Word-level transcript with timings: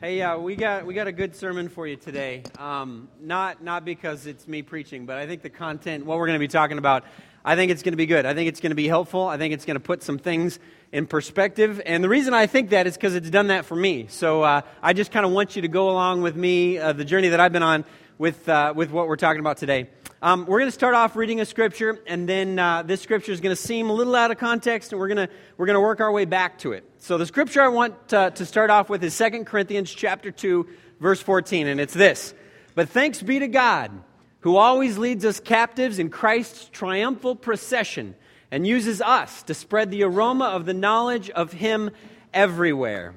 Hey, 0.00 0.22
uh, 0.22 0.38
we 0.38 0.56
got 0.56 0.86
we 0.86 0.94
got 0.94 1.08
a 1.08 1.12
good 1.12 1.36
sermon 1.36 1.68
for 1.68 1.86
you 1.86 1.96
today. 1.96 2.42
Um, 2.58 3.08
not 3.20 3.62
not 3.62 3.84
because 3.84 4.26
it's 4.26 4.48
me 4.48 4.62
preaching, 4.62 5.04
but 5.04 5.18
I 5.18 5.26
think 5.26 5.42
the 5.42 5.50
content, 5.50 6.06
what 6.06 6.18
we're 6.18 6.26
going 6.26 6.38
to 6.38 6.42
be 6.42 6.48
talking 6.48 6.78
about, 6.78 7.04
I 7.44 7.54
think 7.54 7.70
it's 7.70 7.82
going 7.82 7.92
to 7.92 7.98
be 7.98 8.06
good. 8.06 8.24
I 8.24 8.32
think 8.32 8.48
it's 8.48 8.60
going 8.60 8.70
to 8.70 8.76
be 8.76 8.88
helpful. 8.88 9.26
I 9.26 9.36
think 9.36 9.52
it's 9.52 9.66
going 9.66 9.76
to 9.76 9.80
put 9.80 10.02
some 10.02 10.18
things 10.18 10.58
in 10.90 11.06
perspective. 11.06 11.82
And 11.84 12.02
the 12.02 12.08
reason 12.08 12.32
I 12.32 12.46
think 12.46 12.70
that 12.70 12.86
is 12.86 12.94
because 12.94 13.14
it's 13.14 13.30
done 13.30 13.48
that 13.48 13.66
for 13.66 13.76
me. 13.76 14.06
So 14.08 14.42
uh, 14.42 14.62
I 14.82 14.94
just 14.94 15.12
kind 15.12 15.26
of 15.26 15.32
want 15.32 15.54
you 15.56 15.62
to 15.62 15.68
go 15.68 15.90
along 15.90 16.22
with 16.22 16.34
me, 16.34 16.78
uh, 16.78 16.92
the 16.92 17.04
journey 17.04 17.28
that 17.28 17.40
I've 17.40 17.52
been 17.52 17.62
on 17.62 17.84
with 18.16 18.48
uh, 18.48 18.72
with 18.74 18.90
what 18.90 19.06
we're 19.06 19.16
talking 19.16 19.40
about 19.40 19.58
today. 19.58 19.88
Um, 20.22 20.44
we're 20.44 20.58
going 20.58 20.68
to 20.68 20.72
start 20.72 20.94
off 20.94 21.16
reading 21.16 21.40
a 21.40 21.46
scripture, 21.46 21.98
and 22.06 22.28
then 22.28 22.58
uh, 22.58 22.82
this 22.82 23.00
scripture 23.00 23.32
is 23.32 23.40
going 23.40 23.56
to 23.56 23.62
seem 23.62 23.88
a 23.88 23.92
little 23.94 24.14
out 24.14 24.30
of 24.30 24.36
context, 24.36 24.92
and 24.92 25.00
we're 25.00 25.08
going 25.08 25.26
to 25.26 25.32
we're 25.56 25.64
going 25.64 25.76
to 25.76 25.80
work 25.80 26.00
our 26.00 26.12
way 26.12 26.26
back 26.26 26.58
to 26.58 26.72
it. 26.72 26.84
So 26.98 27.16
the 27.16 27.24
scripture 27.24 27.62
I 27.62 27.68
want 27.68 28.08
to, 28.08 28.30
to 28.30 28.44
start 28.44 28.68
off 28.68 28.90
with 28.90 29.02
is 29.02 29.16
2 29.16 29.44
Corinthians 29.44 29.90
chapter 29.90 30.30
2, 30.30 30.68
verse 31.00 31.22
14, 31.22 31.68
and 31.68 31.80
it's 31.80 31.94
this. 31.94 32.34
But 32.74 32.90
thanks 32.90 33.22
be 33.22 33.38
to 33.38 33.48
God, 33.48 33.92
who 34.40 34.56
always 34.56 34.98
leads 34.98 35.24
us 35.24 35.40
captives 35.40 35.98
in 35.98 36.10
Christ's 36.10 36.68
triumphal 36.68 37.34
procession 37.34 38.14
and 38.50 38.66
uses 38.66 39.00
us 39.00 39.42
to 39.44 39.54
spread 39.54 39.90
the 39.90 40.02
aroma 40.02 40.48
of 40.48 40.66
the 40.66 40.74
knowledge 40.74 41.30
of 41.30 41.54
Him 41.54 41.92
everywhere. 42.34 43.14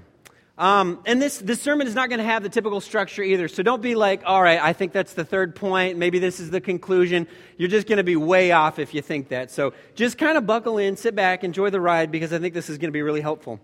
Um, 0.55 0.99
and 1.07 1.19
this, 1.19 1.39
this 1.39 1.59
sermon 1.61 1.87
is 1.87 1.95
not 1.95 2.09
going 2.09 2.19
to 2.19 2.25
have 2.25 2.43
the 2.43 2.49
typical 2.49 2.79
structure 2.79 3.23
either. 3.23 3.47
So 3.47 3.63
don't 3.63 3.81
be 3.81 3.95
like, 3.95 4.21
all 4.23 4.41
right, 4.41 4.59
I 4.61 4.73
think 4.73 4.91
that's 4.91 5.13
the 5.13 5.25
third 5.25 5.55
point. 5.55 5.97
Maybe 5.97 6.19
this 6.19 6.39
is 6.39 6.51
the 6.51 6.61
conclusion. 6.61 7.27
You're 7.57 7.69
just 7.69 7.87
going 7.87 7.97
to 7.97 8.03
be 8.03 8.15
way 8.15 8.51
off 8.51 8.77
if 8.77 8.93
you 8.93 9.01
think 9.01 9.29
that. 9.29 9.49
So 9.49 9.73
just 9.95 10.19
kind 10.19 10.37
of 10.37 10.45
buckle 10.45 10.77
in, 10.77 10.95
sit 10.95 11.15
back, 11.15 11.43
enjoy 11.43 11.71
the 11.71 11.81
ride 11.81 12.11
because 12.11 12.31
I 12.31 12.37
think 12.37 12.53
this 12.53 12.69
is 12.69 12.77
going 12.77 12.89
to 12.89 12.93
be 12.93 13.01
really 13.01 13.21
helpful. 13.21 13.59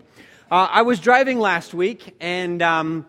Uh, 0.49 0.67
I 0.71 0.81
was 0.81 0.99
driving 0.99 1.37
last 1.37 1.75
week 1.75 2.15
and 2.19 2.59
um, 2.63 3.05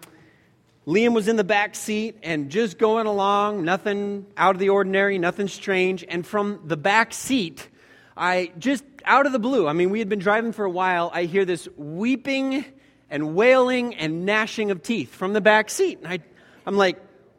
Liam 0.86 1.14
was 1.14 1.26
in 1.26 1.36
the 1.36 1.44
back 1.44 1.74
seat 1.74 2.18
and 2.22 2.50
just 2.50 2.76
going 2.76 3.06
along, 3.06 3.64
nothing 3.64 4.26
out 4.36 4.54
of 4.56 4.58
the 4.58 4.68
ordinary, 4.68 5.16
nothing 5.16 5.48
strange. 5.48 6.04
And 6.06 6.26
from 6.26 6.60
the 6.66 6.76
back 6.76 7.14
seat, 7.14 7.66
I 8.14 8.52
just 8.58 8.84
out 9.06 9.24
of 9.24 9.32
the 9.32 9.38
blue, 9.38 9.66
I 9.66 9.72
mean, 9.72 9.88
we 9.88 10.00
had 10.00 10.10
been 10.10 10.18
driving 10.18 10.52
for 10.52 10.66
a 10.66 10.70
while, 10.70 11.10
I 11.14 11.24
hear 11.24 11.46
this 11.46 11.66
weeping 11.78 12.66
and 13.10 13.34
wailing 13.34 13.94
and 13.96 14.24
gnashing 14.24 14.70
of 14.70 14.82
teeth 14.82 15.14
from 15.14 15.32
the 15.32 15.40
back 15.40 15.68
seat. 15.68 15.98
And 15.98 16.08
I, 16.08 16.20
I'm 16.64 16.76
like, 16.76 16.96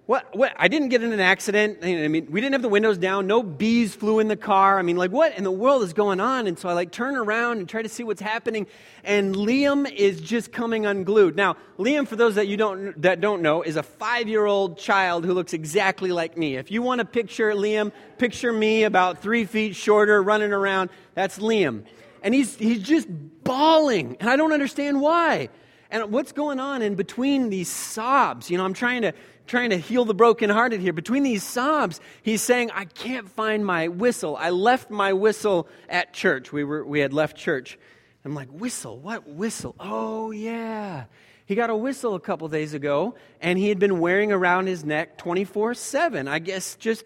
what, 0.07 0.35
what? 0.35 0.51
I 0.57 0.67
didn't 0.67 0.89
get 0.89 1.03
in 1.03 1.13
an 1.13 1.21
accident. 1.21 1.79
I 1.83 2.09
mean, 2.09 2.27
we 2.29 2.41
didn't 2.41 2.51
have 2.51 2.61
the 2.61 2.67
windows 2.67 2.97
down. 2.97 3.27
No 3.27 3.41
bees 3.41 3.95
flew 3.95 4.19
in 4.19 4.27
the 4.27 4.35
car. 4.35 4.77
I 4.77 4.81
mean, 4.81 4.97
like, 4.97 5.11
what 5.11 5.37
in 5.37 5.45
the 5.45 5.51
world 5.51 5.83
is 5.83 5.93
going 5.93 6.19
on? 6.19 6.47
And 6.47 6.59
so 6.59 6.67
I 6.67 6.73
like 6.73 6.91
turn 6.91 7.15
around 7.15 7.59
and 7.59 7.69
try 7.69 7.81
to 7.81 7.87
see 7.87 8.03
what's 8.03 8.19
happening. 8.19 8.67
And 9.05 9.33
Liam 9.33 9.89
is 9.89 10.19
just 10.19 10.51
coming 10.51 10.85
unglued. 10.85 11.37
Now, 11.37 11.55
Liam, 11.77 12.05
for 12.05 12.17
those 12.17 12.35
that 12.35 12.49
you 12.49 12.57
don't 12.57 12.99
that 13.03 13.21
don't 13.21 13.41
know, 13.41 13.61
is 13.61 13.77
a 13.77 13.83
five-year-old 13.83 14.77
child 14.77 15.23
who 15.23 15.33
looks 15.33 15.53
exactly 15.53 16.11
like 16.11 16.37
me. 16.37 16.57
If 16.57 16.71
you 16.71 16.81
want 16.81 16.99
to 16.99 17.05
picture 17.05 17.51
Liam, 17.53 17.93
picture 18.17 18.51
me 18.51 18.83
about 18.83 19.21
three 19.21 19.45
feet 19.45 19.77
shorter, 19.77 20.21
running 20.21 20.51
around. 20.51 20.89
That's 21.13 21.39
Liam, 21.39 21.85
and 22.21 22.33
he's 22.33 22.57
he's 22.57 22.81
just 22.81 23.07
bawling, 23.45 24.17
and 24.19 24.29
I 24.29 24.35
don't 24.35 24.51
understand 24.51 24.99
why. 24.99 25.47
And 25.91 26.11
what's 26.11 26.31
going 26.31 26.59
on 26.59 26.81
in 26.81 26.95
between 26.95 27.49
these 27.49 27.69
sobs? 27.69 28.49
You 28.49 28.57
know, 28.57 28.65
I'm 28.65 28.73
trying 28.73 29.01
to 29.01 29.13
trying 29.45 29.71
to 29.71 29.77
heal 29.77 30.05
the 30.05 30.13
brokenhearted 30.13 30.79
here. 30.79 30.93
Between 30.93 31.23
these 31.23 31.43
sobs, 31.43 31.99
he's 32.23 32.41
saying, 32.41 32.71
I 32.71 32.85
can't 32.85 33.29
find 33.29 33.65
my 33.65 33.89
whistle. 33.89 34.37
I 34.37 34.49
left 34.51 34.89
my 34.89 35.11
whistle 35.11 35.67
at 35.89 36.13
church. 36.13 36.53
We, 36.53 36.63
were, 36.63 36.85
we 36.85 37.01
had 37.01 37.11
left 37.11 37.35
church. 37.35 37.77
I'm 38.23 38.33
like, 38.33 38.47
whistle? 38.49 38.97
What 38.97 39.27
whistle? 39.27 39.75
Oh, 39.77 40.31
yeah. 40.31 41.05
He 41.45 41.55
got 41.55 41.69
a 41.69 41.75
whistle 41.75 42.15
a 42.15 42.19
couple 42.19 42.47
days 42.47 42.73
ago, 42.73 43.15
and 43.41 43.59
he 43.59 43.67
had 43.67 43.77
been 43.77 43.99
wearing 43.99 44.31
around 44.31 44.67
his 44.67 44.85
neck 44.85 45.17
24 45.17 45.73
7. 45.73 46.29
I 46.29 46.39
guess 46.39 46.75
just 46.75 47.03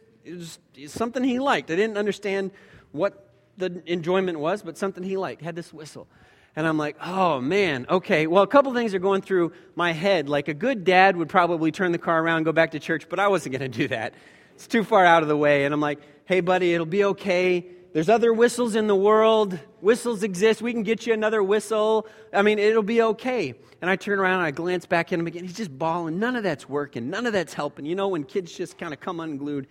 something 0.87 1.23
he 1.23 1.39
liked. 1.39 1.71
I 1.71 1.75
didn't 1.75 1.97
understand 1.97 2.51
what 2.91 3.31
the 3.57 3.81
enjoyment 3.87 4.39
was, 4.39 4.61
but 4.61 4.77
something 4.77 5.03
he 5.03 5.17
liked. 5.17 5.41
Had 5.41 5.55
this 5.55 5.73
whistle. 5.73 6.07
And 6.55 6.65
I'm 6.65 6.77
like, 6.77 6.95
oh 7.01 7.41
man, 7.41 7.85
okay. 7.89 8.27
Well, 8.27 8.43
a 8.43 8.47
couple 8.47 8.73
things 8.73 8.93
are 8.93 8.99
going 8.99 9.21
through 9.21 9.51
my 9.75 9.91
head. 9.91 10.29
Like 10.29 10.47
a 10.47 10.53
good 10.53 10.83
dad 10.83 11.17
would 11.17 11.29
probably 11.29 11.71
turn 11.71 11.91
the 11.91 11.97
car 11.97 12.21
around, 12.21 12.43
go 12.43 12.53
back 12.53 12.71
to 12.71 12.79
church, 12.79 13.09
but 13.09 13.19
I 13.19 13.27
wasn't 13.27 13.57
going 13.57 13.71
to 13.71 13.77
do 13.77 13.87
that. 13.89 14.13
It's 14.55 14.67
too 14.67 14.83
far 14.83 15.05
out 15.05 15.21
of 15.21 15.27
the 15.27 15.35
way. 15.35 15.65
And 15.65 15.73
I'm 15.73 15.81
like, 15.81 15.99
hey, 16.25 16.39
buddy, 16.39 16.73
it'll 16.73 16.85
be 16.85 17.03
okay. 17.03 17.65
There's 17.91 18.09
other 18.09 18.33
whistles 18.33 18.75
in 18.75 18.87
the 18.87 18.95
world. 18.95 19.59
Whistles 19.81 20.23
exist. 20.23 20.61
We 20.61 20.73
can 20.73 20.83
get 20.83 21.05
you 21.05 21.13
another 21.13 21.43
whistle. 21.43 22.07
I 22.33 22.41
mean, 22.41 22.59
it'll 22.59 22.83
be 22.83 23.01
okay. 23.01 23.53
And 23.81 23.89
I 23.89 23.95
turn 23.95 24.19
around 24.19 24.39
and 24.39 24.43
I 24.43 24.51
glance 24.51 24.85
back 24.85 25.11
at 25.13 25.19
him 25.19 25.27
again. 25.27 25.43
He's 25.43 25.55
just 25.55 25.77
bawling. 25.77 26.19
None 26.19 26.35
of 26.35 26.43
that's 26.43 26.67
working. 26.67 27.09
None 27.09 27.25
of 27.25 27.33
that's 27.33 27.53
helping. 27.53 27.85
You 27.85 27.95
know, 27.95 28.07
when 28.07 28.23
kids 28.23 28.51
just 28.51 28.77
kind 28.77 28.93
of 28.93 28.99
come 28.99 29.19
unglued. 29.19 29.67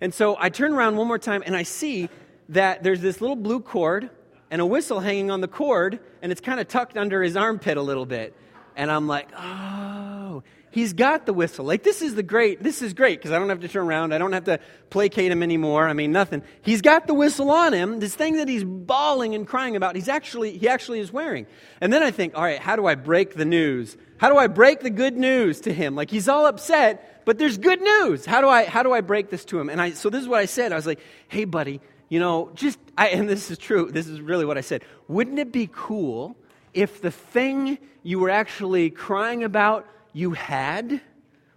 And 0.00 0.12
so 0.12 0.36
I 0.38 0.50
turn 0.50 0.72
around 0.72 0.96
one 0.96 1.06
more 1.06 1.18
time 1.18 1.42
and 1.46 1.56
I 1.56 1.62
see 1.62 2.08
that 2.48 2.82
there's 2.82 3.00
this 3.00 3.20
little 3.20 3.36
blue 3.36 3.60
cord 3.60 4.10
and 4.54 4.60
a 4.60 4.66
whistle 4.66 5.00
hanging 5.00 5.32
on 5.32 5.40
the 5.40 5.48
cord, 5.48 5.98
and 6.22 6.30
it's 6.30 6.40
kind 6.40 6.60
of 6.60 6.68
tucked 6.68 6.96
under 6.96 7.20
his 7.20 7.36
armpit 7.36 7.76
a 7.76 7.82
little 7.82 8.06
bit. 8.06 8.36
And 8.76 8.88
I'm 8.88 9.08
like, 9.08 9.28
oh, 9.36 10.44
he's 10.70 10.92
got 10.92 11.26
the 11.26 11.32
whistle. 11.32 11.64
Like, 11.64 11.82
this 11.82 12.02
is 12.02 12.14
the 12.14 12.22
great, 12.22 12.62
this 12.62 12.80
is 12.80 12.94
great 12.94 13.18
because 13.18 13.32
I 13.32 13.40
don't 13.40 13.48
have 13.48 13.62
to 13.62 13.68
turn 13.68 13.84
around. 13.84 14.14
I 14.14 14.18
don't 14.18 14.32
have 14.32 14.44
to 14.44 14.60
placate 14.90 15.32
him 15.32 15.42
anymore. 15.42 15.88
I 15.88 15.92
mean, 15.92 16.12
nothing. 16.12 16.44
He's 16.62 16.82
got 16.82 17.08
the 17.08 17.14
whistle 17.14 17.50
on 17.50 17.72
him. 17.72 17.98
This 17.98 18.14
thing 18.14 18.36
that 18.36 18.46
he's 18.46 18.62
bawling 18.62 19.34
and 19.34 19.44
crying 19.44 19.74
about, 19.74 19.96
he's 19.96 20.08
actually, 20.08 20.56
he 20.56 20.68
actually 20.68 21.00
is 21.00 21.12
wearing. 21.12 21.48
And 21.80 21.92
then 21.92 22.04
I 22.04 22.12
think, 22.12 22.36
all 22.36 22.44
right, 22.44 22.60
how 22.60 22.76
do 22.76 22.86
I 22.86 22.94
break 22.94 23.34
the 23.34 23.44
news? 23.44 23.96
How 24.18 24.30
do 24.30 24.36
I 24.36 24.46
break 24.46 24.82
the 24.82 24.90
good 24.90 25.16
news 25.16 25.62
to 25.62 25.72
him? 25.72 25.96
Like, 25.96 26.12
he's 26.12 26.28
all 26.28 26.46
upset, 26.46 27.24
but 27.24 27.38
there's 27.38 27.58
good 27.58 27.80
news. 27.80 28.24
How 28.24 28.40
do 28.40 28.48
I, 28.48 28.66
how 28.66 28.84
do 28.84 28.92
I 28.92 29.00
break 29.00 29.30
this 29.30 29.44
to 29.46 29.58
him? 29.58 29.68
And 29.68 29.82
I, 29.82 29.90
so 29.94 30.10
this 30.10 30.22
is 30.22 30.28
what 30.28 30.38
I 30.38 30.46
said. 30.46 30.70
I 30.70 30.76
was 30.76 30.86
like, 30.86 31.00
hey, 31.26 31.44
buddy, 31.44 31.80
you 32.14 32.20
know, 32.20 32.52
just, 32.54 32.78
I, 32.96 33.08
and 33.08 33.28
this 33.28 33.50
is 33.50 33.58
true, 33.58 33.90
this 33.90 34.06
is 34.06 34.20
really 34.20 34.44
what 34.44 34.56
I 34.56 34.60
said. 34.60 34.84
Wouldn't 35.08 35.40
it 35.40 35.50
be 35.50 35.68
cool 35.72 36.36
if 36.72 37.02
the 37.02 37.10
thing 37.10 37.76
you 38.04 38.20
were 38.20 38.30
actually 38.30 38.90
crying 38.90 39.42
about 39.42 39.84
you 40.12 40.30
had? 40.30 41.00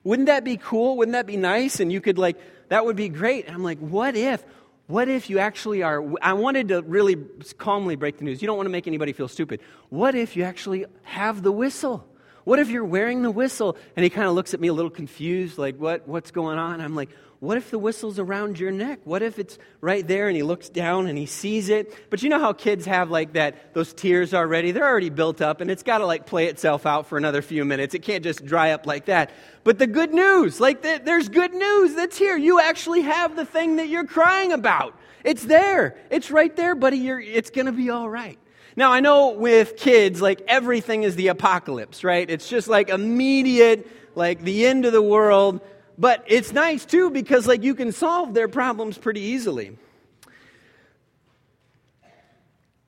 Wouldn't 0.04 0.26
that 0.26 0.44
be 0.44 0.58
cool? 0.58 0.98
Wouldn't 0.98 1.14
that 1.14 1.28
be 1.28 1.38
nice? 1.38 1.80
And 1.80 1.92
you 1.92 2.02
could, 2.02 2.18
like, 2.18 2.38
that 2.70 2.84
would 2.84 2.96
be 2.96 3.08
great. 3.08 3.46
And 3.46 3.54
I'm 3.54 3.64
like, 3.64 3.78
what 3.78 4.16
if? 4.16 4.44
What 4.88 5.10
if 5.10 5.30
you 5.30 5.38
actually 5.38 5.84
are? 5.84 6.04
I 6.24 6.34
wanted 6.34 6.70
to 6.70 6.82
really 6.82 7.18
calmly 7.60 7.96
break 7.96 8.18
the 8.18 8.24
news. 8.24 8.42
You 8.42 8.48
don't 8.48 8.58
want 8.58 8.66
to 8.66 8.72
make 8.72 8.88
anybody 8.88 9.14
feel 9.14 9.28
stupid. 9.28 9.60
What 9.90 10.16
if 10.16 10.36
you 10.36 10.42
actually 10.42 10.88
have 11.04 11.44
the 11.44 11.52
whistle? 11.52 12.04
What 12.46 12.58
if 12.58 12.70
you're 12.70 12.84
wearing 12.84 13.22
the 13.22 13.30
whistle? 13.30 13.78
And 13.96 14.04
he 14.04 14.10
kind 14.10 14.28
of 14.28 14.34
looks 14.34 14.56
at 14.56 14.60
me 14.60 14.70
a 14.70 14.74
little 14.74 14.90
confused, 14.90 15.60
like, 15.60 15.78
what, 15.78 16.08
what's 16.08 16.32
going 16.32 16.58
on? 16.58 16.82
I'm 16.82 16.96
like, 16.96 17.10
what 17.40 17.58
if 17.58 17.70
the 17.70 17.78
whistle's 17.78 18.18
around 18.18 18.60
your 18.60 18.72
neck? 18.72 19.00
What 19.04 19.22
if 19.22 19.38
it's 19.38 19.60
right 19.80 20.08
there 20.08 20.28
and 20.28 20.36
he 20.36 20.42
looks 20.42 20.70
down 20.70 21.06
and 21.06 21.16
he 21.16 21.28
sees 21.28 21.70
it? 21.70 21.94
But 22.10 22.24
you 22.24 22.30
know 22.30 22.40
how 22.40 22.52
kids 22.52 22.86
have 22.86 23.12
like 23.12 23.34
that, 23.34 23.76
those 23.76 23.94
tears 23.94 24.34
already? 24.34 24.72
They're 24.72 24.88
already 24.88 25.12
built 25.12 25.40
up 25.40 25.62
and 25.62 25.70
it's 25.70 25.84
got 25.84 26.00
to 26.00 26.08
like 26.08 26.26
play 26.26 26.48
itself 26.48 26.88
out 26.88 27.06
for 27.06 27.16
another 27.16 27.44
few 27.44 27.64
minutes. 27.64 27.94
It 27.94 28.00
can't 28.00 28.24
just 28.24 28.44
dry 28.44 28.72
up 28.72 28.88
like 28.88 29.06
that. 29.06 29.30
But 29.64 29.78
the 29.78 29.86
good 29.86 30.16
news, 30.16 30.60
like 30.60 30.82
the, 30.82 31.00
there's 31.04 31.30
good 31.30 31.54
news 31.54 31.94
that's 31.94 32.18
here. 32.18 32.38
You 32.38 32.60
actually 32.60 33.02
have 33.02 33.36
the 33.36 33.46
thing 33.46 33.76
that 33.76 33.88
you're 33.88 34.06
crying 34.06 34.52
about. 34.52 34.96
It's 35.24 35.44
there. 35.44 35.96
It's 36.10 36.32
right 36.32 36.56
there, 36.56 36.74
buddy. 36.74 36.98
You're, 36.98 37.20
it's 37.20 37.52
going 37.52 37.68
to 37.68 37.72
be 37.72 37.92
all 37.92 38.10
right. 38.10 38.40
Now, 38.76 38.92
I 38.92 39.00
know 39.00 39.30
with 39.30 39.78
kids, 39.78 40.22
like 40.22 40.42
everything 40.48 41.04
is 41.04 41.16
the 41.16 41.28
apocalypse, 41.28 42.04
right? 42.04 42.28
It's 42.28 42.50
just 42.50 42.68
like 42.68 42.90
immediate, 42.90 43.88
like 44.16 44.42
the 44.42 44.66
end 44.66 44.86
of 44.86 44.94
the 44.94 45.02
world. 45.02 45.62
But 45.98 46.24
it's 46.28 46.54
nice 46.54 46.86
too 46.86 47.10
because 47.10 47.48
like 47.48 47.64
you 47.64 47.74
can 47.74 47.92
solve 47.92 48.34
their 48.34 48.48
problems 48.48 48.98
pretty 48.98 49.22
easily. 49.22 49.78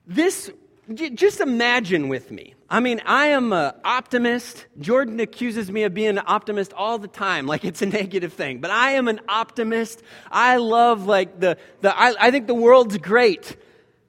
This 0.06 0.50
just 0.94 1.40
imagine 1.40 2.08
with 2.08 2.30
me. 2.30 2.54
I 2.68 2.80
mean, 2.80 3.00
I 3.04 3.26
am 3.28 3.52
an 3.52 3.74
optimist. 3.84 4.66
Jordan 4.78 5.20
accuses 5.20 5.70
me 5.70 5.84
of 5.84 5.94
being 5.94 6.10
an 6.10 6.22
optimist 6.26 6.72
all 6.72 6.98
the 6.98 7.08
time, 7.08 7.46
like 7.46 7.64
it's 7.64 7.82
a 7.82 7.86
negative 7.86 8.32
thing. 8.32 8.58
But 8.58 8.70
I 8.70 8.92
am 8.92 9.08
an 9.08 9.20
optimist. 9.28 10.02
I 10.30 10.56
love 10.56 11.06
like 11.06 11.38
the, 11.38 11.58
the 11.80 11.96
I, 11.96 12.14
I 12.18 12.30
think 12.30 12.46
the 12.46 12.54
world's 12.54 12.98
great. 12.98 13.56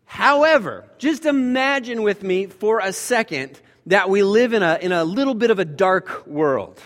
However, 0.05 0.85
just 0.97 1.25
imagine 1.25 2.03
with 2.03 2.23
me 2.23 2.47
for 2.47 2.79
a 2.79 2.93
second 2.93 3.59
that 3.85 4.09
we 4.09 4.23
live 4.23 4.53
in 4.53 4.61
a, 4.61 4.77
in 4.81 4.91
a 4.91 5.03
little 5.03 5.33
bit 5.33 5.51
of 5.51 5.59
a 5.59 5.65
dark 5.65 6.25
world 6.27 6.79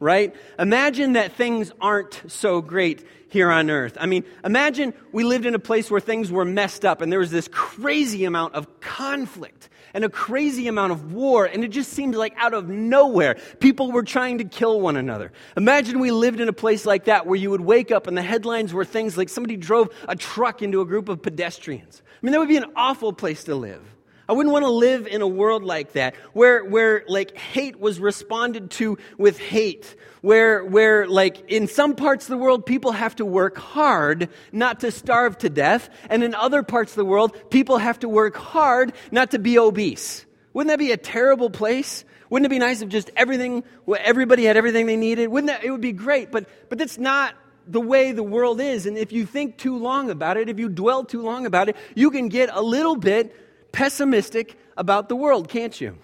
right? 0.00 0.34
Imagine 0.58 1.14
that 1.14 1.32
things 1.32 1.72
aren't 1.80 2.22
so 2.26 2.60
great 2.60 3.04
here 3.28 3.50
on 3.50 3.70
earth. 3.70 3.96
I 4.00 4.06
mean, 4.06 4.24
imagine 4.44 4.94
we 5.12 5.24
lived 5.24 5.46
in 5.46 5.54
a 5.54 5.58
place 5.58 5.90
where 5.90 6.00
things 6.00 6.30
were 6.30 6.44
messed 6.44 6.84
up 6.84 7.00
and 7.00 7.10
there 7.10 7.18
was 7.18 7.30
this 7.30 7.48
crazy 7.48 8.24
amount 8.24 8.54
of 8.54 8.80
conflict 8.80 9.68
and 9.94 10.04
a 10.04 10.10
crazy 10.10 10.68
amount 10.68 10.92
of 10.92 11.14
war, 11.14 11.46
and 11.46 11.64
it 11.64 11.68
just 11.68 11.90
seemed 11.90 12.14
like 12.14 12.34
out 12.36 12.52
of 12.52 12.68
nowhere, 12.68 13.36
people 13.60 13.90
were 13.92 14.02
trying 14.02 14.36
to 14.38 14.44
kill 14.44 14.78
one 14.78 14.94
another. 14.94 15.32
Imagine 15.56 16.00
we 16.00 16.10
lived 16.10 16.38
in 16.38 16.50
a 16.50 16.52
place 16.52 16.84
like 16.84 17.04
that 17.04 17.26
where 17.26 17.36
you 17.36 17.50
would 17.50 17.62
wake 17.62 17.90
up 17.90 18.06
and 18.06 18.14
the 18.14 18.22
headlines 18.22 18.74
were 18.74 18.84
things 18.84 19.16
like 19.16 19.30
somebody 19.30 19.56
drove 19.56 19.88
a 20.06 20.14
truck 20.14 20.60
into 20.60 20.82
a 20.82 20.84
group 20.84 21.08
of 21.08 21.22
pedestrians. 21.22 22.02
I 22.04 22.26
mean, 22.26 22.32
that 22.32 22.38
would 22.38 22.48
be 22.48 22.58
an 22.58 22.72
awful 22.76 23.14
place 23.14 23.44
to 23.44 23.54
live. 23.54 23.82
I 24.28 24.32
wouldn't 24.32 24.52
want 24.52 24.64
to 24.64 24.70
live 24.70 25.06
in 25.06 25.22
a 25.22 25.26
world 25.26 25.62
like 25.62 25.92
that, 25.92 26.16
where, 26.32 26.64
where 26.64 27.04
like 27.06 27.36
hate 27.36 27.78
was 27.78 28.00
responded 28.00 28.72
to 28.72 28.98
with 29.18 29.38
hate, 29.38 29.94
where, 30.20 30.64
where 30.64 31.06
like 31.06 31.48
in 31.48 31.68
some 31.68 31.94
parts 31.94 32.24
of 32.24 32.30
the 32.30 32.36
world 32.36 32.66
people 32.66 32.90
have 32.90 33.14
to 33.16 33.24
work 33.24 33.56
hard 33.56 34.28
not 34.50 34.80
to 34.80 34.90
starve 34.90 35.38
to 35.38 35.48
death, 35.48 35.88
and 36.10 36.24
in 36.24 36.34
other 36.34 36.64
parts 36.64 36.92
of 36.92 36.96
the 36.96 37.04
world 37.04 37.36
people 37.50 37.78
have 37.78 38.00
to 38.00 38.08
work 38.08 38.36
hard 38.36 38.92
not 39.12 39.30
to 39.30 39.38
be 39.38 39.58
obese. 39.58 40.26
Wouldn't 40.52 40.70
that 40.70 40.78
be 40.80 40.90
a 40.90 40.96
terrible 40.96 41.50
place? 41.50 42.04
Wouldn't 42.28 42.46
it 42.46 42.50
be 42.50 42.58
nice 42.58 42.82
if 42.82 42.88
just 42.88 43.10
everything, 43.14 43.62
everybody 43.96 44.44
had 44.44 44.56
everything 44.56 44.86
they 44.86 44.96
needed? 44.96 45.28
Wouldn't 45.28 45.52
that, 45.52 45.62
it 45.62 45.70
would 45.70 45.80
be 45.80 45.92
great, 45.92 46.32
but, 46.32 46.48
but 46.68 46.78
that's 46.78 46.98
not 46.98 47.34
the 47.68 47.80
way 47.80 48.10
the 48.10 48.22
world 48.24 48.60
is. 48.60 48.86
And 48.86 48.98
if 48.98 49.12
you 49.12 49.26
think 49.26 49.56
too 49.56 49.76
long 49.76 50.10
about 50.10 50.36
it, 50.36 50.48
if 50.48 50.58
you 50.58 50.68
dwell 50.68 51.04
too 51.04 51.22
long 51.22 51.46
about 51.46 51.68
it, 51.68 51.76
you 51.94 52.10
can 52.10 52.28
get 52.28 52.48
a 52.52 52.60
little 52.60 52.96
bit 52.96 53.34
pessimistic 53.76 54.58
about 54.78 55.10
the 55.10 55.14
world, 55.14 55.50
can't 55.50 55.78
you? 55.78 55.98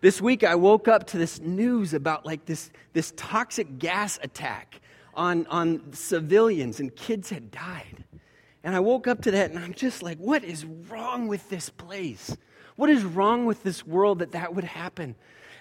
This 0.00 0.20
week 0.20 0.42
I 0.42 0.56
woke 0.56 0.88
up 0.88 1.06
to 1.08 1.16
this 1.16 1.38
news 1.40 1.94
about 1.94 2.26
like 2.26 2.44
this, 2.44 2.72
this 2.92 3.12
toxic 3.16 3.78
gas 3.78 4.18
attack 4.20 4.80
on, 5.14 5.46
on 5.46 5.92
civilians 5.92 6.80
and 6.80 6.94
kids 6.96 7.30
had 7.30 7.52
died. 7.52 8.02
And 8.64 8.74
I 8.74 8.80
woke 8.80 9.06
up 9.06 9.22
to 9.22 9.30
that 9.30 9.52
and 9.52 9.60
I'm 9.60 9.74
just 9.74 10.02
like, 10.02 10.18
what 10.18 10.42
is 10.42 10.64
wrong 10.64 11.28
with 11.28 11.48
this 11.50 11.70
place? 11.70 12.36
What 12.74 12.90
is 12.90 13.04
wrong 13.04 13.46
with 13.46 13.62
this 13.62 13.86
world 13.86 14.18
that 14.18 14.32
that 14.32 14.52
would 14.52 14.64
happen? 14.64 15.14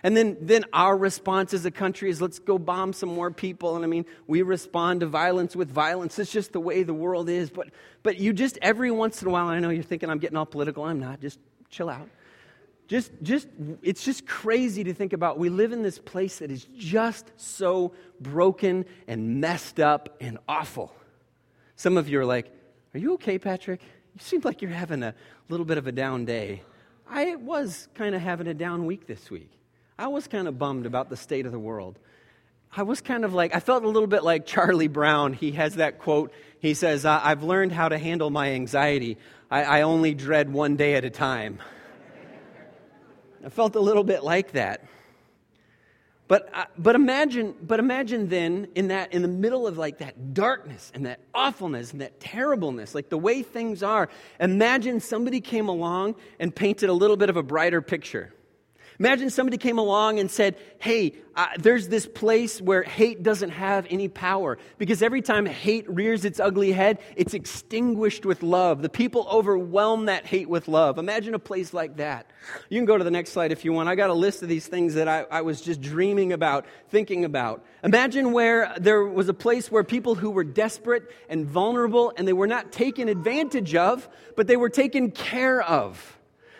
And 0.05 0.15
then, 0.15 0.37
then 0.39 0.65
our 0.71 0.95
response 0.95 1.51
as 1.51 1.65
a 1.65 1.71
country 1.71 2.11
is 2.11 2.21
let's 2.21 2.37
go 2.37 2.59
bomb 2.59 2.93
some 2.93 3.09
more 3.09 3.31
people. 3.31 3.75
And 3.75 3.83
I 3.83 3.87
mean, 3.87 4.05
we 4.27 4.43
respond 4.43 4.99
to 4.99 5.07
violence 5.07 5.55
with 5.55 5.71
violence. 5.71 6.19
It's 6.19 6.31
just 6.31 6.53
the 6.53 6.59
way 6.59 6.83
the 6.83 6.93
world 6.93 7.27
is. 7.27 7.49
But, 7.49 7.69
but 8.03 8.19
you 8.19 8.31
just 8.31 8.59
every 8.61 8.91
once 8.91 9.23
in 9.23 9.27
a 9.27 9.31
while, 9.31 9.47
I 9.47 9.57
know 9.57 9.71
you're 9.71 9.81
thinking 9.81 10.11
I'm 10.11 10.19
getting 10.19 10.37
all 10.37 10.45
political. 10.45 10.83
I'm 10.83 10.99
not. 10.99 11.21
Just 11.21 11.39
chill 11.71 11.89
out. 11.89 12.07
Just, 12.87 13.13
just, 13.23 13.47
it's 13.81 14.03
just 14.03 14.27
crazy 14.27 14.83
to 14.83 14.93
think 14.93 15.11
about. 15.11 15.39
We 15.39 15.49
live 15.49 15.71
in 15.71 15.81
this 15.81 15.97
place 15.97 16.37
that 16.37 16.51
is 16.51 16.67
just 16.77 17.31
so 17.37 17.91
broken 18.21 18.85
and 19.07 19.41
messed 19.41 19.79
up 19.79 20.17
and 20.21 20.37
awful. 20.47 20.93
Some 21.77 21.97
of 21.97 22.07
you 22.09 22.19
are 22.19 22.25
like, 22.25 22.53
Are 22.93 22.99
you 22.99 23.15
okay, 23.15 23.39
Patrick? 23.39 23.81
You 23.81 24.19
seem 24.19 24.41
like 24.43 24.61
you're 24.61 24.69
having 24.69 25.01
a 25.01 25.15
little 25.49 25.65
bit 25.65 25.79
of 25.79 25.87
a 25.87 25.91
down 25.91 26.25
day. 26.25 26.61
I 27.09 27.37
was 27.37 27.87
kind 27.95 28.13
of 28.13 28.21
having 28.21 28.45
a 28.45 28.53
down 28.53 28.85
week 28.85 29.07
this 29.07 29.31
week. 29.31 29.49
I 29.97 30.07
was 30.07 30.27
kind 30.27 30.47
of 30.47 30.59
bummed 30.59 30.85
about 30.85 31.09
the 31.09 31.17
state 31.17 31.45
of 31.45 31.51
the 31.51 31.59
world. 31.59 31.97
I 32.75 32.83
was 32.83 32.99
kind 32.99 33.23
of 33.23 33.33
like, 33.33 33.55
I 33.55 33.61
felt 33.61 33.85
a 33.85 33.87
little 33.87 34.07
bit 34.07 34.23
like 34.23 34.45
Charlie 34.45 34.89
Brown. 34.89 35.31
He 35.31 35.51
has 35.51 35.75
that 35.75 35.99
quote. 35.99 36.33
He 36.59 36.73
says, 36.73 37.05
I've 37.05 37.43
learned 37.43 37.71
how 37.71 37.87
to 37.87 37.97
handle 37.97 38.29
my 38.29 38.51
anxiety. 38.51 39.17
I, 39.49 39.63
I 39.63 39.81
only 39.83 40.13
dread 40.13 40.51
one 40.51 40.75
day 40.75 40.95
at 40.95 41.05
a 41.05 41.09
time. 41.09 41.59
I 43.45 43.49
felt 43.49 43.75
a 43.75 43.79
little 43.79 44.03
bit 44.03 44.23
like 44.23 44.51
that. 44.53 44.83
But, 46.27 46.49
uh, 46.53 46.65
but 46.77 46.95
imagine, 46.95 47.55
but 47.61 47.79
imagine 47.79 48.27
then 48.27 48.67
in 48.73 48.87
that, 48.87 49.13
in 49.13 49.21
the 49.21 49.27
middle 49.27 49.67
of 49.67 49.77
like 49.77 49.99
that 49.99 50.33
darkness 50.33 50.91
and 50.95 51.05
that 51.05 51.19
awfulness 51.33 51.91
and 51.91 52.01
that 52.01 52.19
terribleness, 52.19 52.95
like 52.95 53.09
the 53.09 53.17
way 53.17 53.43
things 53.43 53.83
are, 53.83 54.09
imagine 54.39 54.99
somebody 54.99 55.39
came 55.39 55.69
along 55.69 56.15
and 56.39 56.53
painted 56.53 56.89
a 56.89 56.93
little 56.93 57.15
bit 57.15 57.29
of 57.29 57.37
a 57.37 57.43
brighter 57.43 57.81
picture. 57.81 58.33
Imagine 58.99 59.29
somebody 59.29 59.57
came 59.57 59.77
along 59.77 60.19
and 60.19 60.31
said, 60.31 60.55
Hey, 60.79 61.13
uh, 61.35 61.47
there's 61.57 61.89
this 61.89 62.05
place 62.05 62.61
where 62.61 62.81
hate 62.81 63.21
doesn't 63.21 63.49
have 63.49 63.85
any 63.89 64.07
power. 64.07 64.57
Because 64.77 65.01
every 65.01 65.21
time 65.21 65.45
hate 65.45 65.89
rears 65.89 66.23
its 66.23 66.39
ugly 66.39 66.71
head, 66.71 66.99
it's 67.17 67.33
extinguished 67.33 68.25
with 68.25 68.41
love. 68.41 68.81
The 68.81 68.89
people 68.89 69.27
overwhelm 69.29 70.05
that 70.05 70.25
hate 70.25 70.47
with 70.47 70.69
love. 70.69 70.97
Imagine 70.97 71.33
a 71.33 71.39
place 71.39 71.73
like 71.73 71.97
that. 71.97 72.31
You 72.69 72.79
can 72.79 72.85
go 72.85 72.97
to 72.97 73.03
the 73.03 73.11
next 73.11 73.31
slide 73.31 73.51
if 73.51 73.65
you 73.65 73.73
want. 73.73 73.89
I 73.89 73.95
got 73.95 74.09
a 74.09 74.13
list 74.13 74.43
of 74.43 74.49
these 74.49 74.67
things 74.67 74.93
that 74.93 75.09
I, 75.09 75.25
I 75.29 75.41
was 75.41 75.59
just 75.59 75.81
dreaming 75.81 76.31
about, 76.31 76.65
thinking 76.89 77.25
about. 77.25 77.65
Imagine 77.83 78.31
where 78.31 78.73
there 78.77 79.03
was 79.03 79.27
a 79.27 79.33
place 79.33 79.69
where 79.69 79.83
people 79.83 80.15
who 80.15 80.29
were 80.29 80.45
desperate 80.45 81.11
and 81.27 81.45
vulnerable 81.45 82.13
and 82.15 82.25
they 82.25 82.33
were 82.33 82.47
not 82.47 82.71
taken 82.71 83.09
advantage 83.09 83.75
of, 83.75 84.07
but 84.37 84.47
they 84.47 84.57
were 84.57 84.69
taken 84.69 85.11
care 85.11 85.61
of. 85.61 86.14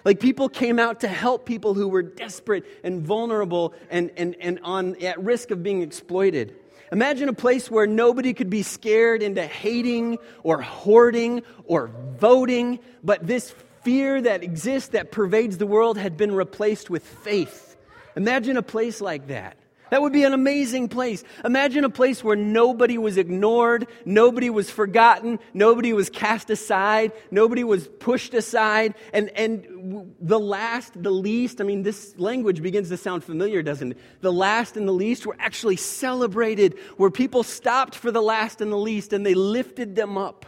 Like 0.06 0.19
people 0.19 0.48
came 0.48 0.78
out 0.78 1.02
to 1.02 1.07
help 1.07 1.46
people 1.46 1.74
who 1.74 1.88
were 1.88 2.04
desperate 2.04 2.63
and 2.84 3.02
vulnerable 3.02 3.74
and, 3.90 4.12
and, 4.16 4.36
and 4.40 4.60
on, 4.63 4.96
at 5.04 5.19
risk 5.22 5.50
of 5.50 5.63
being 5.63 5.81
exploited. 5.81 6.56
Imagine 6.92 7.28
a 7.28 7.34
place 7.34 7.72
where 7.72 7.88
nobody 7.88 8.34
could 8.34 8.50
be 8.50 8.62
scared 8.62 9.24
into 9.24 9.46
hating 9.46 10.19
or 10.44 10.62
hoarding 10.62 11.42
or 11.66 11.90
voting, 12.19 12.80
but 13.04 13.25
this 13.25 13.56
fear 13.84 14.22
that 14.22 14.44
exists 14.44 14.90
that 14.90 15.12
pervades 15.12 15.57
the 15.57 15.66
world 15.66 15.98
had 15.98 16.16
been 16.16 16.34
replaced 16.34 16.92
with 16.92 17.04
faith. 17.04 17.75
Imagine 18.16 18.57
a 18.57 18.62
place 18.62 19.02
like 19.02 19.28
that. 19.28 19.57
That 19.92 20.02
would 20.02 20.14
be 20.14 20.24
an 20.24 20.34
amazing 20.34 20.90
place. 20.90 21.24
Imagine 21.44 21.84
a 21.84 21.90
place 21.90 22.24
where 22.24 22.36
nobody 22.36 22.98
was 22.98 23.18
ignored, 23.18 23.88
nobody 24.04 24.50
was 24.50 24.70
forgotten, 24.70 25.40
nobody 25.54 25.94
was 25.94 26.10
cast 26.10 26.50
aside, 26.50 27.12
nobody 27.30 27.64
was 27.64 27.88
pushed 27.88 28.34
aside, 28.34 28.96
and, 29.14 29.30
and 29.32 30.16
the 30.20 30.40
last, 30.40 31.02
the 31.02 31.12
least, 31.12 31.62
I 31.62 31.66
mean, 31.66 31.84
this 31.84 32.16
language 32.18 32.62
begins 32.62 32.90
to 32.90 32.98
sound 32.98 33.24
familiar, 33.24 33.62
doesn't 33.62 33.92
it? 33.92 33.98
The 34.22 34.34
last 34.34 34.76
and 34.76 34.88
the 34.88 34.94
least 34.94 35.26
were 35.26 35.38
actually 35.40 35.78
celebrated, 35.78 36.78
where 36.98 37.12
people 37.12 37.44
stopped 37.44 37.96
for 37.96 38.12
the 38.12 38.22
last 38.22 38.62
and 38.62 38.72
the 38.72 38.78
least 38.78 39.14
and 39.14 39.26
they 39.26 39.36
lifted 39.36 39.96
them 39.96 40.18
up. 40.18 40.46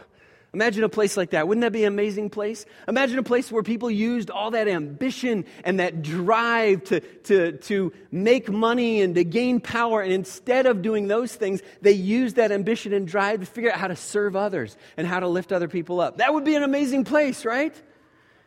Imagine 0.54 0.82
a 0.82 0.88
place 0.88 1.16
like 1.16 1.30
that. 1.30 1.46
Wouldn't 1.46 1.60
that 1.62 1.72
be 1.72 1.84
an 1.84 1.92
amazing 1.92 2.30
place? 2.30 2.64
Imagine 2.86 3.18
a 3.18 3.22
place 3.22 3.52
where 3.52 3.62
people 3.62 3.90
used 3.90 4.30
all 4.30 4.52
that 4.52 4.66
ambition 4.66 5.44
and 5.62 5.78
that 5.78 6.02
drive 6.02 6.84
to, 6.84 7.00
to, 7.00 7.52
to 7.52 7.92
make 8.10 8.50
money 8.50 9.02
and 9.02 9.14
to 9.16 9.24
gain 9.24 9.60
power. 9.60 10.00
And 10.00 10.10
instead 10.10 10.64
of 10.64 10.80
doing 10.80 11.06
those 11.06 11.34
things, 11.34 11.60
they 11.82 11.92
used 11.92 12.36
that 12.36 12.50
ambition 12.50 12.94
and 12.94 13.06
drive 13.06 13.40
to 13.40 13.46
figure 13.46 13.70
out 13.70 13.78
how 13.78 13.88
to 13.88 13.96
serve 13.96 14.36
others 14.36 14.78
and 14.96 15.06
how 15.06 15.20
to 15.20 15.28
lift 15.28 15.52
other 15.52 15.68
people 15.68 16.00
up. 16.00 16.16
That 16.16 16.32
would 16.32 16.44
be 16.44 16.54
an 16.54 16.62
amazing 16.62 17.04
place, 17.04 17.44
right? 17.44 17.74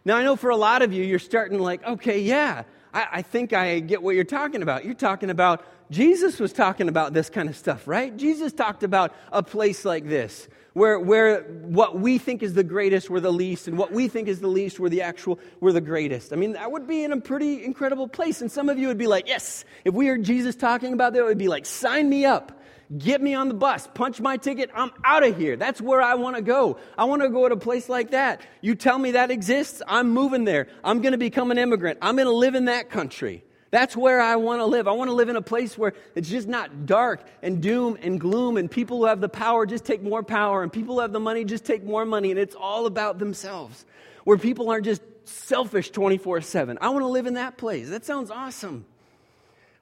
Now, 0.03 0.17
I 0.17 0.23
know 0.23 0.35
for 0.35 0.49
a 0.49 0.57
lot 0.57 0.81
of 0.81 0.93
you, 0.93 1.03
you're 1.03 1.19
starting 1.19 1.59
like, 1.59 1.85
okay, 1.85 2.19
yeah, 2.21 2.63
I, 2.91 3.07
I 3.11 3.21
think 3.21 3.53
I 3.53 3.79
get 3.79 4.01
what 4.01 4.15
you're 4.15 4.23
talking 4.23 4.63
about. 4.63 4.85
You're 4.85 4.95
talking 4.95 5.29
about 5.29 5.63
Jesus 5.91 6.39
was 6.39 6.53
talking 6.53 6.87
about 6.87 7.13
this 7.13 7.29
kind 7.29 7.49
of 7.49 7.57
stuff, 7.57 7.85
right? 7.87 8.15
Jesus 8.15 8.53
talked 8.53 8.81
about 8.81 9.13
a 9.31 9.43
place 9.43 9.83
like 9.83 10.07
this 10.07 10.47
where, 10.73 10.99
where 10.99 11.41
what 11.41 11.99
we 11.99 12.17
think 12.17 12.41
is 12.43 12.53
the 12.53 12.63
greatest 12.63 13.09
were 13.09 13.19
the 13.19 13.31
least, 13.31 13.67
and 13.67 13.77
what 13.77 13.91
we 13.91 14.07
think 14.07 14.27
is 14.27 14.39
the 14.39 14.47
least 14.47 14.79
were 14.79 14.89
the 14.89 15.01
actual 15.01 15.39
were 15.59 15.73
the 15.73 15.81
greatest. 15.81 16.31
I 16.31 16.37
mean, 16.37 16.53
that 16.53 16.71
would 16.71 16.87
be 16.87 17.03
in 17.03 17.11
a 17.11 17.19
pretty 17.19 17.63
incredible 17.63 18.07
place. 18.07 18.41
And 18.41 18.51
some 18.51 18.69
of 18.69 18.77
you 18.77 18.87
would 18.87 18.97
be 18.97 19.07
like, 19.07 19.27
yes, 19.27 19.65
if 19.83 19.93
we 19.93 20.07
heard 20.07 20.23
Jesus 20.23 20.55
talking 20.55 20.93
about 20.93 21.13
that, 21.13 21.19
it 21.19 21.25
would 21.25 21.37
be 21.37 21.49
like, 21.49 21.65
sign 21.65 22.09
me 22.09 22.25
up. 22.25 22.57
Get 22.97 23.21
me 23.21 23.33
on 23.33 23.47
the 23.47 23.53
bus, 23.53 23.87
punch 23.93 24.19
my 24.19 24.35
ticket, 24.35 24.69
I'm 24.75 24.91
out 25.05 25.23
of 25.23 25.37
here. 25.37 25.55
That's 25.55 25.79
where 25.79 26.01
I 26.01 26.15
want 26.15 26.35
to 26.35 26.41
go. 26.41 26.77
I 26.97 27.05
want 27.05 27.21
to 27.21 27.29
go 27.29 27.47
to 27.47 27.55
a 27.55 27.57
place 27.57 27.87
like 27.87 28.11
that. 28.11 28.41
You 28.59 28.75
tell 28.75 28.99
me 28.99 29.11
that 29.11 29.31
exists, 29.31 29.81
I'm 29.87 30.09
moving 30.09 30.43
there. 30.43 30.67
I'm 30.83 31.01
going 31.01 31.13
to 31.13 31.17
become 31.17 31.51
an 31.51 31.57
immigrant. 31.57 31.99
I'm 32.01 32.17
going 32.17 32.27
to 32.27 32.33
live 32.33 32.53
in 32.53 32.65
that 32.65 32.89
country. 32.89 33.45
That's 33.71 33.95
where 33.95 34.19
I 34.19 34.35
want 34.35 34.59
to 34.59 34.65
live. 34.65 34.87
I 34.87 34.91
want 34.91 35.09
to 35.09 35.13
live 35.13 35.29
in 35.29 35.37
a 35.37 35.41
place 35.41 35.77
where 35.77 35.93
it's 36.13 36.29
just 36.29 36.47
not 36.47 36.85
dark 36.85 37.21
and 37.41 37.61
doom 37.61 37.97
and 38.01 38.19
gloom, 38.19 38.57
and 38.57 38.69
people 38.69 38.97
who 38.97 39.05
have 39.05 39.21
the 39.21 39.29
power 39.29 39.65
just 39.65 39.85
take 39.85 40.03
more 40.03 40.21
power, 40.21 40.61
and 40.61 40.71
people 40.71 40.95
who 40.95 41.01
have 41.01 41.13
the 41.13 41.21
money 41.21 41.45
just 41.45 41.63
take 41.63 41.83
more 41.83 42.05
money, 42.05 42.31
and 42.31 42.39
it's 42.39 42.55
all 42.55 42.85
about 42.85 43.17
themselves. 43.17 43.85
Where 44.25 44.37
people 44.37 44.69
aren't 44.69 44.85
just 44.85 45.01
selfish 45.23 45.89
24 45.91 46.41
7. 46.41 46.77
I 46.81 46.89
want 46.89 47.03
to 47.03 47.07
live 47.07 47.27
in 47.27 47.35
that 47.35 47.57
place. 47.57 47.89
That 47.89 48.05
sounds 48.05 48.29
awesome. 48.29 48.85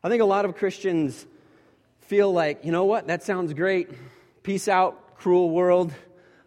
I 0.04 0.10
think 0.10 0.22
a 0.22 0.26
lot 0.26 0.46
of 0.46 0.56
Christians 0.56 1.26
feel 2.02 2.32
like, 2.32 2.64
you 2.64 2.72
know 2.72 2.86
what, 2.86 3.08
that 3.08 3.24
sounds 3.24 3.54
great. 3.54 3.90
Peace 4.44 4.68
out, 4.68 5.18
cruel 5.18 5.50
world. 5.50 5.92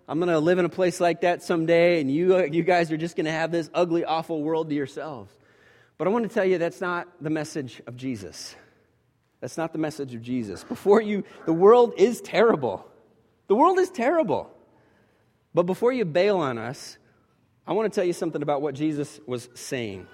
I'm 0.09 0.19
going 0.19 0.31
to 0.31 0.39
live 0.39 0.59
in 0.59 0.65
a 0.65 0.71
place 0.71 1.01
like 1.01 1.23
that 1.23 1.43
someday, 1.43 2.01
and 2.01 2.11
you, 2.11 2.45
you 2.47 2.63
guys 2.63 2.91
are 2.93 2.97
just 2.97 3.17
going 3.17 3.27
to 3.27 3.33
have 3.33 3.51
this 3.51 3.69
ugly, 3.75 4.05
awful 4.05 4.43
world 4.43 4.69
to 4.69 4.75
yourselves. 4.75 5.33
But 6.03 6.09
I 6.09 6.11
want 6.11 6.29
to 6.29 6.35
tell 6.35 6.45
you 6.45 6.59
that's 6.59 6.81
not 6.81 7.07
the 7.21 7.31
message 7.31 7.81
of 7.87 7.97
Jesus. 7.97 8.57
That's 9.41 9.57
not 9.57 9.73
the 9.73 9.79
message 9.79 10.17
of 10.17 10.21
Jesus. 10.21 10.65
Before 10.65 11.01
you, 11.01 11.23
the 11.47 11.53
world 11.53 11.95
is 11.97 12.21
terrible. 12.21 12.85
The 13.47 13.55
world 13.55 13.79
is 13.79 13.89
terrible. 13.89 14.51
But 15.55 15.63
before 15.63 15.93
you 15.93 16.05
bail 16.05 16.39
on 16.39 16.59
us, 16.59 16.99
I 17.69 17.73
want 17.73 17.93
to 17.93 17.95
tell 17.95 18.05
you 18.05 18.15
something 18.15 18.43
about 18.43 18.63
what 18.63 18.75
Jesus 18.75 19.21
was 19.29 19.49
saying. 19.55 20.09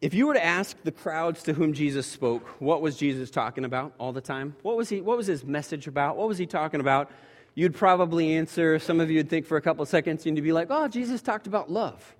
If 0.00 0.14
you 0.14 0.26
were 0.26 0.32
to 0.32 0.42
ask 0.42 0.74
the 0.82 0.90
crowds 0.90 1.42
to 1.42 1.52
whom 1.52 1.74
Jesus 1.74 2.06
spoke, 2.06 2.48
what 2.58 2.80
was 2.80 2.96
Jesus 2.96 3.30
talking 3.30 3.66
about 3.66 3.92
all 3.98 4.14
the 4.14 4.22
time? 4.22 4.56
What 4.62 4.78
was, 4.78 4.88
he, 4.88 5.02
what 5.02 5.18
was 5.18 5.26
his 5.26 5.44
message 5.44 5.86
about? 5.86 6.16
What 6.16 6.28
was 6.28 6.38
he 6.38 6.46
talking 6.46 6.80
about? 6.80 7.10
You'd 7.54 7.74
probably 7.74 8.32
answer, 8.32 8.78
some 8.78 8.98
of 8.98 9.10
you 9.10 9.18
would 9.18 9.28
think 9.28 9.44
for 9.44 9.58
a 9.58 9.60
couple 9.60 9.84
seconds, 9.84 10.24
and 10.24 10.38
you'd 10.38 10.42
be 10.42 10.54
like, 10.54 10.68
oh, 10.70 10.88
Jesus 10.88 11.20
talked 11.20 11.46
about 11.46 11.70
love. 11.70 12.14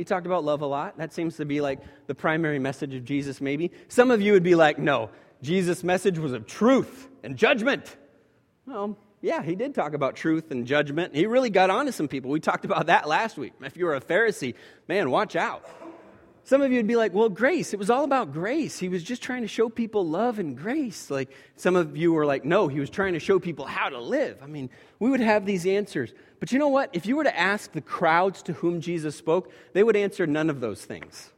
He 0.00 0.04
talked 0.04 0.24
about 0.24 0.44
love 0.44 0.62
a 0.62 0.66
lot. 0.66 0.96
That 0.96 1.12
seems 1.12 1.36
to 1.36 1.44
be 1.44 1.60
like 1.60 1.78
the 2.06 2.14
primary 2.14 2.58
message 2.58 2.94
of 2.94 3.04
Jesus, 3.04 3.38
maybe. 3.38 3.70
Some 3.88 4.10
of 4.10 4.22
you 4.22 4.32
would 4.32 4.42
be 4.42 4.54
like, 4.54 4.78
no, 4.78 5.10
Jesus' 5.42 5.84
message 5.84 6.18
was 6.18 6.32
of 6.32 6.46
truth 6.46 7.06
and 7.22 7.36
judgment. 7.36 7.98
Well, 8.64 8.96
yeah, 9.20 9.42
he 9.42 9.54
did 9.54 9.74
talk 9.74 9.92
about 9.92 10.16
truth 10.16 10.52
and 10.52 10.66
judgment. 10.66 11.14
He 11.14 11.26
really 11.26 11.50
got 11.50 11.68
onto 11.68 11.92
some 11.92 12.08
people. 12.08 12.30
We 12.30 12.40
talked 12.40 12.64
about 12.64 12.86
that 12.86 13.08
last 13.08 13.36
week. 13.36 13.52
If 13.60 13.76
you 13.76 13.84
were 13.84 13.94
a 13.94 14.00
Pharisee, 14.00 14.54
man, 14.88 15.10
watch 15.10 15.36
out. 15.36 15.68
Some 16.44 16.62
of 16.62 16.70
you 16.70 16.78
would 16.78 16.86
be 16.86 16.96
like, 16.96 17.12
well, 17.14 17.28
grace. 17.28 17.72
It 17.72 17.78
was 17.78 17.90
all 17.90 18.04
about 18.04 18.32
grace. 18.32 18.78
He 18.78 18.88
was 18.88 19.02
just 19.02 19.22
trying 19.22 19.42
to 19.42 19.48
show 19.48 19.68
people 19.68 20.06
love 20.06 20.38
and 20.38 20.56
grace. 20.56 21.10
Like 21.10 21.30
some 21.56 21.76
of 21.76 21.96
you 21.96 22.12
were 22.12 22.26
like, 22.26 22.44
no, 22.44 22.66
he 22.68 22.80
was 22.80 22.90
trying 22.90 23.12
to 23.12 23.20
show 23.20 23.38
people 23.38 23.66
how 23.66 23.88
to 23.88 24.00
live. 24.00 24.38
I 24.42 24.46
mean, 24.46 24.70
we 24.98 25.10
would 25.10 25.20
have 25.20 25.46
these 25.46 25.66
answers. 25.66 26.12
But 26.40 26.52
you 26.52 26.58
know 26.58 26.68
what? 26.68 26.90
If 26.92 27.06
you 27.06 27.16
were 27.16 27.24
to 27.24 27.38
ask 27.38 27.72
the 27.72 27.80
crowds 27.80 28.42
to 28.44 28.54
whom 28.54 28.80
Jesus 28.80 29.14
spoke, 29.14 29.52
they 29.74 29.82
would 29.82 29.96
answer 29.96 30.26
none 30.26 30.50
of 30.50 30.60
those 30.60 30.84
things. 30.84 31.30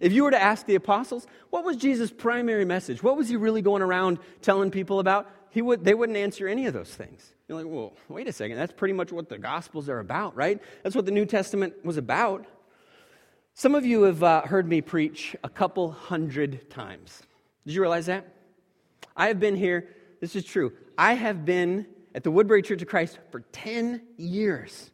If 0.00 0.12
you 0.12 0.24
were 0.24 0.30
to 0.30 0.42
ask 0.42 0.64
the 0.64 0.76
apostles, 0.76 1.26
what 1.50 1.62
was 1.62 1.76
Jesus' 1.76 2.10
primary 2.10 2.64
message? 2.64 3.02
What 3.02 3.18
was 3.18 3.28
he 3.28 3.36
really 3.36 3.60
going 3.60 3.82
around 3.82 4.18
telling 4.40 4.70
people 4.70 4.98
about? 4.98 5.30
He 5.50 5.60
would, 5.60 5.84
they 5.84 5.94
wouldn't 5.94 6.16
answer 6.16 6.48
any 6.48 6.66
of 6.66 6.72
those 6.72 6.94
things. 6.94 7.34
You're 7.48 7.58
like, 7.58 7.66
well, 7.70 7.92
wait 8.08 8.26
a 8.26 8.32
second. 8.32 8.56
That's 8.56 8.72
pretty 8.72 8.94
much 8.94 9.12
what 9.12 9.28
the 9.28 9.36
Gospels 9.36 9.88
are 9.88 9.98
about, 9.98 10.34
right? 10.36 10.62
That's 10.82 10.96
what 10.96 11.04
the 11.04 11.12
New 11.12 11.26
Testament 11.26 11.74
was 11.84 11.98
about. 11.98 12.46
Some 13.60 13.74
of 13.74 13.84
you 13.84 14.04
have 14.04 14.22
uh, 14.22 14.40
heard 14.40 14.66
me 14.66 14.80
preach 14.80 15.36
a 15.44 15.48
couple 15.50 15.92
hundred 15.92 16.70
times. 16.70 17.20
Did 17.66 17.74
you 17.74 17.82
realize 17.82 18.06
that? 18.06 18.26
I 19.14 19.26
have 19.26 19.38
been 19.38 19.54
here, 19.54 19.86
this 20.18 20.34
is 20.34 20.46
true. 20.46 20.72
I 20.96 21.12
have 21.12 21.44
been 21.44 21.84
at 22.14 22.24
the 22.24 22.30
Woodbury 22.30 22.62
Church 22.62 22.80
of 22.80 22.88
Christ 22.88 23.18
for 23.30 23.40
10 23.52 24.00
years. 24.16 24.90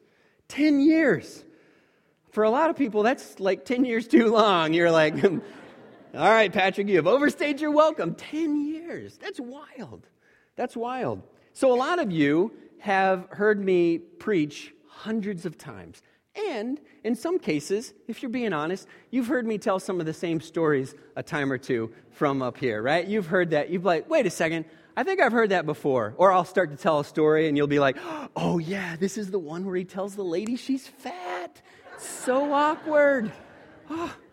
10 0.49 0.81
years. 0.81 1.45
For 2.33 2.43
a 2.43 2.51
lot 2.51 2.69
of 2.69 2.75
people, 2.75 3.05
that's 3.05 3.39
like 3.39 3.65
10 3.65 3.85
years 3.85 4.09
too 4.09 4.33
long. 4.33 4.75
You're 4.75 4.91
like, 4.91 5.25
all 5.25 5.41
right, 6.13 6.53
Patrick, 6.53 6.89
you 6.89 6.97
have 6.97 7.07
overstayed 7.07 7.61
your 7.61 7.71
welcome. 7.71 8.17
10 8.17 8.67
years. 8.67 9.17
That's 9.17 9.39
wild. 9.39 10.09
That's 10.57 10.77
wild. 10.77 11.23
So, 11.53 11.73
a 11.73 11.79
lot 11.79 12.01
of 12.01 12.11
you 12.11 12.53
have 12.81 13.29
heard 13.31 13.65
me 13.65 13.99
preach 13.99 14.75
hundreds 14.89 15.47
of 15.47 15.57
times. 15.57 16.03
And 16.37 16.81
in 17.03 17.15
some 17.15 17.39
cases, 17.39 17.95
if 18.09 18.23
you're 18.23 18.31
being 18.31 18.53
honest, 18.53 18.87
you've 19.11 19.27
heard 19.27 19.47
me 19.47 19.59
tell 19.59 19.79
some 19.79 20.01
of 20.01 20.07
the 20.07 20.13
same 20.13 20.41
stories 20.41 20.95
a 21.17 21.23
time 21.23 21.51
or 21.51 21.59
two 21.59 21.93
from 22.11 22.43
up 22.43 22.59
here, 22.59 22.83
right? 22.83 23.07
You've 23.07 23.27
heard 23.27 23.51
that. 23.51 23.71
You've 23.71 23.85
like, 23.85 24.09
wait 24.11 24.27
a 24.27 24.31
second, 24.31 24.67
I 24.97 25.03
think 25.03 25.21
I've 25.21 25.33
heard 25.33 25.51
that 25.51 25.67
before. 25.67 26.15
Or 26.17 26.33
I'll 26.33 26.45
start 26.45 26.71
to 26.71 26.77
tell 26.77 27.01
a 27.01 27.05
story 27.05 27.49
and 27.49 27.57
you'll 27.57 27.67
be 27.67 27.79
like, 27.79 27.97
oh 28.35 28.59
yeah, 28.59 28.97
this 28.97 29.19
is 29.19 29.31
the 29.31 29.39
one 29.39 29.65
where 29.65 29.77
he 29.77 29.85
tells 29.85 30.17
the 30.17 30.25
lady 30.25 30.57
she's 30.57 30.87
fat. 30.87 31.61
So 31.99 32.53
awkward. 32.53 33.33
Oh. 33.91 34.15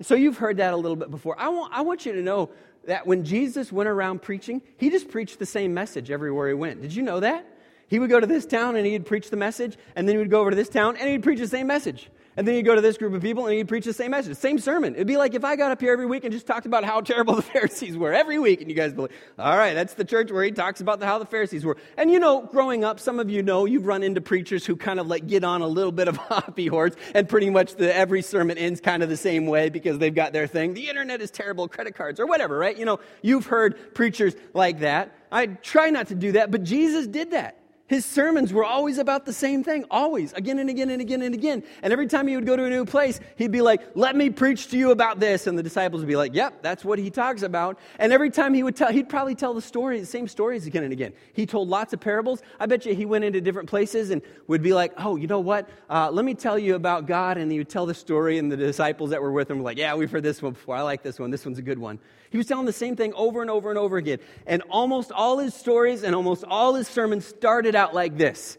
So 0.00 0.16
you've 0.16 0.38
heard 0.38 0.56
that 0.56 0.74
a 0.74 0.76
little 0.76 0.96
bit 0.96 1.12
before. 1.12 1.38
I 1.38 1.48
want, 1.48 1.72
I 1.72 1.82
want 1.82 2.06
you 2.06 2.12
to 2.14 2.22
know 2.22 2.50
that 2.86 3.06
when 3.06 3.24
Jesus 3.24 3.70
went 3.70 3.88
around 3.88 4.20
preaching, 4.20 4.60
he 4.76 4.90
just 4.90 5.08
preached 5.08 5.38
the 5.38 5.46
same 5.46 5.72
message 5.72 6.10
everywhere 6.10 6.48
he 6.48 6.54
went. 6.54 6.82
Did 6.82 6.92
you 6.92 7.04
know 7.04 7.20
that? 7.20 7.46
He 7.88 7.98
would 7.98 8.10
go 8.10 8.20
to 8.20 8.26
this 8.26 8.46
town 8.46 8.76
and 8.76 8.86
he'd 8.86 9.06
preach 9.06 9.30
the 9.30 9.36
message, 9.36 9.76
and 9.96 10.08
then 10.08 10.14
he 10.14 10.18
would 10.18 10.30
go 10.30 10.40
over 10.40 10.50
to 10.50 10.56
this 10.56 10.68
town 10.68 10.96
and 10.96 11.08
he'd 11.08 11.22
preach 11.22 11.38
the 11.38 11.48
same 11.48 11.66
message. 11.66 12.10
And 12.36 12.48
then 12.48 12.54
he'd 12.54 12.62
go 12.62 12.74
to 12.74 12.80
this 12.80 12.96
group 12.96 13.12
of 13.12 13.20
people 13.20 13.46
and 13.46 13.54
he'd 13.54 13.68
preach 13.68 13.84
the 13.84 13.92
same 13.92 14.12
message, 14.12 14.38
same 14.38 14.58
sermon. 14.58 14.94
It'd 14.94 15.06
be 15.06 15.18
like 15.18 15.34
if 15.34 15.44
I 15.44 15.54
got 15.54 15.70
up 15.70 15.80
here 15.80 15.92
every 15.92 16.06
week 16.06 16.24
and 16.24 16.32
just 16.32 16.46
talked 16.46 16.64
about 16.64 16.82
how 16.82 17.02
terrible 17.02 17.34
the 17.36 17.42
Pharisees 17.42 17.96
were 17.96 18.12
every 18.14 18.38
week, 18.38 18.62
and 18.62 18.70
you 18.70 18.76
guys 18.76 18.94
believe, 18.94 19.10
all 19.38 19.56
right, 19.56 19.74
that's 19.74 19.94
the 19.94 20.04
church 20.04 20.32
where 20.32 20.42
he 20.42 20.50
talks 20.50 20.80
about 20.80 20.98
the, 20.98 21.06
how 21.06 21.18
the 21.18 21.26
Pharisees 21.26 21.64
were. 21.64 21.76
And 21.98 22.10
you 22.10 22.18
know, 22.18 22.40
growing 22.40 22.84
up, 22.84 23.00
some 23.00 23.20
of 23.20 23.28
you 23.28 23.42
know 23.42 23.66
you've 23.66 23.86
run 23.86 24.02
into 24.02 24.22
preachers 24.22 24.64
who 24.64 24.76
kind 24.76 24.98
of 24.98 25.08
like 25.08 25.26
get 25.26 25.44
on 25.44 25.60
a 25.60 25.66
little 25.66 25.92
bit 25.92 26.08
of 26.08 26.16
hoppy 26.32 26.68
horse, 26.68 26.94
and 27.14 27.28
pretty 27.28 27.50
much 27.50 27.74
the, 27.74 27.94
every 27.94 28.22
sermon 28.22 28.56
ends 28.56 28.80
kind 28.80 29.02
of 29.02 29.10
the 29.10 29.16
same 29.16 29.46
way 29.46 29.68
because 29.68 29.98
they've 29.98 30.14
got 30.14 30.32
their 30.32 30.46
thing. 30.46 30.72
The 30.72 30.88
internet 30.88 31.20
is 31.20 31.30
terrible, 31.30 31.68
credit 31.68 31.94
cards, 31.94 32.18
or 32.18 32.26
whatever, 32.26 32.56
right? 32.56 32.76
You 32.76 32.86
know, 32.86 33.00
you've 33.20 33.46
heard 33.46 33.94
preachers 33.94 34.34
like 34.54 34.80
that. 34.80 35.14
I 35.30 35.46
try 35.46 35.90
not 35.90 36.08
to 36.08 36.14
do 36.14 36.32
that, 36.32 36.50
but 36.50 36.62
Jesus 36.62 37.06
did 37.06 37.32
that. 37.32 37.58
His 37.92 38.04
sermons 38.04 38.52
were 38.52 38.64
always 38.64 38.98
about 38.98 39.26
the 39.26 39.32
same 39.32 39.62
thing, 39.62 39.84
always, 39.90 40.32
again 40.32 40.58
and 40.58 40.70
again 40.70 40.90
and 40.90 41.00
again 41.00 41.22
and 41.22 41.34
again. 41.34 41.62
And 41.82 41.92
every 41.92 42.06
time 42.06 42.26
he 42.26 42.36
would 42.36 42.46
go 42.46 42.56
to 42.56 42.64
a 42.64 42.70
new 42.70 42.84
place, 42.84 43.20
he'd 43.36 43.52
be 43.52 43.60
like, 43.60 43.80
Let 43.94 44.16
me 44.16 44.30
preach 44.30 44.68
to 44.68 44.78
you 44.78 44.90
about 44.90 45.20
this. 45.20 45.46
And 45.46 45.58
the 45.58 45.62
disciples 45.62 46.00
would 46.00 46.08
be 46.08 46.16
like, 46.16 46.34
Yep, 46.34 46.62
that's 46.62 46.84
what 46.84 46.98
he 46.98 47.10
talks 47.10 47.42
about. 47.42 47.78
And 47.98 48.12
every 48.12 48.30
time 48.30 48.54
he 48.54 48.62
would 48.62 48.76
tell, 48.76 48.90
he'd 48.92 49.08
probably 49.08 49.34
tell 49.34 49.54
the 49.54 49.62
story, 49.62 50.00
the 50.00 50.06
same 50.06 50.28
stories 50.28 50.66
again 50.66 50.84
and 50.84 50.92
again. 50.92 51.12
He 51.32 51.44
told 51.44 51.68
lots 51.68 51.92
of 51.92 52.00
parables. 52.00 52.42
I 52.58 52.66
bet 52.66 52.86
you 52.86 52.94
he 52.94 53.04
went 53.04 53.24
into 53.24 53.40
different 53.40 53.68
places 53.68 54.10
and 54.10 54.22
would 54.46 54.62
be 54.62 54.72
like, 54.72 54.92
Oh, 54.98 55.16
you 55.16 55.26
know 55.26 55.40
what? 55.40 55.68
Uh, 55.90 56.10
let 56.10 56.24
me 56.24 56.34
tell 56.34 56.58
you 56.58 56.76
about 56.76 57.06
God. 57.06 57.36
And 57.36 57.50
he 57.50 57.58
would 57.58 57.68
tell 57.68 57.86
the 57.86 57.94
story, 57.94 58.38
and 58.38 58.50
the 58.50 58.56
disciples 58.56 59.10
that 59.10 59.20
were 59.20 59.32
with 59.32 59.50
him 59.50 59.58
were 59.58 59.64
like, 59.64 59.78
Yeah, 59.78 59.94
we've 59.94 60.10
heard 60.10 60.22
this 60.22 60.40
one 60.40 60.52
before. 60.52 60.76
I 60.76 60.82
like 60.82 61.02
this 61.02 61.18
one. 61.18 61.30
This 61.30 61.44
one's 61.44 61.58
a 61.58 61.62
good 61.62 61.78
one. 61.78 61.98
He 62.30 62.38
was 62.38 62.46
telling 62.46 62.64
the 62.64 62.72
same 62.72 62.96
thing 62.96 63.12
over 63.12 63.42
and 63.42 63.50
over 63.50 63.68
and 63.68 63.78
over 63.78 63.98
again. 63.98 64.18
And 64.46 64.62
almost 64.70 65.12
all 65.12 65.38
his 65.38 65.52
stories 65.52 66.02
and 66.02 66.14
almost 66.14 66.44
all 66.44 66.74
his 66.74 66.88
sermons 66.88 67.26
started 67.26 67.74
out 67.74 67.81
like 67.90 68.16
this 68.16 68.58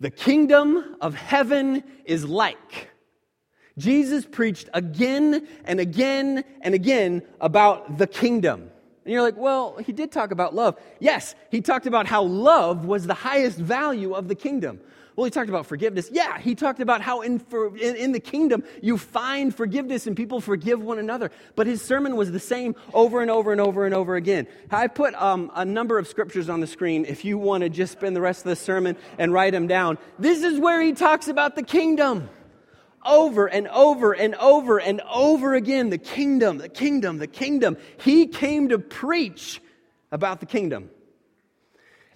The 0.00 0.10
kingdom 0.10 0.96
of 1.00 1.14
heaven 1.14 1.84
is 2.04 2.24
like. 2.24 2.90
Jesus 3.78 4.24
preached 4.24 4.68
again 4.72 5.46
and 5.64 5.80
again 5.80 6.44
and 6.62 6.74
again 6.74 7.22
about 7.40 7.98
the 7.98 8.06
kingdom. 8.06 8.70
And 9.04 9.12
you're 9.12 9.22
like, 9.22 9.36
well, 9.36 9.76
he 9.76 9.92
did 9.92 10.10
talk 10.10 10.32
about 10.32 10.54
love. 10.54 10.80
Yes, 10.98 11.34
he 11.50 11.60
talked 11.60 11.86
about 11.86 12.06
how 12.06 12.24
love 12.24 12.86
was 12.86 13.06
the 13.06 13.14
highest 13.14 13.58
value 13.58 14.14
of 14.14 14.28
the 14.28 14.34
kingdom. 14.34 14.80
Well, 15.16 15.24
he 15.24 15.30
talked 15.30 15.48
about 15.48 15.64
forgiveness. 15.64 16.10
Yeah, 16.12 16.38
he 16.38 16.54
talked 16.54 16.78
about 16.78 17.00
how 17.00 17.22
in, 17.22 17.38
for, 17.38 17.74
in, 17.78 17.96
in, 17.96 18.12
the 18.12 18.20
kingdom 18.20 18.62
you 18.82 18.98
find 18.98 19.54
forgiveness 19.54 20.06
and 20.06 20.14
people 20.14 20.42
forgive 20.42 20.82
one 20.82 20.98
another. 20.98 21.30
But 21.54 21.66
his 21.66 21.80
sermon 21.80 22.16
was 22.16 22.32
the 22.32 22.38
same 22.38 22.76
over 22.92 23.22
and 23.22 23.30
over 23.30 23.50
and 23.50 23.58
over 23.58 23.86
and 23.86 23.94
over 23.94 24.14
again. 24.16 24.46
I 24.70 24.88
put 24.88 25.14
um, 25.14 25.50
a 25.54 25.64
number 25.64 25.98
of 25.98 26.06
scriptures 26.06 26.50
on 26.50 26.60
the 26.60 26.66
screen 26.66 27.06
if 27.06 27.24
you 27.24 27.38
want 27.38 27.62
to 27.62 27.70
just 27.70 27.92
spend 27.92 28.14
the 28.14 28.20
rest 28.20 28.40
of 28.40 28.50
the 28.50 28.56
sermon 28.56 28.94
and 29.18 29.32
write 29.32 29.52
them 29.52 29.66
down. 29.66 29.96
This 30.18 30.42
is 30.42 30.60
where 30.60 30.82
he 30.82 30.92
talks 30.92 31.28
about 31.28 31.56
the 31.56 31.62
kingdom. 31.62 32.28
Over 33.02 33.46
and 33.46 33.68
over 33.68 34.12
and 34.12 34.34
over 34.34 34.78
and 34.78 35.00
over 35.10 35.54
again. 35.54 35.88
The 35.88 35.98
kingdom, 35.98 36.58
the 36.58 36.68
kingdom, 36.68 37.18
the 37.18 37.26
kingdom. 37.26 37.78
He 37.98 38.26
came 38.26 38.68
to 38.68 38.78
preach 38.78 39.62
about 40.12 40.40
the 40.40 40.46
kingdom. 40.46 40.90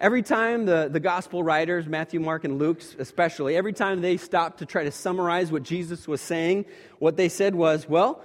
Every 0.01 0.23
time 0.23 0.65
the, 0.65 0.89
the 0.91 0.99
gospel 0.99 1.43
writers, 1.43 1.87
Matthew, 1.87 2.21
Mark, 2.21 2.45
and 2.45 2.59
Luke 2.59 2.81
especially, 2.99 3.55
every 3.55 3.75
time 3.75 4.01
they 4.01 4.17
stopped 4.17 4.61
to 4.61 4.67
try 4.67 4.85
to 4.85 4.91
summarize 4.91 5.53
what 5.53 5.63
Jesus 5.63 6.09
was 6.09 6.23
saying, 6.23 6.65
what 6.99 7.19
they 7.19 7.29
said 7.29 7.55
was, 7.55 7.87
well, 7.87 8.23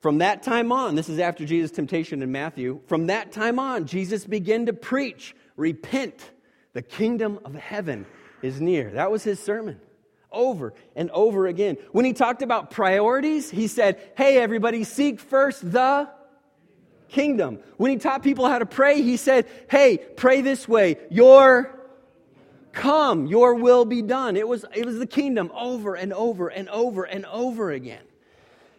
from 0.00 0.18
that 0.18 0.42
time 0.42 0.72
on, 0.72 0.96
this 0.96 1.08
is 1.08 1.20
after 1.20 1.44
Jesus' 1.44 1.70
temptation 1.70 2.20
in 2.20 2.32
Matthew, 2.32 2.80
from 2.88 3.06
that 3.06 3.30
time 3.30 3.60
on, 3.60 3.86
Jesus 3.86 4.24
began 4.24 4.66
to 4.66 4.72
preach, 4.72 5.36
repent, 5.56 6.32
the 6.72 6.82
kingdom 6.82 7.38
of 7.44 7.54
heaven 7.54 8.06
is 8.42 8.60
near. 8.60 8.90
That 8.90 9.12
was 9.12 9.22
his 9.22 9.38
sermon 9.38 9.80
over 10.32 10.74
and 10.96 11.12
over 11.12 11.46
again. 11.46 11.76
When 11.92 12.04
he 12.04 12.12
talked 12.12 12.42
about 12.42 12.72
priorities, 12.72 13.50
he 13.50 13.68
said, 13.68 14.00
hey, 14.16 14.38
everybody, 14.38 14.82
seek 14.82 15.20
first 15.20 15.70
the 15.70 16.10
kingdom. 17.14 17.60
When 17.76 17.90
he 17.90 17.96
taught 17.96 18.22
people 18.22 18.48
how 18.48 18.58
to 18.58 18.66
pray, 18.66 19.00
he 19.00 19.16
said, 19.16 19.46
Hey, 19.70 19.98
pray 19.98 20.40
this 20.40 20.68
way. 20.68 20.96
Your 21.10 21.70
come, 22.72 23.26
your 23.26 23.54
will 23.54 23.84
be 23.84 24.02
done. 24.02 24.36
It 24.36 24.46
was, 24.46 24.64
it 24.74 24.84
was 24.84 24.98
the 24.98 25.06
kingdom 25.06 25.50
over 25.54 25.94
and 25.94 26.12
over 26.12 26.48
and 26.48 26.68
over 26.68 27.04
and 27.04 27.24
over 27.26 27.70
again. 27.70 28.02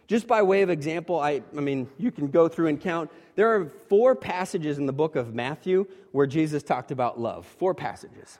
Just 0.08 0.28
by 0.28 0.44
way 0.44 0.62
of 0.62 0.70
example, 0.70 1.20
I, 1.20 1.42
I 1.58 1.62
mean, 1.62 1.90
you 1.98 2.12
can 2.12 2.28
go 2.28 2.48
through 2.48 2.68
and 2.68 2.80
count. 2.80 3.10
There 3.36 3.56
are 3.56 3.66
four 3.90 4.14
passages 4.14 4.78
in 4.78 4.86
the 4.86 4.94
book 4.94 5.16
of 5.16 5.34
Matthew 5.34 5.88
where 6.12 6.28
Jesus 6.28 6.62
talked 6.62 6.92
about 6.92 7.20
love. 7.20 7.46
Four 7.46 7.74
passages. 7.74 8.38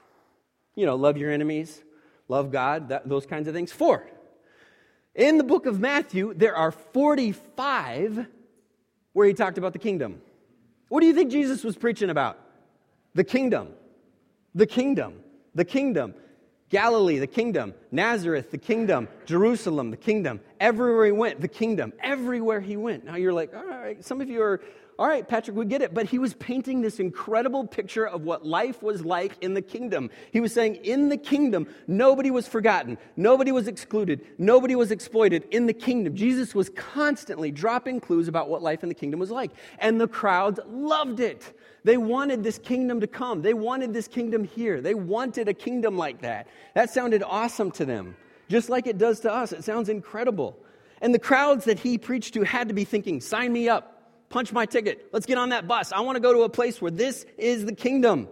You 0.76 0.86
know, 0.86 0.96
love 0.96 1.18
your 1.18 1.32
enemies, 1.32 1.82
love 2.28 2.52
God, 2.52 2.90
that, 2.90 3.08
those 3.08 3.26
kinds 3.26 3.48
of 3.48 3.56
things. 3.56 3.72
Four. 3.72 4.06
In 5.16 5.38
the 5.38 5.44
book 5.44 5.66
of 5.66 5.80
Matthew, 5.80 6.34
there 6.34 6.56
are 6.56 6.72
45 6.72 8.28
where 9.16 9.26
he 9.26 9.34
talked 9.34 9.58
about 9.58 9.72
the 9.72 9.80
kingdom. 9.80 10.22
What 10.90 11.00
do 11.00 11.08
you 11.08 11.14
think 11.14 11.32
Jesus 11.32 11.64
was 11.64 11.78
preaching 11.78 12.10
about? 12.10 12.38
The 13.14 13.24
kingdom. 13.24 13.70
The 14.54 14.68
kingdom. 14.68 15.14
The 15.56 15.64
kingdom. 15.64 16.14
Galilee, 16.70 17.20
the 17.20 17.26
kingdom. 17.26 17.74
Nazareth, 17.94 18.52
the 18.52 18.58
kingdom. 18.58 19.08
Jerusalem, 19.26 19.90
the 19.90 19.98
kingdom. 19.98 20.42
Everywhere 20.60 21.06
he 21.06 21.14
went, 21.14 21.40
the 21.40 21.48
kingdom. 21.48 21.94
Everywhere 22.04 22.60
he 22.60 22.76
went. 22.76 23.06
Now 23.06 23.16
you're 23.16 23.32
like, 23.32 23.56
all 23.56 23.64
right, 23.66 24.04
some 24.04 24.20
of 24.20 24.30
you 24.30 24.42
are 24.42 24.62
all 24.98 25.08
right, 25.08 25.28
Patrick, 25.28 25.58
we 25.58 25.66
get 25.66 25.82
it. 25.82 25.94
But 25.94 26.06
he 26.06 26.20
was 26.20 26.34
painting 26.36 26.82
this 26.82 27.02
incredible 27.02 27.68
picture 27.68 28.08
of 28.08 28.22
what 28.22 28.46
life 28.46 28.82
was 28.82 29.04
like 29.04 29.34
in 29.42 29.54
the 29.54 29.62
kingdom. 29.62 30.10
He 30.32 30.40
was 30.40 30.54
saying, 30.54 30.76
in 30.78 31.10
the 31.10 31.18
kingdom, 31.18 31.68
nobody 31.86 32.32
was 32.32 32.48
forgotten, 32.48 32.98
nobody 33.18 33.52
was 33.52 33.68
excluded, 33.68 34.26
nobody 34.38 34.76
was 34.76 34.92
exploited. 34.92 35.46
In 35.52 35.66
the 35.66 35.74
kingdom, 35.74 36.16
Jesus 36.16 36.56
was 36.56 36.70
constantly 36.70 37.52
dropping 37.52 38.00
clues 38.00 38.30
about 38.30 38.50
what 38.50 38.62
life 38.62 38.84
in 38.84 38.90
the 38.90 38.96
kingdom 38.96 39.20
was 39.20 39.32
like. 39.32 39.52
And 39.80 40.00
the 40.00 40.08
crowds 40.08 40.62
loved 40.66 41.20
it. 41.20 41.58
They 41.84 41.98
wanted 41.98 42.42
this 42.42 42.58
kingdom 42.58 43.02
to 43.02 43.08
come, 43.08 43.42
they 43.42 43.54
wanted 43.54 43.94
this 43.94 44.08
kingdom 44.08 44.46
here. 44.46 44.80
They 44.80 44.96
wanted 44.96 45.50
a 45.50 45.54
kingdom 45.54 45.98
like 45.98 46.22
that. 46.22 46.48
That 46.74 46.90
sounded 46.90 47.22
awesome 47.22 47.70
to 47.72 47.86
them, 47.86 48.16
just 48.48 48.70
like 48.70 48.88
it 48.88 48.98
does 48.98 49.20
to 49.22 49.34
us. 49.34 49.52
It 49.52 49.66
sounds 49.66 49.90
incredible. 49.90 50.58
And 51.02 51.14
the 51.14 51.20
crowds 51.20 51.66
that 51.66 51.80
he 51.80 51.98
preached 51.98 52.34
to 52.36 52.44
had 52.44 52.70
to 52.70 52.74
be 52.74 52.86
thinking, 52.86 53.20
sign 53.20 53.52
me 53.52 53.68
up 53.68 53.95
punch 54.36 54.52
my 54.52 54.66
ticket. 54.66 55.08
Let's 55.14 55.26
get 55.26 55.38
on 55.38 55.50
that 55.50 55.66
bus. 55.66 55.94
I 55.94 56.02
want 56.02 56.18
to 56.18 56.20
go 56.20 56.34
to 56.34 56.42
a 56.42 56.50
place 56.50 56.82
where 56.82 56.92
this 56.92 57.26
is 57.38 57.64
the 57.64 57.74
kingdom. 57.74 58.28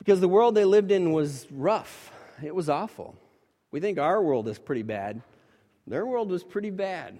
Because 0.00 0.20
the 0.20 0.26
world 0.26 0.56
they 0.56 0.64
lived 0.64 0.90
in 0.90 1.12
was 1.12 1.46
rough, 1.52 2.10
it 2.42 2.52
was 2.52 2.68
awful. 2.68 3.14
We 3.70 3.78
think 3.78 4.00
our 4.00 4.20
world 4.20 4.48
is 4.48 4.58
pretty 4.58 4.82
bad. 4.82 5.22
Their 5.86 6.04
world 6.04 6.30
was 6.30 6.42
pretty 6.42 6.70
bad. 6.70 7.16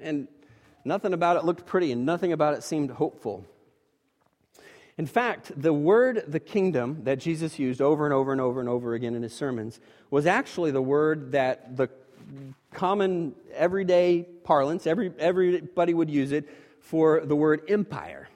And 0.00 0.26
nothing 0.84 1.12
about 1.12 1.36
it 1.36 1.44
looked 1.44 1.66
pretty, 1.66 1.92
and 1.92 2.04
nothing 2.04 2.32
about 2.32 2.54
it 2.54 2.64
seemed 2.64 2.90
hopeful. 2.90 3.46
In 4.98 5.06
fact, 5.06 5.52
the 5.54 5.72
word 5.72 6.24
the 6.26 6.40
kingdom 6.40 7.04
that 7.04 7.20
Jesus 7.20 7.60
used 7.60 7.80
over 7.80 8.04
and 8.06 8.12
over 8.12 8.32
and 8.32 8.40
over 8.40 8.58
and 8.58 8.68
over 8.68 8.94
again 8.94 9.14
in 9.14 9.22
his 9.22 9.32
sermons 9.32 9.78
was 10.10 10.26
actually 10.26 10.72
the 10.72 10.82
word 10.82 11.30
that 11.30 11.76
the 11.76 11.88
common 12.72 13.36
everyday 13.54 14.26
parlance, 14.42 14.84
every, 14.88 15.12
everybody 15.20 15.94
would 15.94 16.10
use 16.10 16.32
it 16.32 16.48
for 16.82 17.20
the 17.24 17.34
word 17.34 17.62
empire. 17.68 18.28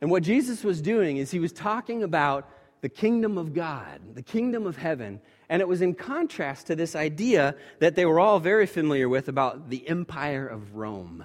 And 0.00 0.10
what 0.10 0.22
Jesus 0.22 0.64
was 0.64 0.80
doing 0.80 1.16
is 1.16 1.30
he 1.30 1.40
was 1.40 1.52
talking 1.52 2.02
about 2.02 2.48
the 2.80 2.88
kingdom 2.88 3.38
of 3.38 3.54
God, 3.54 4.00
the 4.14 4.22
kingdom 4.22 4.66
of 4.66 4.76
heaven, 4.76 5.20
and 5.48 5.62
it 5.62 5.68
was 5.68 5.82
in 5.82 5.94
contrast 5.94 6.66
to 6.66 6.76
this 6.76 6.96
idea 6.96 7.54
that 7.78 7.94
they 7.94 8.04
were 8.04 8.18
all 8.18 8.40
very 8.40 8.66
familiar 8.66 9.08
with 9.08 9.28
about 9.28 9.70
the 9.70 9.88
empire 9.88 10.46
of 10.46 10.74
Rome 10.74 11.24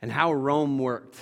and 0.00 0.10
how 0.10 0.32
Rome 0.32 0.78
worked 0.78 1.16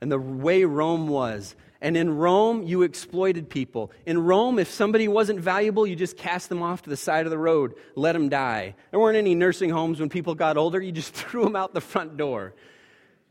and 0.00 0.12
the 0.12 0.18
way 0.18 0.64
Rome 0.64 1.08
was. 1.08 1.56
And 1.80 1.96
in 1.96 2.16
Rome, 2.16 2.62
you 2.62 2.82
exploited 2.82 3.48
people. 3.48 3.90
In 4.06 4.18
Rome, 4.24 4.58
if 4.58 4.70
somebody 4.70 5.08
wasn't 5.08 5.40
valuable, 5.40 5.86
you 5.86 5.96
just 5.96 6.16
cast 6.16 6.48
them 6.48 6.62
off 6.62 6.82
to 6.82 6.90
the 6.90 6.96
side 6.96 7.26
of 7.26 7.30
the 7.30 7.38
road, 7.38 7.74
let 7.94 8.12
them 8.12 8.28
die. 8.28 8.74
There 8.90 9.00
weren't 9.00 9.16
any 9.16 9.34
nursing 9.34 9.70
homes 9.70 10.00
when 10.00 10.08
people 10.08 10.34
got 10.34 10.56
older, 10.56 10.80
you 10.80 10.92
just 10.92 11.14
threw 11.14 11.44
them 11.44 11.56
out 11.56 11.72
the 11.72 11.80
front 11.80 12.16
door. 12.16 12.54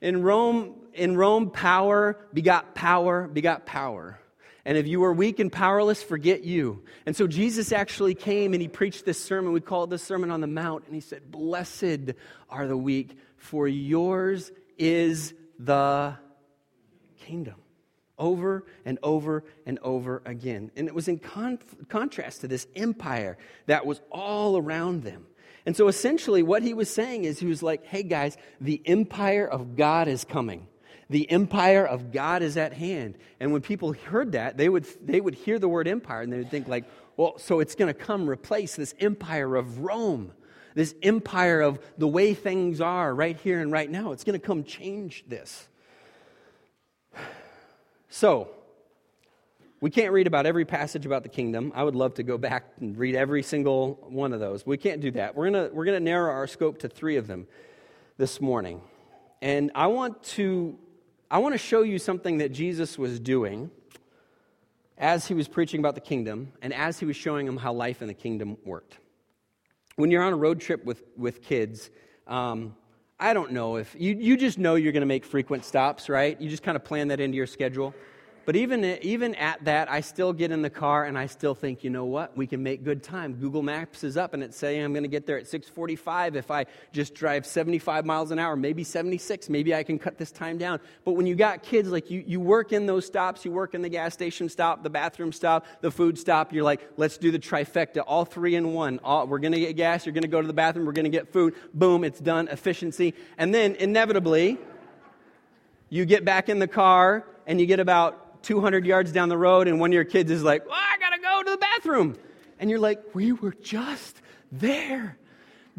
In 0.03 0.22
Rome, 0.22 0.75
in 0.93 1.15
Rome, 1.15 1.50
power 1.50 2.17
begot 2.33 2.75
power 2.75 3.25
begot 3.25 3.65
power. 3.65 4.19
And 4.65 4.77
if 4.77 4.86
you 4.86 5.00
were 5.00 5.13
weak 5.13 5.39
and 5.39 5.50
powerless, 5.50 6.03
forget 6.03 6.43
you. 6.43 6.83
And 7.05 7.15
so 7.15 7.25
Jesus 7.25 7.72
actually 7.72 8.13
came 8.13 8.53
and 8.53 8.62
he 8.62 8.67
preached 8.67 9.05
this 9.05 9.17
sermon. 9.17 9.53
We 9.53 9.62
call 9.62 9.86
it 9.86 9.89
the 9.89 9.98
Sermon 9.98 10.29
on 10.29 10.41
the 10.41 10.48
Mount. 10.48 10.86
And 10.86 10.93
he 10.93 11.00
said, 11.00 11.31
Blessed 11.31 12.15
are 12.50 12.67
the 12.67 12.75
weak, 12.75 13.17
for 13.38 13.65
yours 13.65 14.51
is 14.77 15.33
the 15.57 16.17
kingdom 17.17 17.55
over 18.17 18.65
and 18.83 19.00
over 19.03 19.45
and 19.65 19.79
over 19.79 20.22
again. 20.25 20.69
And 20.75 20.88
it 20.89 20.93
was 20.93 21.07
in 21.07 21.17
con- 21.17 21.60
contrast 21.88 22.41
to 22.41 22.50
this 22.50 22.67
empire 22.75 23.38
that 23.67 23.86
was 23.86 24.01
all 24.12 24.57
around 24.57 25.03
them. 25.03 25.27
And 25.65 25.75
so 25.75 25.88
essentially, 25.88 26.43
what 26.43 26.63
he 26.63 26.74
was 26.74 26.89
saying 26.89 27.24
is, 27.24 27.39
he 27.39 27.46
was 27.46 27.63
like, 27.63 27.86
hey 27.86 28.03
guys, 28.03 28.38
the 28.60 28.82
empire 28.86 29.48
of 29.48 29.75
God 29.75 30.08
is 30.08 30.24
coming. 30.24 30.67
The 31.10 31.29
empire 31.29 31.86
of 31.86 32.12
God 32.12 32.41
is 32.41 32.58
at 32.58 32.74
hand. 32.74 33.15
And 33.39 33.53
when 33.53 33.62
people 33.62 33.93
heard 33.93 34.34
that, 34.34 34.58
they 34.58 34.67
would, 34.67 34.86
they 35.05 35.22
would 35.22 35.36
hear 35.36 35.60
the 35.60 35.70
word 35.70 35.88
empire 35.88 36.22
and 36.22 36.34
they 36.34 36.38
would 36.38 36.51
think, 36.51 36.67
like, 36.67 36.86
well, 37.17 37.38
so 37.38 37.60
it's 37.60 37.75
going 37.75 37.93
to 37.93 37.93
come 37.93 38.29
replace 38.29 38.75
this 38.75 38.96
empire 39.00 39.55
of 39.55 39.79
Rome, 39.79 40.32
this 40.75 40.96
empire 41.03 41.62
of 41.62 41.79
the 41.98 42.08
way 42.08 42.34
things 42.34 42.82
are 42.82 43.13
right 43.13 43.38
here 43.38 43.60
and 43.60 43.72
right 43.72 43.89
now. 43.89 44.12
It's 44.12 44.24
going 44.24 44.39
to 44.39 44.46
come 44.46 44.63
change 44.63 45.24
this. 45.27 45.67
So, 48.10 48.50
we 49.84 49.90
can't 49.90 50.13
read 50.13 50.28
about 50.28 50.46
every 50.46 50.63
passage 50.63 51.06
about 51.06 51.24
the 51.24 51.30
kingdom. 51.30 51.74
I 51.75 51.84
would 51.84 51.94
love 51.94 52.13
to 52.13 52.24
go 52.24 52.38
back 52.38 52.63
and 52.80 52.98
read 52.98 53.16
every 53.16 53.44
single 53.44 53.96
one 54.08 54.32
of 54.32 54.40
those. 54.40 54.66
We 54.66 54.78
can't 54.78 55.02
do 55.02 55.12
that. 55.12 55.36
We're 55.36 55.52
going 55.52 55.75
we're 55.75 55.84
going 55.84 55.98
to 55.98 56.04
narrow 56.04 56.32
our 56.32 56.48
scope 56.48 56.80
to 56.80 56.88
three 56.88 57.18
of 57.18 57.28
them 57.28 57.48
this 58.16 58.40
morning. 58.40 58.80
And 59.42 59.72
I 59.75 59.88
want 59.88 60.24
to 60.38 60.80
I 61.30 61.40
want 61.40 61.54
to 61.54 61.58
show 61.58 61.82
you 61.82 62.00
something 62.00 62.38
that 62.38 62.54
Jesus 62.54 62.98
was 62.98 63.20
doing 63.20 63.72
as 64.98 65.28
he 65.28 65.34
was 65.34 65.50
preaching 65.50 65.82
about 65.82 65.96
the 65.96 66.02
kingdom 66.02 66.54
and 66.62 66.74
as 66.74 66.98
he 66.98 67.06
was 67.06 67.18
showing 67.18 67.46
them 67.46 67.58
how 67.58 67.74
life 67.74 68.02
in 68.02 68.08
the 68.08 68.13
kingdom 68.13 68.56
worked. 68.63 69.00
When 69.98 70.12
you're 70.12 70.24
on 70.24 70.32
a 70.32 70.38
road 70.38 70.62
trip 70.62 70.86
with, 70.86 71.04
with 71.18 71.42
kids, 71.42 71.90
um, 72.25 72.78
I 73.20 73.34
don't 73.34 73.52
know 73.52 73.75
if 73.75 73.94
you, 74.00 74.16
you 74.16 74.38
just 74.38 74.58
know 74.58 74.75
you're 74.75 74.94
going 74.94 75.02
to 75.02 75.06
make 75.06 75.25
frequent 75.25 75.66
stops, 75.66 76.08
right? 76.08 76.40
You 76.40 76.50
just 76.50 76.63
kind 76.63 76.78
of 76.78 76.86
plan 76.86 77.10
that 77.10 77.20
into 77.20 77.36
your 77.36 77.48
schedule. 77.48 77.94
But 78.46 78.58
even, 78.58 78.84
even 79.01 79.36
at 79.36 79.64
that, 79.64 79.90
I 79.90 80.01
still 80.01 80.34
get 80.34 80.51
in 80.51 80.62
the 80.62 80.70
car 80.70 81.06
and 81.06 81.18
I 81.18 81.27
still 81.27 81.56
think, 81.56 81.82
you 81.84 81.90
know 81.90 82.03
what? 82.03 82.36
We 82.36 82.46
can 82.46 82.62
make 82.62 82.84
good 82.84 83.01
time. 83.01 83.36
Google 83.36 83.62
Maps 83.62 84.03
is 84.03 84.18
up 84.18 84.34
and 84.34 84.44
it's 84.44 84.58
saying 84.58 84.84
I'm 84.84 84.92
going 84.92 85.03
to 85.03 85.10
get 85.10 85.25
there 85.25 85.38
at 85.38 85.46
6:45 85.46 86.36
if 86.36 86.51
I 86.51 86.66
just 86.92 87.16
drive 87.16 87.46
75 87.46 88.06
miles 88.06 88.32
an 88.32 88.40
hour, 88.40 88.58
maybe 88.58 88.84
76. 88.84 89.48
Maybe 89.48 89.74
I 89.74 89.84
can 89.84 89.98
cut 89.98 90.18
this 90.18 90.32
time 90.32 90.58
down. 90.58 90.82
But 91.06 91.14
when 91.14 91.25
you 91.25 91.36
got 91.36 91.64
kids, 91.64 91.90
like 91.90 92.12
you, 92.12 92.22
you 92.27 92.42
work 92.42 92.74
in 92.74 92.86
those 92.86 93.06
stops, 93.06 93.46
you 93.46 93.51
work 93.51 93.75
in 93.75 93.82
the 93.82 93.90
gas 93.90 94.14
station 94.14 94.50
stop, 94.50 94.84
the 94.84 94.90
bathroom 94.90 95.32
stop, 95.32 95.66
the 95.79 95.92
food 95.92 96.20
stop. 96.20 96.51
You're 96.51 96.66
like, 96.66 96.82
let's 96.98 97.18
do 97.18 97.32
the 97.32 97.40
trifecta, 97.40 98.03
all 98.06 98.25
three 98.25 98.56
in 98.56 98.74
one. 98.74 99.00
All, 99.06 99.25
we're 99.25 99.40
going 99.40 99.53
to 99.53 99.60
get 99.60 99.77
gas. 99.77 100.06
You're 100.06 100.14
going 100.14 100.24
to 100.24 100.27
go 100.27 100.42
to 100.42 100.48
the 100.48 100.53
bathroom. 100.53 100.86
We're 100.86 100.92
going 100.92 101.06
to 101.06 101.10
get 101.10 101.32
food. 101.32 101.56
Boom, 101.74 102.03
it's 102.03 102.20
done. 102.20 102.50
Efficiency. 102.50 103.14
And 103.38 103.53
then 103.53 103.75
inevitably, 103.75 104.58
you 105.90 106.06
get 106.06 106.25
back 106.25 106.50
in 106.50 106.60
the 106.60 106.68
car 106.68 107.24
and 107.48 107.62
you 107.62 107.68
get 107.68 107.79
about 107.79 108.23
200 108.44 108.86
yards 108.86 109.12
down 109.12 109.29
the 109.29 109.38
road, 109.38 109.68
and 109.68 109.79
one 109.79 109.90
of 109.90 109.94
your 109.94 110.03
kids 110.03 110.29
is 110.29 110.44
like, 110.44 110.64
I 110.70 110.98
gotta 111.00 111.22
go 111.22 111.44
to 111.44 111.51
the 111.51 111.58
bathroom. 111.58 112.18
And 112.60 112.70
you're 112.70 112.79
like, 112.79 113.14
we 113.14 113.32
were 113.32 113.56
just 113.62 114.22
there. 114.51 115.18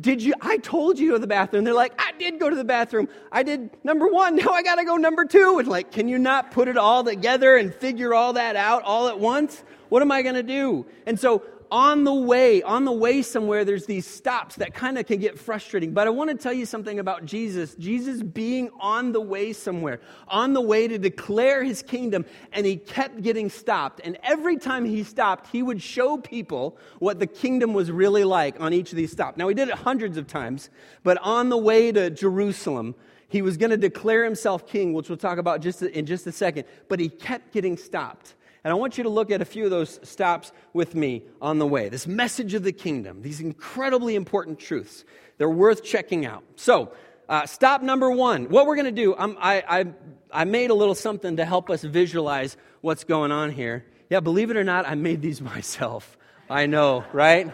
Did 0.00 0.22
you? 0.22 0.34
I 0.40 0.58
told 0.58 0.98
you 0.98 1.12
to 1.12 1.18
the 1.20 1.26
bathroom. 1.26 1.62
They're 1.62 1.72
like, 1.72 1.92
I 2.00 2.12
did 2.18 2.40
go 2.40 2.50
to 2.50 2.56
the 2.56 2.64
bathroom. 2.64 3.08
I 3.30 3.44
did 3.44 3.70
number 3.84 4.08
one. 4.08 4.34
Now 4.36 4.50
I 4.50 4.62
got 4.62 4.76
to 4.76 4.84
go 4.84 4.96
number 4.96 5.24
two. 5.24 5.58
And 5.60 5.68
like, 5.68 5.92
can 5.92 6.08
you 6.08 6.18
not 6.18 6.50
put 6.50 6.66
it 6.66 6.76
all 6.76 7.04
together 7.04 7.56
and 7.56 7.72
figure 7.72 8.12
all 8.12 8.32
that 8.32 8.56
out 8.56 8.82
all 8.82 9.06
at 9.08 9.20
once? 9.20 9.62
What 9.90 10.02
am 10.02 10.10
I 10.10 10.22
to 10.34 10.42
do? 10.42 10.84
And 11.06 11.18
so 11.18 11.44
on 11.74 12.04
the 12.04 12.14
way, 12.14 12.62
on 12.62 12.84
the 12.84 12.92
way 12.92 13.20
somewhere, 13.20 13.64
there's 13.64 13.84
these 13.84 14.06
stops 14.06 14.54
that 14.54 14.72
kind 14.74 14.96
of 14.96 15.06
can 15.06 15.18
get 15.18 15.36
frustrating. 15.36 15.92
But 15.92 16.06
I 16.06 16.10
want 16.10 16.30
to 16.30 16.36
tell 16.36 16.52
you 16.52 16.66
something 16.66 17.00
about 17.00 17.24
Jesus. 17.24 17.74
Jesus 17.74 18.22
being 18.22 18.70
on 18.78 19.10
the 19.10 19.20
way 19.20 19.52
somewhere, 19.52 20.00
on 20.28 20.52
the 20.52 20.60
way 20.60 20.86
to 20.86 20.98
declare 20.98 21.64
his 21.64 21.82
kingdom, 21.82 22.26
and 22.52 22.64
he 22.64 22.76
kept 22.76 23.22
getting 23.22 23.50
stopped. 23.50 24.00
And 24.04 24.16
every 24.22 24.56
time 24.56 24.84
he 24.84 25.02
stopped, 25.02 25.48
he 25.50 25.64
would 25.64 25.82
show 25.82 26.16
people 26.16 26.78
what 27.00 27.18
the 27.18 27.26
kingdom 27.26 27.74
was 27.74 27.90
really 27.90 28.22
like 28.22 28.60
on 28.60 28.72
each 28.72 28.92
of 28.92 28.96
these 28.96 29.10
stops. 29.10 29.36
Now, 29.36 29.48
he 29.48 29.54
did 29.54 29.66
it 29.66 29.74
hundreds 29.74 30.16
of 30.16 30.28
times, 30.28 30.70
but 31.02 31.18
on 31.22 31.48
the 31.48 31.58
way 31.58 31.90
to 31.90 32.08
Jerusalem, 32.08 32.94
he 33.26 33.42
was 33.42 33.56
going 33.56 33.70
to 33.70 33.76
declare 33.76 34.22
himself 34.22 34.64
king, 34.64 34.92
which 34.92 35.08
we'll 35.08 35.18
talk 35.18 35.38
about 35.38 35.60
just 35.60 35.82
in 35.82 36.06
just 36.06 36.24
a 36.28 36.32
second, 36.32 36.66
but 36.88 37.00
he 37.00 37.08
kept 37.08 37.52
getting 37.52 37.76
stopped. 37.76 38.36
And 38.64 38.72
I 38.72 38.74
want 38.74 38.96
you 38.96 39.04
to 39.04 39.10
look 39.10 39.30
at 39.30 39.42
a 39.42 39.44
few 39.44 39.64
of 39.64 39.70
those 39.70 40.00
stops 40.02 40.50
with 40.72 40.94
me 40.94 41.22
on 41.40 41.58
the 41.58 41.66
way. 41.66 41.90
This 41.90 42.06
message 42.06 42.54
of 42.54 42.62
the 42.62 42.72
kingdom, 42.72 43.20
these 43.20 43.40
incredibly 43.40 44.14
important 44.14 44.58
truths. 44.58 45.04
They're 45.36 45.50
worth 45.50 45.84
checking 45.84 46.24
out. 46.24 46.42
So, 46.56 46.92
uh, 47.28 47.46
stop 47.46 47.82
number 47.82 48.10
one. 48.10 48.48
What 48.48 48.66
we're 48.66 48.76
going 48.76 48.86
to 48.86 49.02
do, 49.02 49.14
I, 49.14 49.62
I, 49.80 49.84
I 50.32 50.44
made 50.44 50.70
a 50.70 50.74
little 50.74 50.94
something 50.94 51.36
to 51.36 51.44
help 51.44 51.70
us 51.70 51.82
visualize 51.82 52.56
what's 52.80 53.04
going 53.04 53.32
on 53.32 53.50
here. 53.50 53.84
Yeah, 54.10 54.20
believe 54.20 54.50
it 54.50 54.56
or 54.56 54.64
not, 54.64 54.86
I 54.86 54.94
made 54.94 55.22
these 55.22 55.40
myself. 55.54 56.16
I 56.48 56.66
know, 56.66 57.04
right? 57.12 57.52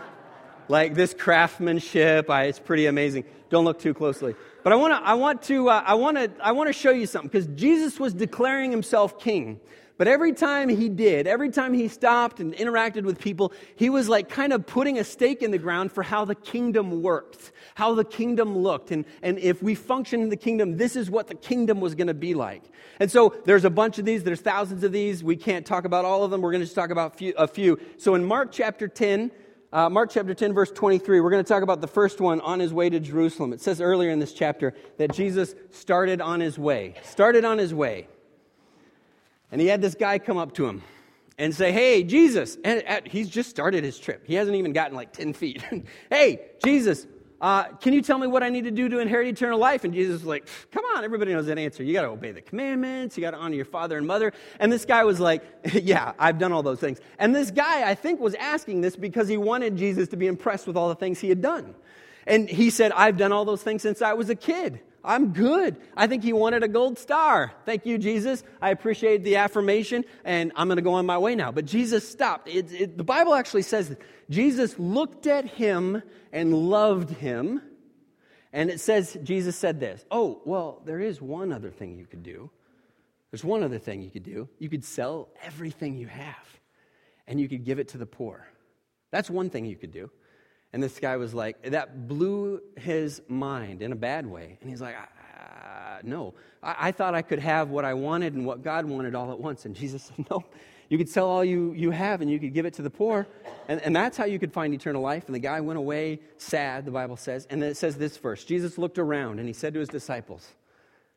Like 0.69 0.95
this 0.95 1.15
craftsmanship, 1.15 2.31
I, 2.31 2.45
it's 2.45 2.59
pretty 2.61 2.87
amazing. 2.87 3.25
Don't 3.49 3.65
look 3.65 3.81
too 3.81 3.95
closely. 3.95 4.37
But 4.63 4.73
I, 4.73 4.77
wanna, 4.77 5.01
I 5.03 5.15
want 5.15 5.43
to, 5.43 5.69
uh, 5.71 5.83
I 5.85 5.95
want 5.95 6.17
to, 6.17 6.31
I 6.41 6.53
want 6.53 6.69
to 6.69 6.73
show 6.73 6.91
you 6.91 7.07
something 7.07 7.29
because 7.29 7.49
Jesus 7.61 7.99
was 7.99 8.15
declaring 8.15 8.71
himself 8.71 9.19
king. 9.19 9.61
But 10.01 10.09
every 10.09 10.33
time 10.33 10.71
he 10.71 10.89
did, 10.89 11.27
every 11.27 11.51
time 11.51 11.75
he 11.75 11.87
stopped 11.87 12.41
and 12.41 12.55
interacted 12.55 13.03
with 13.03 13.19
people, 13.19 13.53
he 13.77 13.91
was 13.91 14.09
like 14.09 14.31
kind 14.31 14.55
of 14.55 14.67
putting 14.67 14.99
a 14.99 15.05
stake 15.05 15.43
in 15.43 15.51
the 15.51 15.59
ground 15.59 15.93
for 15.93 16.03
how 16.03 16.25
the 16.25 16.35
kingdom 16.35 17.03
worked, 17.03 17.53
how 17.75 17.95
the 17.95 18.05
kingdom 18.07 18.57
looked. 18.57 18.93
And, 18.93 19.05
and 19.21 19.39
if 19.39 19.63
we 19.63 19.75
function 19.75 20.23
in 20.23 20.31
the 20.31 20.39
kingdom, 20.39 20.79
this 20.79 20.97
is 20.97 21.11
what 21.11 21.27
the 21.27 21.35
kingdom 21.35 21.83
was 21.83 21.95
going 21.95 22.07
to 22.07 22.15
be 22.15 22.33
like. 22.33 22.63
And 22.99 23.11
so 23.11 23.35
there's 23.45 23.67
a 23.67 23.69
bunch 23.69 23.99
of 23.99 24.07
these, 24.07 24.25
there's 24.25 24.41
thousands 24.41 24.85
of 24.85 24.93
these. 24.93 25.23
We 25.23 25.37
can't 25.37 25.67
talk 25.67 25.85
about 25.85 26.07
all 26.07 26.25
of 26.25 26.31
them. 26.31 26.41
We're 26.41 26.53
going 26.53 26.63
to 26.63 26.67
just 26.67 26.77
talk 26.77 26.89
about 26.89 27.19
few, 27.19 27.35
a 27.37 27.47
few. 27.47 27.79
So 27.99 28.15
in 28.15 28.25
Mark 28.25 28.53
chapter 28.53 28.89
10, 28.89 29.31
uh, 29.71 29.91
Mark 29.91 30.09
chapter 30.11 30.33
10, 30.33 30.55
verse 30.55 30.71
23, 30.71 31.21
we're 31.21 31.29
going 31.29 31.45
to 31.45 31.49
talk 31.49 31.63
about 31.63 31.83
the 31.83 31.87
first 31.87 32.23
one 32.23 32.41
on 32.41 32.59
his 32.59 32.73
way 32.73 32.89
to 32.89 33.01
Jerusalem. 33.01 33.53
It 33.53 33.61
says 33.61 33.83
earlier 33.83 34.09
in 34.09 34.19
this 34.19 34.33
chapter 34.33 34.73
that 34.97 35.13
Jesus 35.13 35.55
started 35.73 36.23
on 36.23 36.41
his 36.41 36.59
way. 36.59 36.95
Started 37.03 37.45
on 37.45 37.59
his 37.59 37.75
way. 37.75 38.09
And 39.53 39.61
he 39.61 39.67
had 39.67 39.83
this 39.83 39.95
guy 39.95 40.19
come 40.19 40.37
up 40.37 40.55
to 40.55 40.67
him 40.67 40.83
and 41.39 41.55
say, 41.55 41.73
Hey, 41.73 42.03
Jesus. 42.03 42.57
And 42.65 43.07
he's 43.07 43.29
just 43.29 43.51
started 43.51 43.83
his 43.83 43.99
trip. 43.99 44.25
He 44.27 44.35
hasn't 44.35 44.57
even 44.57 44.73
gotten 44.73 44.97
like 44.97 45.13
10 45.13 45.33
feet. 45.33 45.63
hey, 46.11 46.41
Jesus, 46.65 47.07
uh, 47.41 47.65
can 47.65 47.95
you 47.95 48.03
tell 48.03 48.19
me 48.19 48.27
what 48.27 48.43
I 48.43 48.51
need 48.51 48.65
to 48.65 48.71
do 48.71 48.91
to 48.91 48.99
inherit 48.99 49.27
eternal 49.27 49.59
life? 49.59 49.85
And 49.85 49.95
Jesus 49.95 50.21
was 50.21 50.27
like, 50.27 50.47
Come 50.71 50.85
on, 50.95 51.03
everybody 51.03 51.33
knows 51.33 51.47
that 51.47 51.59
answer. 51.59 51.83
You 51.83 51.95
got 51.95 52.03
to 52.03 52.09
obey 52.09 52.33
the 52.33 52.43
commandments. 52.43 53.17
You 53.17 53.23
got 53.23 53.31
to 53.31 53.39
honor 53.39 53.55
your 53.55 53.65
father 53.65 53.97
and 53.97 54.07
mother. 54.07 54.35
And 54.59 54.71
this 54.71 54.85
guy 54.85 55.05
was 55.05 55.19
like, 55.19 55.43
Yeah, 55.73 56.13
I've 56.19 56.39
done 56.39 56.53
all 56.53 56.63
those 56.63 56.81
things. 56.81 57.01
And 57.19 57.35
this 57.35 57.51
guy, 57.51 57.89
I 57.89 57.95
think, 57.95 58.21
was 58.21 58.35
asking 58.35 58.83
this 58.83 58.95
because 58.95 59.27
he 59.27 59.39
wanted 59.39 59.77
Jesus 59.77 60.09
to 60.09 60.17
be 60.17 60.27
impressed 60.27 60.67
with 60.67 60.77
all 60.77 60.89
the 60.89 60.95
things 60.95 61.19
he 61.21 61.31
had 61.31 61.41
done. 61.41 61.75
And 62.27 62.49
he 62.49 62.69
said, 62.69 62.93
I've 62.93 63.17
done 63.17 63.33
all 63.33 63.47
those 63.47 63.63
things 63.63 63.81
since 63.81 64.03
I 64.03 64.13
was 64.13 64.29
a 64.29 64.35
kid. 64.35 64.81
I'm 65.03 65.33
good. 65.33 65.77
I 65.97 66.07
think 66.07 66.23
he 66.23 66.33
wanted 66.33 66.63
a 66.63 66.69
gold 66.69 66.99
star. 66.99 67.53
Thank 67.65 67.87
you, 67.87 67.99
Jesus. 67.99 68.43
I 68.61 68.71
appreciate 68.71 69.25
the 69.25 69.37
affirmation, 69.37 70.05
and 70.25 70.53
I'm 70.57 70.69
going 70.69 70.77
to 70.77 70.83
go 70.83 70.95
on 70.95 71.07
my 71.07 71.19
way 71.19 71.35
now. 71.35 71.53
But 71.53 71.65
Jesus 71.65 72.09
stopped. 72.09 72.49
It, 72.49 72.73
it, 72.73 72.99
the 72.99 73.05
Bible 73.05 73.35
actually 73.35 73.63
says 73.63 73.89
that 73.89 74.01
Jesus 74.29 74.79
looked 74.79 75.27
at 75.27 75.45
him 75.47 76.03
and 76.33 76.53
loved 76.55 77.11
him. 77.11 77.63
And 78.53 78.69
it 78.69 78.81
says, 78.81 79.17
Jesus 79.23 79.57
said 79.57 79.81
this 79.81 80.05
Oh, 80.11 80.43
well, 80.45 80.83
there 80.85 81.01
is 81.01 81.21
one 81.21 81.53
other 81.53 81.71
thing 81.71 81.97
you 81.97 82.07
could 82.07 82.23
do. 82.23 82.51
There's 83.31 83.45
one 83.45 83.63
other 83.63 83.79
thing 83.79 84.03
you 84.03 84.11
could 84.11 84.25
do. 84.25 84.49
You 84.59 84.69
could 84.69 84.85
sell 84.85 85.29
everything 85.43 85.97
you 85.97 86.09
have 86.09 86.61
and 87.29 87.41
you 87.41 87.49
could 87.49 87.65
give 87.65 87.79
it 87.79 87.89
to 87.89 87.99
the 87.99 88.07
poor. 88.07 88.49
That's 89.13 89.31
one 89.31 89.51
thing 89.51 89.65
you 89.65 89.77
could 89.77 89.93
do. 89.93 90.11
And 90.73 90.83
this 90.83 90.99
guy 90.99 91.17
was 91.17 91.35
like, 91.35 91.63
that 91.71 92.07
blew 92.07 92.61
his 92.77 93.21
mind 93.29 93.83
in 93.83 93.93
a 93.93 93.97
bad 93.97 94.27
way. 94.27 94.59
And 94.61 94.71
he's 94.71 94.81
like, 94.81 94.95
uh, 94.97 95.99
no, 96.03 96.35
I-, 96.63 96.89
I 96.89 96.93
thought 96.93 97.15
I 97.15 97.23
could 97.23 97.41
have 97.41 97.71
what 97.71 97.85
I 97.85 97.95
wanted 97.95 98.35
and 98.35 98.47
what 98.47 98.63
God 98.63 98.85
wanted 98.85 99.15
all 99.15 99.33
at 99.33 99.41
once. 99.41 99.65
And 99.65 99.75
Jesus 99.75 100.03
said, 100.17 100.27
no, 100.31 100.45
you 100.89 100.99
could 100.99 101.09
sell 101.09 101.27
all 101.27 101.45
you, 101.45 101.73
you 101.73 101.91
have 101.91 102.21
and 102.21 102.31
you 102.31 102.39
could 102.39 102.55
give 102.55 102.67
it 102.67 102.75
to 102.75 102.83
the 102.83 102.91
poor. 102.91 103.27
And, 103.69 103.81
and 103.83 103.95
that's 103.95 104.17
how 104.17 104.25
you 104.25 104.39
could 104.39 104.53
find 104.53 104.73
eternal 104.75 105.03
life. 105.03 105.27
And 105.27 105.35
the 105.35 105.41
guy 105.41 105.61
went 105.61 105.79
away 105.79 106.21
sad, 106.37 106.85
the 106.85 106.91
Bible 106.91 107.17
says. 107.17 107.47
And 107.51 107.63
then 107.63 107.71
it 107.71 107.77
says 107.77 107.97
this 107.97 108.17
verse 108.17 108.45
Jesus 108.45 108.79
looked 108.79 108.99
around 108.99 109.39
and 109.39 109.49
he 109.49 109.55
said 109.55 109.75
to 109.75 109.81
his 109.81 109.89
disciples, 109.89 110.47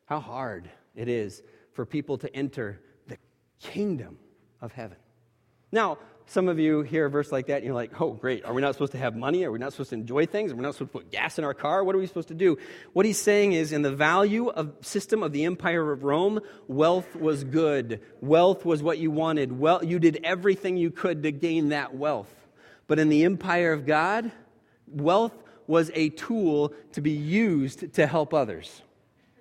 How 0.06 0.20
hard 0.20 0.70
it 0.94 1.08
is 1.08 1.42
for 1.72 1.84
people 1.84 2.18
to 2.18 2.34
enter 2.34 2.80
the 3.08 3.18
kingdom 3.60 4.18
of 4.60 4.72
heaven. 4.72 4.96
Now, 5.72 5.98
some 6.26 6.48
of 6.48 6.58
you 6.58 6.82
hear 6.82 7.06
a 7.06 7.10
verse 7.10 7.30
like 7.30 7.46
that 7.46 7.56
and 7.56 7.64
you're 7.64 7.74
like, 7.74 8.00
oh, 8.00 8.12
great. 8.12 8.44
Are 8.44 8.54
we 8.54 8.62
not 8.62 8.74
supposed 8.74 8.92
to 8.92 8.98
have 8.98 9.14
money? 9.14 9.44
Are 9.44 9.52
we 9.52 9.58
not 9.58 9.72
supposed 9.72 9.90
to 9.90 9.96
enjoy 9.96 10.26
things? 10.26 10.52
Are 10.52 10.56
we 10.56 10.62
not 10.62 10.74
supposed 10.74 10.92
to 10.92 10.98
put 10.98 11.10
gas 11.10 11.38
in 11.38 11.44
our 11.44 11.54
car? 11.54 11.84
What 11.84 11.94
are 11.94 11.98
we 11.98 12.06
supposed 12.06 12.28
to 12.28 12.34
do? 12.34 12.56
What 12.92 13.04
he's 13.04 13.20
saying 13.20 13.52
is, 13.52 13.72
in 13.72 13.82
the 13.82 13.94
value 13.94 14.48
of 14.48 14.72
system 14.80 15.22
of 15.22 15.32
the 15.32 15.44
empire 15.44 15.92
of 15.92 16.02
Rome, 16.02 16.40
wealth 16.66 17.14
was 17.14 17.44
good. 17.44 18.00
Wealth 18.20 18.64
was 18.64 18.82
what 18.82 18.98
you 18.98 19.10
wanted. 19.10 19.58
Well, 19.58 19.84
you 19.84 19.98
did 19.98 20.20
everything 20.24 20.76
you 20.76 20.90
could 20.90 21.22
to 21.24 21.32
gain 21.32 21.68
that 21.68 21.94
wealth. 21.94 22.34
But 22.86 22.98
in 22.98 23.08
the 23.08 23.24
empire 23.24 23.72
of 23.72 23.86
God, 23.86 24.32
wealth 24.86 25.34
was 25.66 25.90
a 25.94 26.10
tool 26.10 26.74
to 26.92 27.00
be 27.00 27.12
used 27.12 27.94
to 27.94 28.06
help 28.06 28.34
others. 28.34 28.82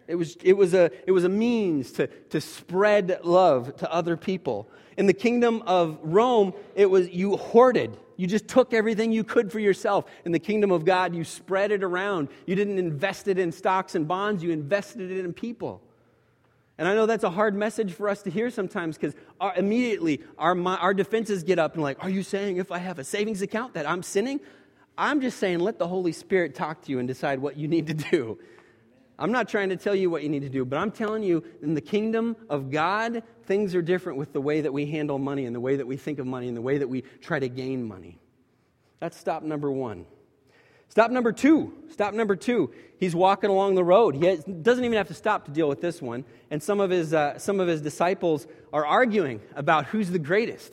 It 0.08 0.16
was, 0.16 0.38
it 0.44 0.54
was, 0.54 0.74
a, 0.74 0.92
it 1.08 1.12
was 1.12 1.24
a 1.24 1.30
means 1.30 1.92
to, 1.94 2.08
to 2.08 2.42
spread 2.42 3.20
love 3.24 3.76
to 3.78 3.92
other 3.92 4.18
people. 4.18 4.70
In 4.98 5.06
the 5.06 5.14
kingdom 5.14 5.64
of 5.66 5.98
Rome, 6.02 6.54
it 6.76 6.90
was 6.90 7.10
you 7.10 7.38
hoarded. 7.38 7.98
You 8.16 8.28
just 8.28 8.48
took 8.48 8.74
everything 8.74 9.12
you 9.12 9.24
could 9.24 9.52
for 9.52 9.60
yourself. 9.60 10.06
In 10.26 10.32
the 10.32 10.40
kingdom 10.40 10.72
of 10.72 10.86
God, 10.86 11.16
you 11.16 11.24
spread 11.24 11.72
it 11.72 11.84
around. 11.84 12.30
You 12.46 12.56
didn't 12.56 12.78
invest 12.78 13.28
it 13.28 13.40
in 13.40 13.52
stocks 13.52 13.96
and 13.96 14.08
bonds, 14.08 14.44
you 14.44 14.52
invested 14.52 15.10
it 15.10 15.24
in 15.24 15.34
people. 15.34 15.82
And 16.78 16.88
I 16.88 16.96
know 16.96 17.06
that's 17.06 17.24
a 17.24 17.30
hard 17.30 17.56
message 17.56 17.94
for 17.94 18.10
us 18.10 18.24
to 18.24 18.32
hear 18.32 18.50
sometimes 18.50 18.98
because 18.98 19.14
immediately 19.56 20.22
our, 20.38 20.60
our 20.68 20.94
defenses 20.94 21.44
get 21.44 21.60
up 21.60 21.76
and 21.76 21.84
like, 21.84 22.04
are 22.04 22.10
you 22.10 22.24
saying 22.24 22.58
if 22.58 22.72
I 22.72 22.80
have 22.80 22.98
a 22.98 23.04
savings 23.04 23.42
account 23.42 23.76
that 23.76 23.88
I'm 23.88 24.02
sinning? 24.02 24.40
I'm 24.98 25.22
just 25.22 25.38
saying 25.38 25.60
let 25.60 25.80
the 25.80 25.88
Holy 25.88 26.12
Spirit 26.12 26.56
talk 26.56 26.82
to 26.84 26.92
you 26.92 27.00
and 27.00 27.08
decide 27.08 27.40
what 27.40 27.58
you 27.58 27.68
need 27.68 27.88
to 27.88 27.94
do. 27.94 28.40
I'm 29.20 29.32
not 29.32 29.48
trying 29.48 29.70
to 29.70 29.76
tell 29.76 29.96
you 29.96 30.10
what 30.10 30.24
you 30.24 30.30
need 30.30 30.42
to 30.42 30.50
do, 30.50 30.66
but 30.66 30.78
I'm 30.78 30.92
telling 30.92 31.24
you, 31.24 31.44
in 31.62 31.76
the 31.76 31.82
kingdom 31.82 32.36
of 32.50 32.72
God, 32.72 33.24
things 33.46 33.76
are 33.76 33.82
different 33.82 34.18
with 34.18 34.34
the 34.34 34.42
way 34.42 34.62
that 34.62 34.74
we 34.74 34.86
handle 34.88 35.20
money 35.20 35.46
and 35.46 35.56
the 35.56 35.60
way 35.60 35.76
that 35.76 35.86
we 35.86 35.98
think 35.98 36.20
of 36.20 36.26
money 36.26 36.48
and 36.48 36.58
the 36.58 36.62
way 36.62 36.80
that 36.80 36.88
we 36.88 37.02
try 37.22 37.40
to 37.40 37.48
gain 37.48 37.84
money. 37.84 38.18
That's 39.00 39.18
stop 39.18 39.44
number 39.44 39.72
one. 39.72 40.06
Stop 40.90 41.12
number 41.12 41.32
two. 41.32 41.74
Stop 41.92 42.14
number 42.14 42.36
two. 42.36 42.72
He's 43.00 43.16
walking 43.16 43.50
along 43.50 43.76
the 43.76 43.84
road. 43.84 44.16
He 44.16 44.38
doesn't 44.62 44.86
even 44.86 44.98
have 44.98 45.08
to 45.08 45.14
stop 45.14 45.46
to 45.46 45.52
deal 45.52 45.68
with 45.68 45.82
this 45.82 46.02
one. 46.02 46.24
And 46.52 46.62
some 46.62 46.80
of 46.80 46.90
his, 46.90 47.14
uh, 47.14 47.40
some 47.40 47.60
of 47.60 47.68
his 47.68 47.82
disciples 47.82 48.48
are 48.72 48.86
arguing 48.86 49.42
about 49.56 49.88
who's 49.88 50.10
the 50.10 50.20
greatest. 50.20 50.72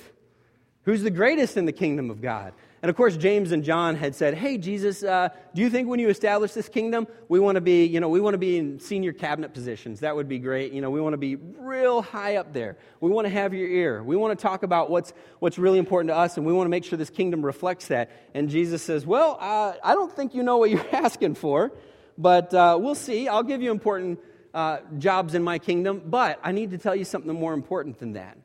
Who's 0.85 1.03
the 1.03 1.11
greatest 1.11 1.57
in 1.57 1.65
the 1.65 1.73
kingdom 1.73 2.11
of 2.11 2.21
God? 2.21 2.53
And 2.83 2.89
of 2.89 2.97
course, 2.97 3.17
James 3.17 3.53
and 3.53 3.63
John 3.63 3.95
had 3.95 4.15
said, 4.15 4.35
Hey, 4.35 4.57
Jesus, 4.57 5.03
uh, 5.03 5.29
do 5.55 5.61
you 5.61 5.69
think 5.69 5.89
when 5.89 6.01
you 6.01 6.09
establish 6.09 6.53
this 6.53 6.69
kingdom, 6.69 7.07
we 7.29 7.39
want 7.39 7.57
to 7.57 7.61
be, 7.61 7.85
you 7.85 8.01
know, 8.01 8.09
we 8.09 8.21
want 8.21 8.33
to 8.35 8.39
be 8.39 8.57
in 8.57 8.81
senior 8.81 9.13
cabinet 9.13 9.53
positions? 9.53 10.01
That 10.01 10.17
would 10.17 10.29
be 10.29 10.39
great. 10.39 10.73
You 10.73 10.81
know, 10.81 10.89
we 10.89 11.01
want 11.01 11.13
to 11.13 11.19
be 11.19 11.37
real 11.37 12.01
high 12.01 12.37
up 12.37 12.55
there. 12.55 12.79
We 13.01 13.11
want 13.11 13.27
to 13.27 13.31
have 13.31 13.53
your 13.53 13.69
ear. 13.69 14.03
We 14.03 14.17
want 14.17 14.39
to 14.39 14.43
talk 14.43 14.63
about 14.63 14.89
what's, 14.89 15.13
what's 15.41 15.59
really 15.59 15.79
important 15.79 16.09
to 16.09 16.17
us, 16.17 16.39
and 16.39 16.47
we 16.47 16.55
want 16.55 16.67
to 16.67 16.71
make 16.71 16.85
sure 16.85 16.97
this 16.97 17.11
kingdom 17.11 17.45
reflects 17.45 17.89
that. 17.89 18.11
And 18.33 18.49
Jesus 18.49 18.83
says, 18.83 19.05
Well, 19.05 19.37
uh, 19.39 19.75
I 19.85 19.93
don't 19.93 20.15
think 20.15 20.35
you 20.35 20.43
know 20.43 20.57
what 20.57 20.71
you're 20.71 20.87
asking 20.95 21.35
for, 21.35 21.73
but 22.17 22.55
uh, 22.55 22.79
we'll 22.81 22.95
see. 22.95 23.29
I'll 23.29 23.43
give 23.43 23.61
you 23.61 23.73
important 23.73 24.21
uh, 24.55 24.79
jobs 24.97 25.35
in 25.35 25.43
my 25.43 25.59
kingdom, 25.59 26.03
but 26.07 26.41
I 26.43 26.53
need 26.53 26.71
to 26.71 26.79
tell 26.79 26.97
you 26.97 27.05
something 27.05 27.33
more 27.33 27.53
important 27.53 27.99
than 27.99 28.15
that. 28.15 28.39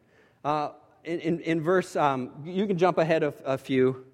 Uh, 0.44 0.72
in, 1.06 1.20
in, 1.20 1.40
in, 1.40 1.62
verse, 1.62 1.96
um, 1.96 2.32
you 2.44 2.68
can 2.68 2.78
jump 2.78 2.98
ahead 2.98 3.24
of 3.24 3.42
a 3.46 3.58
few. 3.58 4.06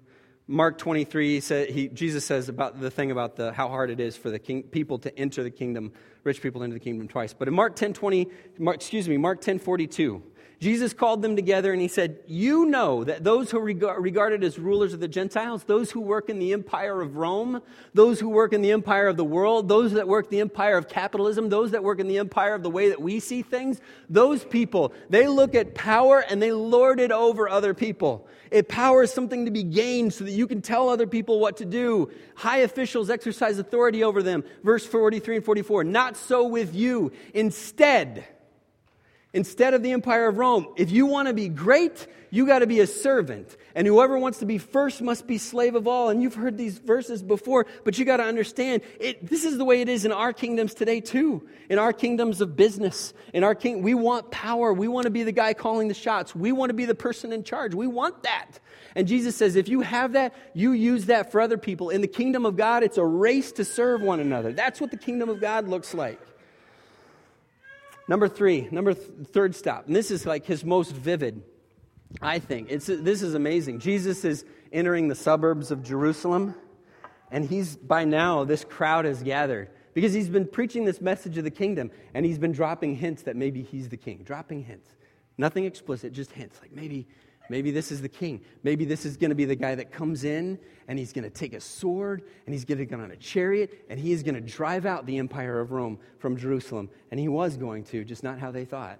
Mark 0.48 0.76
23, 0.76 1.40
said, 1.40 1.70
he, 1.70 1.88
Jesus 1.88 2.24
says 2.24 2.48
about 2.48 2.80
the 2.80 2.90
thing 2.90 3.12
about 3.12 3.36
the, 3.36 3.52
how 3.52 3.68
hard 3.68 3.90
it 3.90 4.00
is 4.00 4.16
for 4.16 4.28
the 4.28 4.40
king, 4.40 4.64
people 4.64 4.98
to 4.98 5.16
enter 5.16 5.42
the 5.42 5.50
kingdom, 5.50 5.92
rich 6.24 6.42
people 6.42 6.64
into 6.64 6.74
the 6.74 6.80
kingdom 6.80 7.06
twice. 7.06 7.32
But 7.32 7.46
in 7.46 7.54
Mark 7.54 7.76
10, 7.76 7.92
20, 7.92 8.28
Mark, 8.58 8.76
excuse 8.76 9.08
me, 9.08 9.16
Mark 9.16 9.40
10, 9.40 9.60
42, 9.60 10.20
Jesus 10.62 10.92
called 10.92 11.22
them 11.22 11.34
together 11.34 11.72
and 11.72 11.82
he 11.82 11.88
said, 11.88 12.20
You 12.28 12.66
know 12.66 13.02
that 13.02 13.24
those 13.24 13.50
who 13.50 13.58
are 13.58 14.00
regarded 14.00 14.44
as 14.44 14.60
rulers 14.60 14.94
of 14.94 15.00
the 15.00 15.08
Gentiles, 15.08 15.64
those 15.64 15.90
who 15.90 16.00
work 16.00 16.28
in 16.28 16.38
the 16.38 16.52
empire 16.52 17.00
of 17.00 17.16
Rome, 17.16 17.60
those 17.94 18.20
who 18.20 18.28
work 18.28 18.52
in 18.52 18.62
the 18.62 18.70
empire 18.70 19.08
of 19.08 19.16
the 19.16 19.24
world, 19.24 19.68
those 19.68 19.92
that 19.92 20.06
work 20.06 20.30
the 20.30 20.40
empire 20.40 20.76
of 20.76 20.88
capitalism, 20.88 21.48
those 21.48 21.72
that 21.72 21.82
work 21.82 21.98
in 21.98 22.06
the 22.06 22.18
empire 22.18 22.54
of 22.54 22.62
the 22.62 22.70
way 22.70 22.88
that 22.90 23.02
we 23.02 23.18
see 23.18 23.42
things, 23.42 23.80
those 24.08 24.44
people, 24.44 24.92
they 25.10 25.26
look 25.26 25.56
at 25.56 25.74
power 25.74 26.24
and 26.28 26.40
they 26.40 26.52
lord 26.52 27.00
it 27.00 27.10
over 27.10 27.48
other 27.48 27.74
people. 27.74 28.28
It 28.52 28.68
powers 28.68 29.12
something 29.12 29.46
to 29.46 29.50
be 29.50 29.62
gained 29.62 30.12
so 30.12 30.24
that 30.24 30.32
you 30.32 30.46
can 30.46 30.60
tell 30.60 30.90
other 30.90 31.06
people 31.06 31.40
what 31.40 31.56
to 31.56 31.64
do. 31.64 32.10
High 32.34 32.58
officials 32.58 33.08
exercise 33.08 33.58
authority 33.58 34.04
over 34.04 34.22
them. 34.22 34.44
Verse 34.62 34.84
43 34.84 35.36
and 35.36 35.44
44. 35.44 35.84
Not 35.84 36.18
so 36.18 36.46
with 36.46 36.74
you. 36.74 37.12
Instead, 37.32 38.26
instead 39.32 39.72
of 39.72 39.82
the 39.82 39.92
empire 39.92 40.28
of 40.28 40.36
Rome. 40.36 40.68
If 40.76 40.90
you 40.90 41.06
want 41.06 41.28
to 41.28 41.34
be 41.34 41.48
great, 41.48 42.06
you 42.34 42.46
got 42.46 42.60
to 42.60 42.66
be 42.66 42.80
a 42.80 42.86
servant. 42.86 43.58
And 43.74 43.86
whoever 43.86 44.16
wants 44.16 44.38
to 44.38 44.46
be 44.46 44.56
first 44.56 45.02
must 45.02 45.26
be 45.26 45.36
slave 45.36 45.74
of 45.74 45.86
all. 45.86 46.08
And 46.08 46.22
you've 46.22 46.34
heard 46.34 46.56
these 46.56 46.78
verses 46.78 47.22
before, 47.22 47.66
but 47.84 47.98
you 47.98 48.06
got 48.06 48.16
to 48.16 48.22
understand 48.22 48.80
it, 48.98 49.28
this 49.28 49.44
is 49.44 49.58
the 49.58 49.66
way 49.66 49.82
it 49.82 49.90
is 49.90 50.06
in 50.06 50.12
our 50.12 50.32
kingdoms 50.32 50.72
today, 50.72 51.02
too. 51.02 51.46
In 51.68 51.78
our 51.78 51.92
kingdoms 51.92 52.40
of 52.40 52.56
business, 52.56 53.12
in 53.34 53.44
our 53.44 53.54
king, 53.54 53.82
we 53.82 53.92
want 53.92 54.30
power. 54.30 54.72
We 54.72 54.88
want 54.88 55.04
to 55.04 55.10
be 55.10 55.24
the 55.24 55.32
guy 55.32 55.52
calling 55.52 55.88
the 55.88 55.94
shots. 55.94 56.34
We 56.34 56.52
want 56.52 56.70
to 56.70 56.74
be 56.74 56.86
the 56.86 56.94
person 56.94 57.34
in 57.34 57.44
charge. 57.44 57.74
We 57.74 57.86
want 57.86 58.22
that. 58.22 58.60
And 58.96 59.06
Jesus 59.06 59.36
says, 59.36 59.54
if 59.54 59.68
you 59.68 59.82
have 59.82 60.14
that, 60.14 60.34
you 60.54 60.72
use 60.72 61.06
that 61.06 61.32
for 61.32 61.38
other 61.38 61.58
people. 61.58 61.90
In 61.90 62.00
the 62.00 62.08
kingdom 62.08 62.46
of 62.46 62.56
God, 62.56 62.82
it's 62.82 62.96
a 62.96 63.04
race 63.04 63.52
to 63.52 63.64
serve 63.66 64.00
one 64.00 64.20
another. 64.20 64.54
That's 64.54 64.80
what 64.80 64.90
the 64.90 64.96
kingdom 64.96 65.28
of 65.28 65.38
God 65.38 65.68
looks 65.68 65.92
like. 65.92 66.18
Number 68.08 68.26
three, 68.26 68.68
number 68.70 68.94
th- 68.94 69.06
third 69.32 69.54
stop, 69.54 69.86
and 69.86 69.94
this 69.94 70.10
is 70.10 70.24
like 70.24 70.46
his 70.46 70.64
most 70.64 70.92
vivid, 70.92 71.42
I 72.20 72.38
think. 72.38 72.68
It's, 72.70 72.86
this 72.86 73.22
is 73.22 73.34
amazing. 73.34 73.80
Jesus 73.80 74.24
is 74.24 74.44
entering 74.72 75.08
the 75.08 75.14
suburbs 75.14 75.70
of 75.70 75.82
Jerusalem, 75.82 76.54
and 77.30 77.44
he's, 77.44 77.76
by 77.76 78.04
now, 78.04 78.44
this 78.44 78.64
crowd 78.64 79.04
has 79.04 79.22
gathered 79.22 79.70
because 79.94 80.12
he's 80.12 80.28
been 80.28 80.46
preaching 80.46 80.84
this 80.84 81.00
message 81.00 81.38
of 81.38 81.44
the 81.44 81.50
kingdom, 81.50 81.90
and 82.14 82.24
he's 82.24 82.38
been 82.38 82.52
dropping 82.52 82.96
hints 82.96 83.22
that 83.22 83.36
maybe 83.36 83.62
he's 83.62 83.88
the 83.88 83.96
king, 83.96 84.22
dropping 84.24 84.64
hints. 84.64 84.88
Nothing 85.38 85.64
explicit, 85.64 86.12
just 86.12 86.32
hints, 86.32 86.58
like 86.60 86.72
maybe 86.72 87.06
Maybe 87.48 87.70
this 87.70 87.92
is 87.92 88.00
the 88.00 88.08
king. 88.08 88.40
Maybe 88.62 88.84
this 88.84 89.04
is 89.04 89.16
going 89.16 89.30
to 89.30 89.34
be 89.34 89.44
the 89.44 89.54
guy 89.54 89.74
that 89.74 89.92
comes 89.92 90.24
in 90.24 90.58
and 90.88 90.98
he's 90.98 91.12
going 91.12 91.24
to 91.24 91.30
take 91.30 91.52
a 91.52 91.60
sword 91.60 92.22
and 92.46 92.54
he's 92.54 92.64
going 92.64 92.78
to 92.78 92.86
get 92.86 92.98
on 92.98 93.10
a 93.10 93.16
chariot 93.16 93.84
and 93.90 93.98
he 93.98 94.12
is 94.12 94.22
going 94.22 94.34
to 94.34 94.40
drive 94.40 94.86
out 94.86 95.06
the 95.06 95.18
empire 95.18 95.60
of 95.60 95.72
Rome 95.72 95.98
from 96.18 96.36
Jerusalem. 96.36 96.88
And 97.10 97.18
he 97.18 97.28
was 97.28 97.56
going 97.56 97.84
to, 97.84 98.04
just 98.04 98.22
not 98.22 98.38
how 98.38 98.50
they 98.50 98.64
thought. 98.64 98.98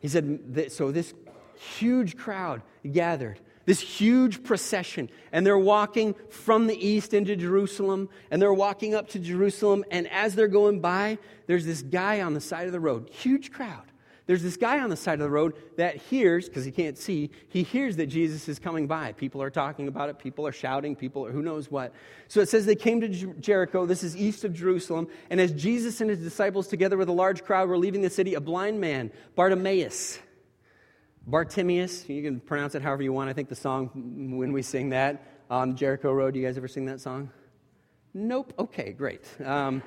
He 0.00 0.08
said, 0.08 0.72
so 0.72 0.92
this 0.92 1.12
huge 1.58 2.16
crowd 2.16 2.62
gathered, 2.90 3.40
this 3.64 3.80
huge 3.80 4.42
procession, 4.42 5.10
and 5.32 5.46
they're 5.46 5.58
walking 5.58 6.14
from 6.30 6.66
the 6.66 6.86
east 6.86 7.14
into 7.14 7.36
Jerusalem, 7.36 8.08
and 8.30 8.40
they're 8.40 8.52
walking 8.52 8.94
up 8.94 9.08
to 9.10 9.18
Jerusalem. 9.18 9.84
And 9.90 10.08
as 10.08 10.34
they're 10.34 10.48
going 10.48 10.80
by, 10.80 11.18
there's 11.46 11.66
this 11.66 11.82
guy 11.82 12.22
on 12.22 12.34
the 12.34 12.40
side 12.40 12.66
of 12.66 12.72
the 12.72 12.80
road, 12.80 13.10
huge 13.10 13.52
crowd 13.52 13.84
there's 14.28 14.42
this 14.42 14.58
guy 14.58 14.80
on 14.80 14.90
the 14.90 14.96
side 14.96 15.14
of 15.14 15.20
the 15.20 15.30
road 15.30 15.54
that 15.76 15.96
hears, 15.96 16.48
because 16.48 16.62
he 16.62 16.70
can't 16.70 16.98
see, 16.98 17.30
he 17.48 17.62
hears 17.62 17.96
that 17.96 18.08
Jesus 18.08 18.46
is 18.46 18.58
coming 18.58 18.86
by. 18.86 19.12
People 19.12 19.42
are 19.42 19.48
talking 19.48 19.88
about 19.88 20.10
it, 20.10 20.18
people 20.18 20.46
are 20.46 20.52
shouting, 20.52 20.94
people 20.94 21.24
are 21.24 21.32
who 21.32 21.40
knows 21.40 21.70
what. 21.70 21.94
So 22.28 22.40
it 22.42 22.50
says 22.50 22.66
they 22.66 22.76
came 22.76 23.00
to 23.00 23.08
Jericho. 23.08 23.86
This 23.86 24.02
is 24.02 24.14
east 24.14 24.44
of 24.44 24.52
Jerusalem. 24.52 25.08
And 25.30 25.40
as 25.40 25.50
Jesus 25.52 26.02
and 26.02 26.10
his 26.10 26.18
disciples, 26.18 26.68
together 26.68 26.98
with 26.98 27.08
a 27.08 27.12
large 27.12 27.42
crowd, 27.42 27.70
were 27.70 27.78
leaving 27.78 28.02
the 28.02 28.10
city, 28.10 28.34
a 28.34 28.40
blind 28.40 28.78
man, 28.78 29.10
Bartimaeus, 29.34 30.18
Bartimaeus, 31.28 32.08
you 32.08 32.22
can 32.22 32.40
pronounce 32.40 32.74
it 32.74 32.80
however 32.80 33.02
you 33.02 33.12
want. 33.12 33.28
I 33.28 33.34
think 33.34 33.50
the 33.50 33.54
song, 33.54 33.90
when 34.38 34.50
we 34.50 34.62
sing 34.62 34.88
that 34.90 35.22
on 35.50 35.76
Jericho 35.76 36.10
Road, 36.10 36.34
you 36.34 36.42
guys 36.42 36.56
ever 36.56 36.68
sing 36.68 36.86
that 36.86 37.02
song? 37.02 37.28
Nope. 38.14 38.54
Okay, 38.58 38.92
great. 38.92 39.20
Um, 39.44 39.82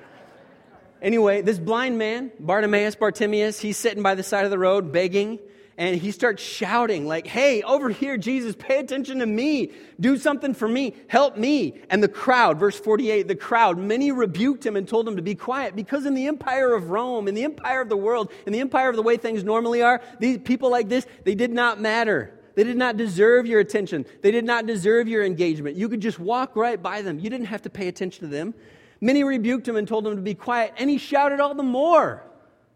anyway, 1.01 1.41
this 1.41 1.57
blind 1.57 1.97
man, 1.97 2.31
Bartimaeus, 2.39 2.93
Bartimaeus, 2.93 3.59
he's 3.59 3.75
sitting 3.75 4.03
by 4.03 4.13
the 4.13 4.21
side 4.21 4.45
of 4.45 4.51
the 4.51 4.59
road 4.59 4.91
begging 4.91 5.39
and 5.81 5.99
he 5.99 6.11
starts 6.11 6.43
shouting 6.43 7.07
like 7.07 7.25
hey 7.25 7.63
over 7.63 7.89
here 7.89 8.15
jesus 8.15 8.55
pay 8.55 8.77
attention 8.77 9.17
to 9.17 9.25
me. 9.25 9.71
Do 9.99 10.15
something 10.15 10.53
for 10.53 10.67
me. 10.67 10.95
Help 11.07 11.37
me. 11.37 11.81
And 11.89 12.03
the 12.03 12.07
crowd 12.07 12.59
verse 12.59 12.79
48 12.79 13.27
the 13.27 13.35
crowd 13.35 13.79
many 13.79 14.11
rebuked 14.11 14.63
him 14.63 14.75
and 14.75 14.87
told 14.87 15.07
him 15.07 15.15
to 15.15 15.23
be 15.23 15.33
quiet 15.33 15.75
because 15.75 16.05
in 16.05 16.13
the 16.13 16.27
empire 16.27 16.75
of 16.75 16.91
rome 16.91 17.27
in 17.27 17.33
the 17.33 17.43
empire 17.43 17.81
of 17.81 17.89
the 17.89 17.97
world 17.97 18.31
in 18.45 18.53
the 18.53 18.59
empire 18.59 18.89
of 18.89 18.95
the 18.95 19.01
way 19.01 19.17
things 19.17 19.43
normally 19.43 19.81
are 19.81 20.01
these 20.19 20.37
people 20.37 20.69
like 20.69 20.87
this 20.87 21.07
they 21.23 21.35
did 21.35 21.51
not 21.51 21.81
matter. 21.81 22.37
They 22.53 22.63
did 22.63 22.77
not 22.77 22.97
deserve 22.97 23.47
your 23.47 23.61
attention. 23.61 24.05
They 24.21 24.29
did 24.29 24.45
not 24.45 24.67
deserve 24.67 25.07
your 25.07 25.23
engagement. 25.23 25.77
You 25.77 25.87
could 25.89 26.01
just 26.01 26.19
walk 26.19 26.55
right 26.57 26.81
by 26.81 27.01
them. 27.01 27.17
You 27.17 27.29
didn't 27.29 27.45
have 27.45 27.61
to 27.61 27.69
pay 27.69 27.87
attention 27.87 28.25
to 28.25 28.31
them. 28.31 28.53
Many 28.99 29.23
rebuked 29.23 29.67
him 29.67 29.77
and 29.77 29.87
told 29.87 30.05
him 30.05 30.15
to 30.15 30.21
be 30.21 30.35
quiet 30.35 30.73
and 30.77 30.89
he 30.89 30.99
shouted 30.99 31.39
all 31.39 31.55
the 31.55 31.63
more 31.63 32.23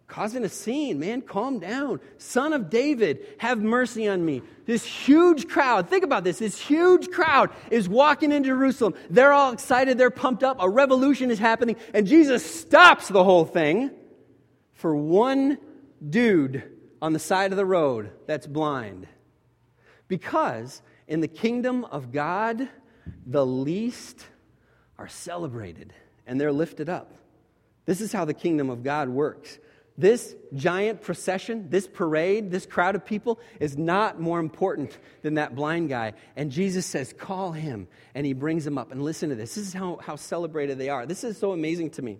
causing 0.08 0.44
a 0.44 0.50
scene, 0.50 1.00
man. 1.00 1.22
Calm 1.22 1.60
down. 1.60 2.00
Son 2.18 2.54
of 2.54 2.70
David, 2.70 3.26
have 3.39 3.62
mercy 3.62 4.08
on 4.08 4.24
me. 4.24 4.41
This 4.65 4.86
huge 4.86 5.48
crowd, 5.48 5.89
think 5.89 6.04
about 6.04 6.24
this. 6.24 6.39
This 6.39 6.60
huge 6.60 7.10
crowd 7.10 7.50
is 7.72 7.89
walking 7.89 8.32
into 8.32 8.50
Jerusalem. 8.50 8.94
They're 9.10 9.34
all 9.34 9.52
excited. 9.52 9.98
They're 9.98 10.12
pumped 10.12 10.44
up. 10.44 10.58
A 10.60 10.70
revolution 10.70 11.32
is 11.32 11.39
happening. 11.39 11.76
And 11.94 12.08
Jesus 12.08 12.46
stops 12.46 13.08
the 13.08 13.24
whole 13.24 13.46
thing 13.46 13.91
for 14.74 14.96
one 14.96 15.58
dude 16.08 16.63
on 17.02 17.13
the 17.13 17.20
side 17.20 17.52
of 17.52 17.58
the 17.58 17.65
road 17.65 18.12
that's 18.28 18.48
blind. 18.48 19.08
Because 20.08 20.82
in 21.08 21.22
the 21.22 21.28
kingdom 21.28 21.84
of 21.86 22.12
God, 22.12 22.68
the 23.26 23.46
least 23.46 24.26
are 24.98 25.08
celebrated 25.08 25.94
and 26.26 26.39
they're 26.39 26.52
lifted 26.52 26.89
up. 26.89 27.13
This 27.86 28.02
is 28.02 28.12
how 28.12 28.26
the 28.26 28.34
kingdom 28.34 28.70
of 28.70 28.84
God 28.84 29.10
works. 29.10 29.60
This 29.98 30.36
giant 30.54 31.02
procession, 31.02 31.70
this 31.70 31.88
parade, 31.88 32.52
this 32.52 32.66
crowd 32.66 32.96
of 32.96 33.06
people 33.06 33.40
is 33.62 33.78
not 33.78 34.20
more 34.20 34.40
important 34.40 34.98
than 35.22 35.36
that 35.36 35.56
blind 35.56 35.88
guy. 35.88 36.14
And 36.36 36.52
Jesus 36.52 36.86
says, 36.86 37.14
Call 37.14 37.54
him. 37.54 37.88
And 38.14 38.26
he 38.26 38.34
brings 38.34 38.68
him 38.68 38.78
up. 38.78 38.92
And 38.92 39.02
listen 39.02 39.30
to 39.30 39.36
this. 39.36 39.56
This 39.56 39.68
is 39.68 39.74
how, 39.74 40.00
how 40.02 40.18
celebrated 40.18 40.78
they 40.78 40.90
are. 40.90 41.06
This 41.06 41.24
is 41.24 41.38
so 41.38 41.54
amazing 41.54 41.92
to 41.92 42.02
me. 42.02 42.20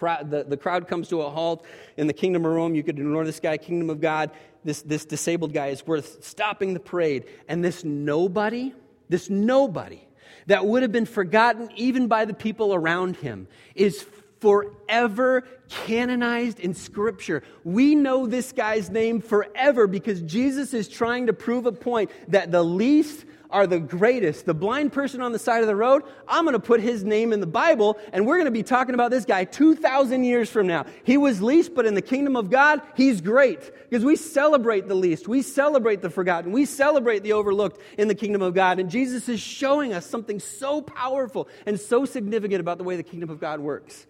The, 0.00 0.46
the 0.48 0.56
crowd 0.56 0.86
comes 0.86 1.08
to 1.08 1.22
a 1.22 1.30
halt 1.30 1.66
in 1.96 2.06
the 2.06 2.12
kingdom 2.12 2.44
of 2.44 2.52
Rome. 2.52 2.76
You 2.76 2.84
could 2.84 3.00
ignore 3.00 3.24
this 3.24 3.40
guy, 3.40 3.56
kingdom 3.56 3.90
of 3.90 4.00
God. 4.00 4.30
This, 4.62 4.82
this 4.82 5.04
disabled 5.04 5.52
guy 5.52 5.68
is 5.68 5.84
worth 5.84 6.24
stopping 6.24 6.74
the 6.74 6.80
parade. 6.80 7.24
And 7.48 7.64
this 7.64 7.82
nobody, 7.82 8.72
this 9.08 9.28
nobody 9.28 10.06
that 10.46 10.64
would 10.64 10.82
have 10.82 10.92
been 10.92 11.06
forgotten 11.06 11.70
even 11.74 12.06
by 12.06 12.24
the 12.24 12.34
people 12.34 12.72
around 12.72 13.16
him 13.16 13.48
is 13.74 14.06
forever 14.40 15.44
canonized 15.68 16.60
in 16.60 16.74
Scripture. 16.74 17.42
We 17.64 17.94
know 17.94 18.26
this 18.26 18.52
guy's 18.52 18.90
name 18.90 19.20
forever 19.20 19.86
because 19.86 20.20
Jesus 20.22 20.74
is 20.74 20.88
trying 20.88 21.26
to 21.26 21.32
prove 21.32 21.66
a 21.66 21.72
point 21.72 22.10
that 22.28 22.50
the 22.50 22.62
least 22.62 23.24
are 23.50 23.66
the 23.66 23.80
greatest. 23.80 24.44
The 24.46 24.54
blind 24.54 24.92
person 24.92 25.22
on 25.22 25.32
the 25.32 25.38
side 25.38 25.62
of 25.62 25.66
the 25.66 25.76
road, 25.76 26.02
I'm 26.26 26.44
going 26.44 26.54
to 26.54 26.60
put 26.60 26.80
his 26.80 27.04
name 27.04 27.32
in 27.32 27.40
the 27.40 27.46
Bible, 27.46 27.98
and 28.12 28.26
we're 28.26 28.36
going 28.36 28.46
to 28.46 28.50
be 28.50 28.62
talking 28.62 28.94
about 28.94 29.10
this 29.10 29.24
guy 29.24 29.44
2,000 29.44 30.24
years 30.24 30.50
from 30.50 30.66
now. 30.66 30.84
He 31.04 31.16
was 31.16 31.40
least, 31.40 31.74
but 31.74 31.86
in 31.86 31.94
the 31.94 32.02
kingdom 32.02 32.36
of 32.36 32.50
God, 32.50 32.82
he's 32.94 33.20
great. 33.20 33.60
Because 33.88 34.04
we 34.04 34.16
celebrate 34.16 34.86
the 34.86 34.94
least, 34.94 35.28
we 35.28 35.42
celebrate 35.42 36.02
the 36.02 36.10
forgotten, 36.10 36.52
we 36.52 36.66
celebrate 36.66 37.22
the 37.22 37.32
overlooked 37.32 37.80
in 37.96 38.08
the 38.08 38.14
kingdom 38.14 38.42
of 38.42 38.54
God. 38.54 38.78
And 38.78 38.90
Jesus 38.90 39.28
is 39.28 39.40
showing 39.40 39.94
us 39.94 40.04
something 40.04 40.40
so 40.40 40.82
powerful 40.82 41.48
and 41.64 41.80
so 41.80 42.04
significant 42.04 42.60
about 42.60 42.78
the 42.78 42.84
way 42.84 42.96
the 42.96 43.02
kingdom 43.02 43.30
of 43.30 43.40
God 43.40 43.60
works. 43.60 44.06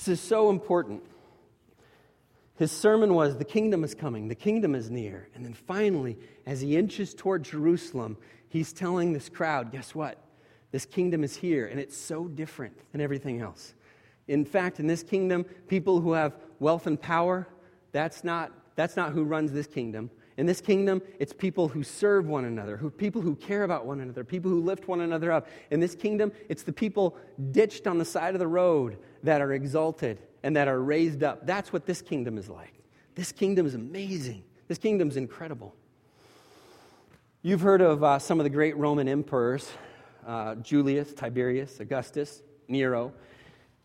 This 0.00 0.08
is 0.08 0.20
so 0.22 0.48
important. 0.48 1.02
His 2.56 2.72
sermon 2.72 3.12
was, 3.12 3.36
The 3.36 3.44
kingdom 3.44 3.84
is 3.84 3.94
coming, 3.94 4.28
the 4.28 4.34
kingdom 4.34 4.74
is 4.74 4.90
near. 4.90 5.28
And 5.34 5.44
then 5.44 5.52
finally, 5.52 6.16
as 6.46 6.62
he 6.62 6.74
inches 6.74 7.12
toward 7.12 7.42
Jerusalem, 7.42 8.16
he's 8.48 8.72
telling 8.72 9.12
this 9.12 9.28
crowd, 9.28 9.70
Guess 9.70 9.94
what? 9.94 10.16
This 10.70 10.86
kingdom 10.86 11.22
is 11.22 11.36
here, 11.36 11.66
and 11.66 11.78
it's 11.78 11.98
so 11.98 12.28
different 12.28 12.78
than 12.92 13.02
everything 13.02 13.42
else. 13.42 13.74
In 14.26 14.46
fact, 14.46 14.80
in 14.80 14.86
this 14.86 15.02
kingdom, 15.02 15.44
people 15.68 16.00
who 16.00 16.14
have 16.14 16.34
wealth 16.60 16.86
and 16.86 16.98
power, 16.98 17.46
that's 17.92 18.24
not, 18.24 18.52
that's 18.76 18.96
not 18.96 19.12
who 19.12 19.24
runs 19.24 19.52
this 19.52 19.66
kingdom. 19.66 20.10
In 20.40 20.46
this 20.46 20.62
kingdom, 20.62 21.02
it's 21.18 21.34
people 21.34 21.68
who 21.68 21.82
serve 21.82 22.26
one 22.26 22.46
another, 22.46 22.78
who, 22.78 22.88
people 22.88 23.20
who 23.20 23.36
care 23.36 23.62
about 23.62 23.84
one 23.84 24.00
another, 24.00 24.24
people 24.24 24.50
who 24.50 24.62
lift 24.62 24.88
one 24.88 25.02
another 25.02 25.30
up. 25.30 25.46
In 25.70 25.80
this 25.80 25.94
kingdom, 25.94 26.32
it's 26.48 26.62
the 26.62 26.72
people 26.72 27.14
ditched 27.50 27.86
on 27.86 27.98
the 27.98 28.06
side 28.06 28.34
of 28.34 28.38
the 28.38 28.46
road 28.46 28.96
that 29.22 29.42
are 29.42 29.52
exalted 29.52 30.18
and 30.42 30.56
that 30.56 30.66
are 30.66 30.80
raised 30.80 31.22
up. 31.22 31.46
That's 31.46 31.74
what 31.74 31.84
this 31.84 32.00
kingdom 32.00 32.38
is 32.38 32.48
like. 32.48 32.72
This 33.14 33.32
kingdom 33.32 33.66
is 33.66 33.74
amazing. 33.74 34.42
This 34.66 34.78
kingdom 34.78 35.08
is 35.08 35.18
incredible. 35.18 35.74
You've 37.42 37.60
heard 37.60 37.82
of 37.82 38.02
uh, 38.02 38.18
some 38.18 38.40
of 38.40 38.44
the 38.44 38.50
great 38.50 38.78
Roman 38.78 39.08
emperors 39.08 39.70
uh, 40.26 40.54
Julius, 40.54 41.12
Tiberius, 41.12 41.80
Augustus, 41.80 42.42
Nero 42.66 43.12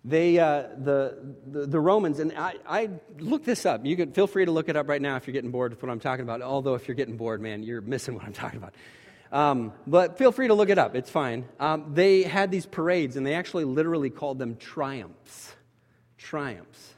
they, 0.07 0.37
uh, 0.37 0.67
the, 0.77 1.17
the, 1.47 1.65
the, 1.65 1.79
Romans, 1.79 2.19
and 2.19 2.31
I, 2.37 2.53
I 2.67 2.89
looked 3.17 3.45
this 3.45 3.65
up. 3.65 3.83
You 3.83 3.95
can 3.95 4.11
feel 4.11 4.27
free 4.27 4.45
to 4.45 4.51
look 4.51 4.69
it 4.69 4.75
up 4.75 4.87
right 4.87 5.01
now 5.01 5.15
if 5.15 5.25
you're 5.25 5.33
getting 5.33 5.49
bored 5.49 5.71
with 5.71 5.81
what 5.81 5.91
I'm 5.91 5.99
talking 5.99 6.21
about. 6.21 6.43
Although, 6.43 6.75
if 6.75 6.87
you're 6.87 6.95
getting 6.95 7.17
bored, 7.17 7.41
man, 7.41 7.63
you're 7.63 7.81
missing 7.81 8.13
what 8.13 8.23
I'm 8.23 8.31
talking 8.33 8.57
about. 8.57 8.75
Um, 9.31 9.73
but 9.87 10.19
feel 10.19 10.31
free 10.31 10.47
to 10.47 10.53
look 10.53 10.69
it 10.69 10.77
up, 10.77 10.95
it's 10.95 11.09
fine. 11.09 11.45
Um, 11.59 11.95
they 11.95 12.21
had 12.21 12.51
these 12.51 12.67
parades, 12.67 13.15
and 13.17 13.25
they 13.25 13.33
actually 13.33 13.65
literally 13.65 14.11
called 14.11 14.37
them 14.37 14.57
triumphs. 14.57 15.55
Triumphs. 16.19 16.93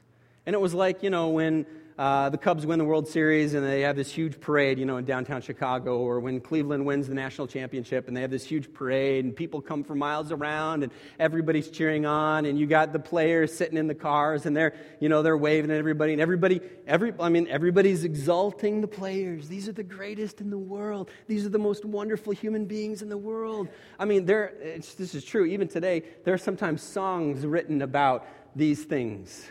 And 0.45 0.53
it 0.53 0.59
was 0.59 0.73
like, 0.73 1.01
you 1.01 1.09
know, 1.09 1.29
when 1.29 1.65
uh, 1.97 2.29
the 2.29 2.37
Cubs 2.37 2.63
win 2.63 2.77
the 2.77 2.85
World 2.85 3.07
Series 3.07 3.55
and 3.55 3.65
they 3.65 3.81
have 3.81 3.95
this 3.95 4.11
huge 4.11 4.39
parade, 4.39 4.77
you 4.77 4.85
know, 4.85 4.97
in 4.97 5.05
downtown 5.05 5.41
Chicago, 5.41 5.97
or 5.97 6.19
when 6.19 6.39
Cleveland 6.39 6.85
wins 6.85 7.07
the 7.07 7.15
national 7.15 7.47
championship 7.47 8.07
and 8.07 8.15
they 8.15 8.21
have 8.21 8.29
this 8.29 8.43
huge 8.43 8.71
parade 8.71 9.25
and 9.25 9.35
people 9.35 9.61
come 9.61 9.83
from 9.83 9.97
miles 9.97 10.31
around 10.31 10.83
and 10.83 10.91
everybody's 11.19 11.69
cheering 11.69 12.05
on 12.05 12.45
and 12.45 12.59
you 12.59 12.67
got 12.67 12.93
the 12.93 12.99
players 12.99 13.51
sitting 13.51 13.77
in 13.77 13.87
the 13.87 13.95
cars 13.95 14.45
and 14.45 14.55
they're, 14.55 14.75
you 14.99 15.09
know, 15.09 15.23
they're 15.23 15.37
waving 15.37 15.71
at 15.71 15.77
everybody 15.77 16.13
and 16.13 16.21
everybody, 16.21 16.61
every, 16.85 17.13
I 17.19 17.29
mean, 17.29 17.47
everybody's 17.47 18.03
exalting 18.03 18.81
the 18.81 18.87
players. 18.87 19.47
These 19.47 19.67
are 19.67 19.73
the 19.73 19.81
greatest 19.81 20.39
in 20.39 20.51
the 20.51 20.57
world. 20.57 21.09
These 21.25 21.47
are 21.47 21.49
the 21.49 21.57
most 21.57 21.83
wonderful 21.83 22.31
human 22.31 22.65
beings 22.65 23.01
in 23.01 23.09
the 23.09 23.17
world. 23.17 23.69
I 23.97 24.05
mean, 24.05 24.25
there, 24.25 24.53
this 24.61 25.15
is 25.15 25.25
true. 25.25 25.45
Even 25.45 25.67
today, 25.67 26.03
there 26.25 26.33
are 26.35 26.37
sometimes 26.37 26.83
songs 26.83 27.43
written 27.43 27.81
about 27.81 28.27
these 28.55 28.83
things. 28.83 29.47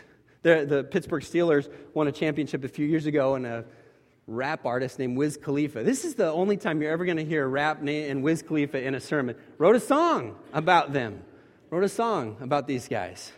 The, 0.47 0.65
the 0.65 0.83
Pittsburgh 0.85 1.23
Steelers 1.23 1.69
won 1.93 2.07
a 2.07 2.11
championship 2.13 2.63
a 2.63 2.69
few 2.69 2.85
years 2.85 3.05
ago, 3.05 3.35
and 3.35 3.45
a 3.45 3.65
rap 4.27 4.65
artist 4.65 4.97
named 4.97 5.17
Wiz 5.17 5.35
Khalifa. 5.35 5.83
This 5.83 6.05
is 6.05 6.15
the 6.15 6.31
only 6.31 6.55
time 6.55 6.81
you're 6.81 6.89
ever 6.89 7.03
going 7.03 7.17
to 7.17 7.25
hear 7.25 7.45
rap 7.45 7.85
and 7.85 8.23
Wiz 8.23 8.43
Khalifa 8.43 8.81
in 8.81 8.95
a 8.95 9.01
sermon. 9.01 9.35
Wrote 9.57 9.75
a 9.75 9.81
song 9.81 10.37
about 10.53 10.93
them. 10.93 11.21
Wrote 11.69 11.83
a 11.83 11.89
song 11.89 12.37
about 12.39 12.65
these 12.65 12.87
guys. 12.87 13.33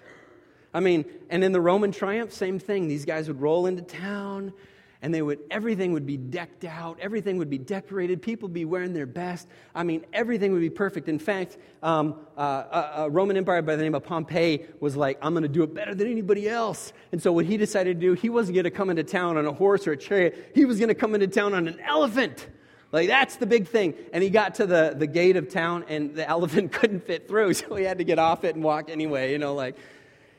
I 0.72 0.82
mean, 0.82 1.04
and 1.32 1.44
in 1.44 1.52
the 1.52 1.60
Roman 1.60 1.92
triumph, 1.92 2.32
same 2.32 2.60
thing. 2.60 2.88
These 2.88 3.06
guys 3.06 3.28
would 3.28 3.42
roll 3.42 3.66
into 3.66 3.82
town 3.82 4.54
and 5.02 5.14
they 5.14 5.22
would 5.22 5.40
everything 5.50 5.94
would 5.94 6.06
be 6.06 6.18
decked 6.18 6.66
out 6.66 6.98
everything 7.02 7.38
would 7.38 7.50
be 7.50 7.58
decorated 7.58 8.22
people 8.22 8.48
would 8.48 8.54
be 8.54 8.66
wearing 8.66 8.94
their 8.94 9.06
best. 9.06 9.48
I 9.74 9.84
mean 9.84 10.06
everything 10.14 10.52
would 10.54 10.62
be 10.62 10.70
perfect. 10.70 11.08
In 11.08 11.20
fact 11.20 11.58
um, 11.82 12.16
uh, 12.38 12.42
a, 12.42 12.94
a, 13.04 13.10
roman 13.10 13.38
empire 13.38 13.62
by 13.62 13.76
the 13.76 13.84
name 13.84 13.96
of 13.96 14.04
pompey 14.04 14.66
was 14.80 14.96
like 14.98 15.18
i'm 15.22 15.34
going 15.34 15.44
to 15.44 15.50
do 15.50 15.64
it 15.64 15.74
better 15.74 15.96
than 15.96 16.10
anybody 16.10 16.50
else. 16.50 16.94
And 17.12 17.22
so 17.22 17.32
what 17.32 17.46
he 17.46 17.58
decided 17.58 18.00
to 18.00 18.08
do 18.08 18.14
he 18.14 18.30
wasn't 18.30 18.56
going 18.56 18.66
to 18.66 18.72
come 18.72 18.90
into 18.90 19.04
town 19.04 19.38
on 19.38 19.46
a 19.46 19.54
horse 19.54 19.88
or 19.88 19.94
a 19.94 19.98
chariot. 19.98 20.52
He 20.54 20.66
was 20.66 20.78
going 20.80 20.90
to 20.90 20.96
come 20.96 21.16
into 21.16 21.28
town 21.28 21.54
on 21.54 21.68
an 21.68 21.80
elephant. 21.80 22.48
Like 22.92 23.08
that's 23.08 23.38
the 23.38 23.46
big 23.46 23.68
thing. 23.68 23.94
And 24.12 24.24
he 24.24 24.30
got 24.30 24.56
to 24.56 24.66
the, 24.66 24.96
the 24.98 25.08
gate 25.08 25.38
of 25.38 25.50
town 25.50 25.86
and 25.88 26.16
the 26.16 26.28
elephant 26.30 26.72
couldn't 26.72 27.06
fit 27.06 27.28
through 27.28 27.54
so 27.54 27.76
he 27.76 27.84
had 27.84 28.00
to 28.00 28.04
get 28.04 28.20
off 28.20 28.44
it 28.44 28.56
and 28.56 28.64
walk 28.64 28.90
anyway 28.90 29.32
you 29.32 29.38
know 29.38 29.54
like 29.54 29.76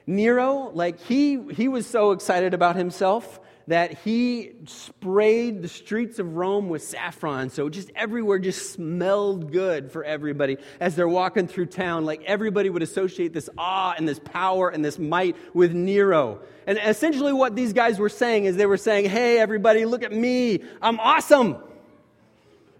nero 0.06 0.70
like 0.74 0.98
he 1.00 1.40
he 1.52 1.68
was 1.68 1.86
so 1.86 2.10
excited 2.12 2.52
about 2.52 2.74
himself 2.76 3.40
that 3.66 3.98
he 3.98 4.52
sprayed 4.66 5.62
the 5.62 5.68
streets 5.68 6.18
of 6.18 6.36
Rome 6.36 6.68
with 6.68 6.82
saffron. 6.82 7.50
So 7.50 7.68
just 7.68 7.90
everywhere 7.94 8.38
just 8.38 8.72
smelled 8.72 9.52
good 9.52 9.92
for 9.92 10.02
everybody 10.02 10.58
as 10.80 10.96
they're 10.96 11.08
walking 11.08 11.46
through 11.46 11.66
town. 11.66 12.04
Like 12.04 12.22
everybody 12.24 12.70
would 12.70 12.82
associate 12.82 13.32
this 13.32 13.48
awe 13.56 13.94
and 13.96 14.08
this 14.08 14.18
power 14.18 14.68
and 14.68 14.84
this 14.84 14.98
might 14.98 15.36
with 15.54 15.72
Nero. 15.72 16.40
And 16.66 16.78
essentially, 16.84 17.32
what 17.32 17.56
these 17.56 17.72
guys 17.72 17.98
were 17.98 18.08
saying 18.08 18.44
is 18.44 18.56
they 18.56 18.66
were 18.66 18.76
saying, 18.76 19.08
Hey, 19.08 19.38
everybody, 19.38 19.84
look 19.84 20.02
at 20.02 20.12
me. 20.12 20.62
I'm 20.82 20.98
awesome. 21.00 21.56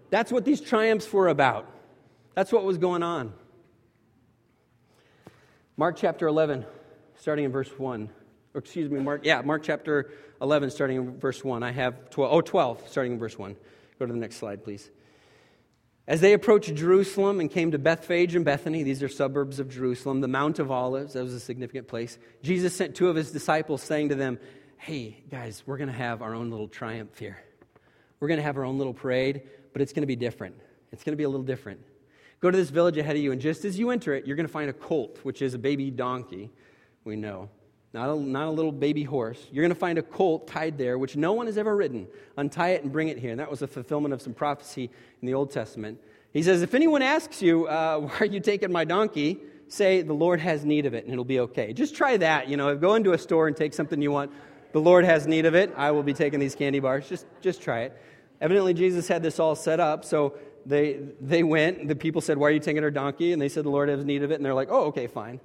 That's 0.09 0.31
what 0.31 0.45
these 0.45 0.61
triumphs 0.61 1.11
were 1.11 1.29
about. 1.29 1.67
That's 2.35 2.51
what 2.51 2.63
was 2.63 2.77
going 2.77 3.03
on. 3.03 3.33
Mark 5.77 5.95
chapter 5.97 6.27
11, 6.27 6.65
starting 7.15 7.45
in 7.45 7.51
verse 7.51 7.69
1. 7.77 8.09
Or 8.53 8.59
excuse 8.59 8.89
me, 8.89 8.99
Mark, 8.99 9.21
yeah, 9.23 9.41
Mark 9.41 9.63
chapter 9.63 10.11
11, 10.41 10.71
starting 10.71 10.97
in 10.97 11.19
verse 11.19 11.43
1. 11.43 11.63
I 11.63 11.71
have 11.71 12.09
12, 12.09 12.33
oh, 12.33 12.41
12, 12.41 12.89
starting 12.89 13.13
in 13.13 13.19
verse 13.19 13.37
1. 13.37 13.55
Go 13.99 14.05
to 14.05 14.13
the 14.13 14.19
next 14.19 14.37
slide, 14.37 14.63
please. 14.63 14.89
As 16.07 16.19
they 16.19 16.33
approached 16.33 16.73
Jerusalem 16.75 17.39
and 17.39 17.49
came 17.49 17.71
to 17.71 17.79
Bethphage 17.79 18.35
and 18.35 18.43
Bethany, 18.43 18.83
these 18.83 19.01
are 19.03 19.07
suburbs 19.07 19.59
of 19.59 19.69
Jerusalem, 19.69 20.19
the 20.19 20.27
Mount 20.27 20.59
of 20.59 20.71
Olives, 20.71 21.13
that 21.13 21.23
was 21.23 21.33
a 21.33 21.39
significant 21.39 21.87
place, 21.87 22.17
Jesus 22.41 22.75
sent 22.75 22.95
two 22.95 23.07
of 23.07 23.15
his 23.15 23.31
disciples, 23.31 23.81
saying 23.81 24.09
to 24.09 24.15
them, 24.15 24.39
Hey, 24.77 25.23
guys, 25.29 25.61
we're 25.65 25.77
going 25.77 25.91
to 25.91 25.95
have 25.95 26.23
our 26.23 26.33
own 26.33 26.49
little 26.49 26.67
triumph 26.67 27.17
here. 27.19 27.37
We're 28.19 28.27
going 28.27 28.39
to 28.39 28.43
have 28.43 28.57
our 28.57 28.65
own 28.65 28.79
little 28.79 28.95
parade, 28.95 29.43
but 29.73 29.81
it's 29.83 29.93
going 29.93 30.01
to 30.01 30.07
be 30.07 30.15
different. 30.15 30.55
It's 30.91 31.03
going 31.03 31.13
to 31.13 31.17
be 31.17 31.23
a 31.23 31.29
little 31.29 31.45
different. 31.45 31.81
Go 32.39 32.49
to 32.49 32.57
this 32.57 32.71
village 32.71 32.97
ahead 32.97 33.15
of 33.15 33.21
you, 33.21 33.31
and 33.31 33.39
just 33.39 33.63
as 33.63 33.77
you 33.77 33.91
enter 33.91 34.15
it, 34.15 34.25
you're 34.25 34.35
going 34.35 34.47
to 34.47 34.51
find 34.51 34.71
a 34.71 34.73
colt, 34.73 35.19
which 35.21 35.43
is 35.43 35.53
a 35.53 35.59
baby 35.59 35.91
donkey, 35.91 36.49
we 37.03 37.15
know. 37.15 37.49
Not 37.93 38.09
a, 38.09 38.15
not 38.15 38.47
a 38.47 38.51
little 38.51 38.71
baby 38.71 39.03
horse. 39.03 39.45
You're 39.51 39.63
going 39.63 39.73
to 39.73 39.79
find 39.79 39.97
a 39.97 40.01
colt 40.01 40.47
tied 40.47 40.77
there, 40.77 40.97
which 40.97 41.17
no 41.17 41.33
one 41.33 41.47
has 41.47 41.57
ever 41.57 41.75
ridden. 41.75 42.07
Untie 42.37 42.69
it 42.69 42.83
and 42.83 42.91
bring 42.91 43.09
it 43.09 43.17
here. 43.17 43.31
And 43.31 43.39
that 43.39 43.51
was 43.51 43.61
a 43.61 43.67
fulfillment 43.67 44.13
of 44.13 44.21
some 44.21 44.33
prophecy 44.33 44.89
in 45.21 45.25
the 45.25 45.33
Old 45.33 45.51
Testament. 45.51 45.99
He 46.31 46.41
says, 46.41 46.61
If 46.61 46.73
anyone 46.73 47.01
asks 47.01 47.41
you, 47.41 47.67
uh, 47.67 47.99
Why 47.99 48.17
are 48.19 48.25
you 48.25 48.39
taking 48.39 48.71
my 48.71 48.85
donkey? 48.85 49.39
say, 49.67 50.01
The 50.01 50.13
Lord 50.13 50.39
has 50.39 50.63
need 50.63 50.85
of 50.85 50.93
it, 50.93 51.03
and 51.03 51.11
it'll 51.11 51.25
be 51.25 51.41
okay. 51.41 51.73
Just 51.73 51.95
try 51.95 52.17
that. 52.17 52.47
You 52.47 52.57
know, 52.57 52.75
go 52.75 52.95
into 52.95 53.11
a 53.13 53.17
store 53.17 53.47
and 53.47 53.55
take 53.55 53.73
something 53.73 54.01
you 54.01 54.11
want. 54.11 54.31
The 54.71 54.79
Lord 54.79 55.03
has 55.03 55.27
need 55.27 55.45
of 55.45 55.53
it. 55.53 55.73
I 55.75 55.91
will 55.91 56.03
be 56.03 56.13
taking 56.13 56.39
these 56.39 56.55
candy 56.55 56.79
bars. 56.79 57.09
Just, 57.09 57.25
just 57.41 57.61
try 57.61 57.81
it. 57.81 58.01
Evidently, 58.39 58.73
Jesus 58.73 59.07
had 59.07 59.21
this 59.21 59.39
all 59.39 59.55
set 59.55 59.81
up. 59.81 60.05
So 60.05 60.37
they, 60.65 60.99
they 61.19 61.43
went. 61.43 61.87
The 61.89 61.95
people 61.95 62.21
said, 62.21 62.37
Why 62.37 62.47
are 62.47 62.51
you 62.51 62.59
taking 62.59 62.83
our 62.83 62.91
donkey? 62.91 63.33
And 63.33 63.41
they 63.41 63.49
said, 63.49 63.65
The 63.65 63.69
Lord 63.69 63.89
has 63.89 64.05
need 64.05 64.23
of 64.23 64.31
it. 64.31 64.35
And 64.35 64.45
they're 64.45 64.53
like, 64.53 64.69
Oh, 64.71 64.85
okay, 64.85 65.07
fine. 65.07 65.41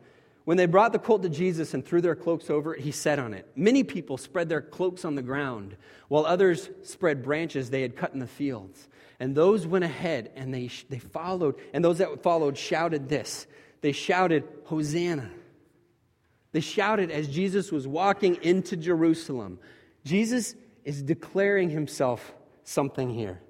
When 0.46 0.56
they 0.56 0.66
brought 0.66 0.92
the 0.92 1.00
colt 1.00 1.24
to 1.24 1.28
Jesus 1.28 1.74
and 1.74 1.84
threw 1.84 2.00
their 2.00 2.14
cloaks 2.14 2.50
over 2.50 2.72
it, 2.72 2.80
he 2.80 2.92
sat 2.92 3.18
on 3.18 3.34
it. 3.34 3.50
Many 3.56 3.82
people 3.82 4.16
spread 4.16 4.48
their 4.48 4.62
cloaks 4.62 5.04
on 5.04 5.16
the 5.16 5.22
ground, 5.22 5.76
while 6.06 6.24
others 6.24 6.70
spread 6.84 7.24
branches 7.24 7.68
they 7.68 7.82
had 7.82 7.96
cut 7.96 8.14
in 8.14 8.20
the 8.20 8.28
fields. 8.28 8.88
And 9.18 9.34
those 9.34 9.66
went 9.66 9.84
ahead 9.84 10.30
and 10.36 10.54
they, 10.54 10.70
they 10.88 11.00
followed, 11.00 11.56
and 11.74 11.84
those 11.84 11.98
that 11.98 12.22
followed 12.22 12.56
shouted 12.56 13.08
this. 13.08 13.48
They 13.80 13.90
shouted, 13.90 14.44
Hosanna. 14.66 15.28
They 16.52 16.60
shouted 16.60 17.10
as 17.10 17.26
Jesus 17.26 17.72
was 17.72 17.88
walking 17.88 18.38
into 18.40 18.76
Jerusalem. 18.76 19.58
Jesus 20.04 20.54
is 20.84 21.02
declaring 21.02 21.70
himself 21.70 22.32
something 22.62 23.10
here. 23.10 23.40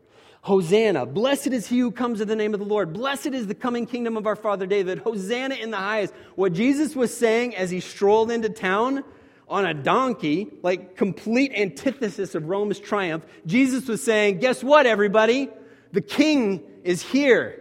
Hosanna. 0.47 1.07
Blessed 1.07 1.49
is 1.49 1.67
he 1.67 1.81
who 1.81 1.91
comes 1.91 2.21
in 2.21 2.29
the 2.29 2.37
name 2.37 2.55
of 2.55 2.61
the 2.61 2.67
Lord. 2.67 2.93
Blessed 2.93 3.27
is 3.27 3.49
the 3.49 3.55
coming 3.55 3.85
kingdom 3.85 4.17
of 4.17 4.29
our 4.29 4.37
father 4.37 4.65
David. 4.65 5.01
Hosanna 5.01 5.57
in 5.57 5.73
the 5.73 5.77
highest. 5.77 6.15
What 6.37 6.53
Jesus 6.53 6.95
was 6.95 7.15
saying 7.15 7.57
as 7.57 7.69
he 7.69 7.81
strolled 7.81 8.31
into 8.31 8.49
town 8.49 9.03
on 9.49 9.67
a 9.67 9.75
donkey, 9.75 10.47
like 10.63 10.95
complete 10.95 11.51
antithesis 11.53 12.37
of 12.37 12.49
Rome's 12.49 12.79
triumph, 12.79 13.25
Jesus 13.45 13.89
was 13.89 14.05
saying, 14.05 14.39
Guess 14.39 14.63
what, 14.63 14.87
everybody? 14.87 15.49
The 15.91 16.01
king 16.01 16.63
is 16.85 17.03
here. 17.03 17.61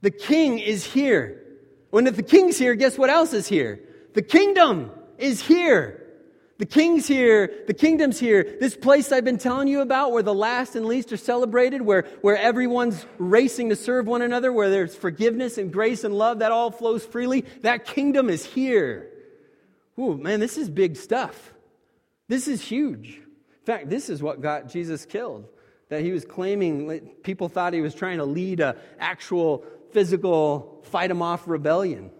The 0.00 0.10
king 0.10 0.58
is 0.58 0.86
here. 0.86 1.44
When 1.90 2.06
if 2.06 2.16
the 2.16 2.22
king's 2.22 2.56
here, 2.56 2.74
guess 2.74 2.96
what 2.96 3.10
else 3.10 3.34
is 3.34 3.46
here? 3.46 3.78
The 4.14 4.22
kingdom 4.22 4.90
is 5.18 5.42
here. 5.42 6.01
The 6.62 6.66
king's 6.66 7.08
here, 7.08 7.52
the 7.66 7.74
kingdom's 7.74 8.20
here. 8.20 8.56
This 8.60 8.76
place 8.76 9.10
I've 9.10 9.24
been 9.24 9.36
telling 9.36 9.66
you 9.66 9.80
about 9.80 10.12
where 10.12 10.22
the 10.22 10.32
last 10.32 10.76
and 10.76 10.86
least 10.86 11.12
are 11.12 11.16
celebrated, 11.16 11.82
where, 11.82 12.02
where 12.20 12.36
everyone's 12.36 13.04
racing 13.18 13.70
to 13.70 13.74
serve 13.74 14.06
one 14.06 14.22
another, 14.22 14.52
where 14.52 14.70
there's 14.70 14.94
forgiveness 14.94 15.58
and 15.58 15.72
grace 15.72 16.04
and 16.04 16.16
love, 16.16 16.38
that 16.38 16.52
all 16.52 16.70
flows 16.70 17.04
freely. 17.04 17.40
That 17.62 17.84
kingdom 17.84 18.30
is 18.30 18.44
here. 18.46 19.10
Ooh, 19.98 20.16
man, 20.16 20.38
this 20.38 20.56
is 20.56 20.70
big 20.70 20.94
stuff. 20.94 21.52
This 22.28 22.46
is 22.46 22.62
huge. 22.62 23.08
In 23.08 23.66
fact, 23.66 23.90
this 23.90 24.08
is 24.08 24.22
what 24.22 24.40
got 24.40 24.68
Jesus 24.68 25.04
killed. 25.04 25.48
That 25.88 26.02
he 26.02 26.12
was 26.12 26.24
claiming, 26.24 27.10
people 27.24 27.48
thought 27.48 27.72
he 27.72 27.80
was 27.80 27.92
trying 27.92 28.18
to 28.18 28.24
lead 28.24 28.60
an 28.60 28.76
actual 29.00 29.64
physical 29.90 30.80
fight 30.84 31.10
him 31.10 31.22
off 31.22 31.48
rebellion 31.48 32.12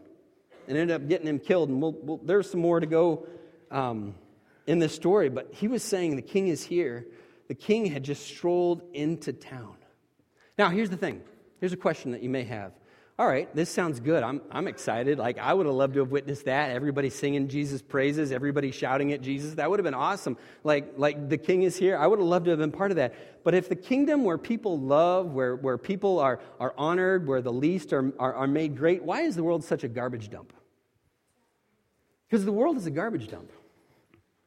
and 0.67 0.77
ended 0.77 0.97
up 0.97 1.09
getting 1.09 1.29
him 1.29 1.39
killed. 1.39 1.69
And 1.69 1.81
we'll, 1.81 1.93
we'll, 1.93 2.21
there's 2.25 2.51
some 2.51 2.59
more 2.59 2.81
to 2.81 2.87
go 2.87 3.29
um, 3.71 4.17
in 4.67 4.79
this 4.79 4.95
story, 4.95 5.29
but 5.29 5.53
he 5.53 5.69
was 5.69 5.83
saying 5.83 6.17
the 6.17 6.23
king 6.23 6.49
is 6.49 6.63
here. 6.63 7.07
The 7.49 7.55
king 7.55 7.87
had 7.87 8.05
just 8.05 8.27
strolled 8.27 8.83
into 8.95 9.33
town. 9.33 9.77
Now, 10.59 10.71
here's 10.71 10.91
the 10.91 10.97
thing. 10.97 11.23
Here's 11.61 11.73
a 11.73 11.77
question 11.77 12.13
that 12.13 12.23
you 12.23 12.31
may 12.31 12.45
have. 12.45 12.73
All 13.19 13.27
right, 13.27 13.55
this 13.55 13.69
sounds 13.69 14.01
good. 14.01 14.23
I'm, 14.23 14.41
I'm 14.51 14.67
excited. 14.67 15.19
Like, 15.19 15.39
I 15.39 15.53
would 15.53 15.67
have 15.67 15.75
loved 15.75 15.95
to 15.95 16.01
have 16.01 16.11
witnessed 16.11 16.47
that. 16.47 16.71
Everybody 16.71 17.11
singing 17.11 17.47
Jesus' 17.47 17.83
praises, 17.83 18.33
everybody 18.33 18.71
shouting 18.71 19.13
at 19.13 19.21
Jesus. 19.21 19.55
That 19.55 19.71
would 19.71 19.79
have 19.79 19.85
been 19.85 19.93
awesome. 19.93 20.39
Like, 20.65 20.95
like 20.97 21.29
the 21.29 21.37
king 21.37 21.63
is 21.63 21.77
here. 21.77 21.97
I 21.97 22.07
would 22.07 22.19
have 22.19 22.27
loved 22.27 22.47
to 22.47 22.51
have 22.53 22.59
been 22.59 22.73
part 22.73 22.91
of 22.91 22.97
that. 22.97 23.45
But 23.45 23.55
if 23.55 23.69
the 23.69 23.77
kingdom 23.77 24.25
where 24.25 24.39
people 24.39 24.79
love, 24.79 25.33
where, 25.33 25.57
where 25.57 25.77
people 25.77 26.21
are, 26.21 26.41
are 26.59 26.75
honored, 26.79 27.27
where 27.27 27.43
the 27.43 27.53
least 27.53 27.93
are, 27.93 28.13
are, 28.19 28.35
are 28.35 28.47
made 28.47 28.77
great, 28.77 29.03
why 29.05 29.21
is 29.23 29.37
the 29.37 29.45
world 29.45 29.63
such 29.63 29.85
a 29.85 29.89
garbage 29.89 30.31
dump? 30.31 30.53
Because 32.29 32.47
the 32.47 32.53
world 32.53 32.79
is 32.79 32.87
a 32.87 32.91
garbage 32.91 33.29
dump. 33.29 33.53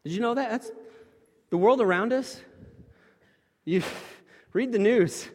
Did 0.05 0.13
you 0.13 0.21
know 0.21 0.35
that? 0.35 0.51
That's 0.51 0.71
the 1.49 1.57
world 1.57 1.81
around 1.81 2.13
us. 2.13 2.39
You 3.65 3.81
read 4.53 4.71
the 4.71 4.79
news. 4.79 5.27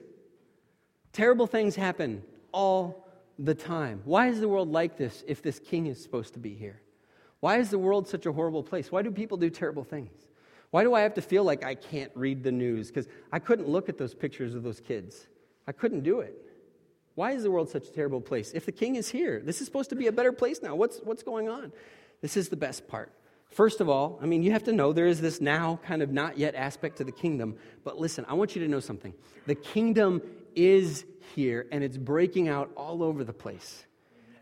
Terrible 1.13 1.49
things 1.49 1.75
happen 1.75 2.23
all 2.53 3.09
the 3.37 3.55
time. 3.55 4.01
Why 4.05 4.29
is 4.29 4.39
the 4.39 4.49
world 4.49 4.71
like 4.71 4.97
this 4.97 5.25
if 5.27 5.43
this 5.43 5.59
king 5.59 5.87
is 5.87 6.01
supposed 6.01 6.35
to 6.35 6.39
be 6.39 6.55
here? 6.55 6.81
Why 7.41 7.57
is 7.59 7.71
the 7.71 7.81
world 7.81 8.07
such 8.07 8.27
a 8.27 8.33
horrible 8.33 8.63
place? 8.63 8.93
Why 8.93 9.03
do 9.03 9.11
people 9.11 9.37
do 9.37 9.51
terrible 9.51 9.83
things? 9.83 10.13
Why 10.71 10.85
do 10.85 10.95
I 10.95 11.01
have 11.01 11.15
to 11.15 11.23
feel 11.23 11.43
like 11.43 11.65
I 11.65 11.75
can't 11.75 12.13
read 12.15 12.45
the 12.45 12.53
news? 12.53 12.89
Because 12.89 13.09
I 13.33 13.41
couldn't 13.41 13.69
look 13.69 13.89
at 13.89 13.99
those 13.99 14.15
pictures 14.15 14.55
of 14.55 14.63
those 14.63 14.79
kids. 14.79 15.27
I 15.67 15.73
couldn't 15.73 16.03
do 16.03 16.21
it. 16.21 16.37
Why 17.17 17.33
is 17.33 17.43
the 17.43 17.51
world 17.51 17.69
such 17.69 17.89
a 17.89 17.93
terrible 17.93 18.21
place? 18.21 18.53
If 18.55 18.67
the 18.67 18.73
king 18.73 18.95
is 18.95 19.09
here, 19.09 19.43
this 19.45 19.61
is 19.61 19.67
supposed 19.67 19.91
to 19.91 19.97
be 19.97 20.07
a 20.07 20.13
better 20.13 20.31
place 20.33 20.63
now. 20.63 20.77
What's, 20.77 20.99
what's 20.99 21.25
going 21.25 21.49
on? 21.49 21.73
This 22.21 22.37
is 22.37 22.51
the 22.51 22.57
best 22.57 22.87
part. 22.87 23.13
First 23.51 23.81
of 23.81 23.89
all, 23.89 24.19
I 24.23 24.27
mean, 24.27 24.43
you 24.43 24.53
have 24.53 24.65
to 24.65 24.73
know 24.73 24.93
there 24.93 25.09
is 25.09 25.21
this 25.21 25.41
now 25.41 25.81
kind 25.85 26.03
of 26.03 26.13
not 26.13 26.39
yet 26.39 26.55
aspect 26.55 26.99
to 26.99 27.05
the 27.05 27.13
kingdom. 27.13 27.57
But 27.83 27.99
listen, 27.99 28.25
I 28.29 28.35
want 28.35 28.55
you 28.55 28.63
to 28.63 28.69
know 28.69 28.81
something. 28.81 29.13
The 29.47 29.57
kingdom 29.57 30.23
is 30.55 31.05
here 31.35 31.67
and 31.73 31.83
it's 31.83 31.97
breaking 31.97 32.49
out 32.49 32.71
all 32.77 33.03
over 33.03 33.25
the 33.25 33.33
place. 33.33 33.85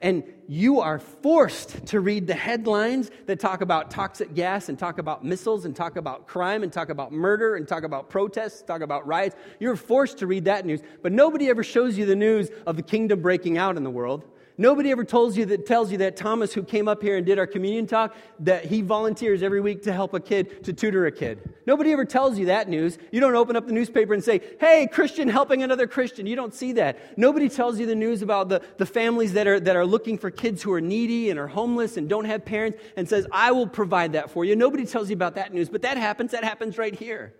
And 0.01 0.23
you 0.47 0.81
are 0.81 1.01
forced 1.01 1.87
to 1.87 1.99
read 1.99 2.29
the 2.29 2.35
headlines 2.35 3.11
that 3.27 3.41
talk 3.41 3.63
about 3.63 3.91
toxic 3.91 4.33
gas 4.33 4.69
and 4.69 4.79
talk 4.79 4.99
about 4.99 5.25
missiles 5.25 5.65
and 5.65 5.75
talk 5.75 5.97
about 5.97 6.29
crime 6.29 6.63
and 6.63 6.73
talk 6.73 6.89
about 6.89 7.11
murder 7.11 7.57
and 7.57 7.67
talk 7.67 7.83
about 7.83 8.09
protests, 8.09 8.63
talk 8.63 8.81
about 8.81 9.07
riots. 9.09 9.35
You're 9.59 9.75
forced 9.75 10.19
to 10.19 10.29
read 10.29 10.45
that 10.45 10.65
news. 10.65 10.83
But 11.03 11.13
nobody 11.13 11.49
ever 11.49 11.65
shows 11.65 11.99
you 11.99 12.07
the 12.07 12.15
news 12.15 12.49
of 12.65 12.77
the 12.77 12.83
kingdom 12.83 13.21
breaking 13.23 13.59
out 13.59 13.77
in 13.77 13.83
the 13.83 13.91
world. 13.91 14.25
Nobody 14.61 14.91
ever 14.91 15.05
tells 15.05 15.37
you 15.37 15.47
that 15.47 15.67
tells 15.67 15.93
you 15.93 15.99
that 15.99 16.17
Thomas, 16.17 16.53
who 16.53 16.65
came 16.65 16.89
up 16.89 17.01
here 17.01 17.17
and 17.17 17.25
did 17.25 17.39
our 17.39 17.47
communion 17.47 17.87
talk, 17.87 18.17
that 18.41 18.65
he 18.65 18.83
volunteers 18.83 19.41
every 19.41 19.61
week 19.61 19.85
to 19.85 19.93
help 19.93 20.15
a 20.15 20.21
kid 20.21 20.65
to 20.65 20.73
tutor 20.73 21.07
a 21.07 21.13
kid. 21.13 21.55
Nobody 21.65 21.93
ever 21.93 22.05
tells 22.05 22.41
you 22.41 22.47
that 22.47 22.69
news. 22.69 22.99
You 23.13 23.21
don't 23.21 23.37
open 23.37 23.55
up 23.55 23.69
the 23.69 23.73
newspaper 23.73 24.15
and 24.15 24.25
say, 24.25 24.41
"Hey, 24.59 24.89
Christian 24.91 25.29
helping 25.29 25.63
another 25.63 25.87
Christian." 25.87 26.27
You 26.27 26.35
don't 26.35 26.53
see 26.53 26.73
that. 26.73 27.17
Nobody 27.17 27.49
tells 27.49 27.79
you 27.79 27.87
the 27.87 27.95
news 27.95 28.21
about 28.21 28.49
the, 28.49 28.61
the 28.79 28.87
families 28.87 29.33
that 29.35 29.47
are 29.47 29.61
that 29.61 29.77
are 29.77 29.87
looking 29.87 30.19
for 30.19 30.29
kids 30.29 30.61
who 30.61 30.73
are 30.73 30.81
needy 30.81 31.31
and 31.31 31.39
are 31.39 31.47
homeless 31.47 31.97
and 31.97 32.09
don't 32.09 32.25
have 32.25 32.45
parents 32.45 32.79
and 32.97 33.09
says, 33.09 33.29
"I 33.31 33.53
will 33.53 33.69
provide 33.69 34.15
that 34.15 34.29
for 34.29 34.45
you." 34.45 34.57
Nobody 34.57 34.87
tells 34.87 35.09
you 35.09 35.15
about 35.15 35.37
that 35.37 35.55
news, 35.55 35.69
but 35.69 35.83
that 35.83 35.97
happens. 35.97 36.33
That 36.33 36.43
happens 36.43 36.79
right 36.79 36.95
here. 36.95 37.33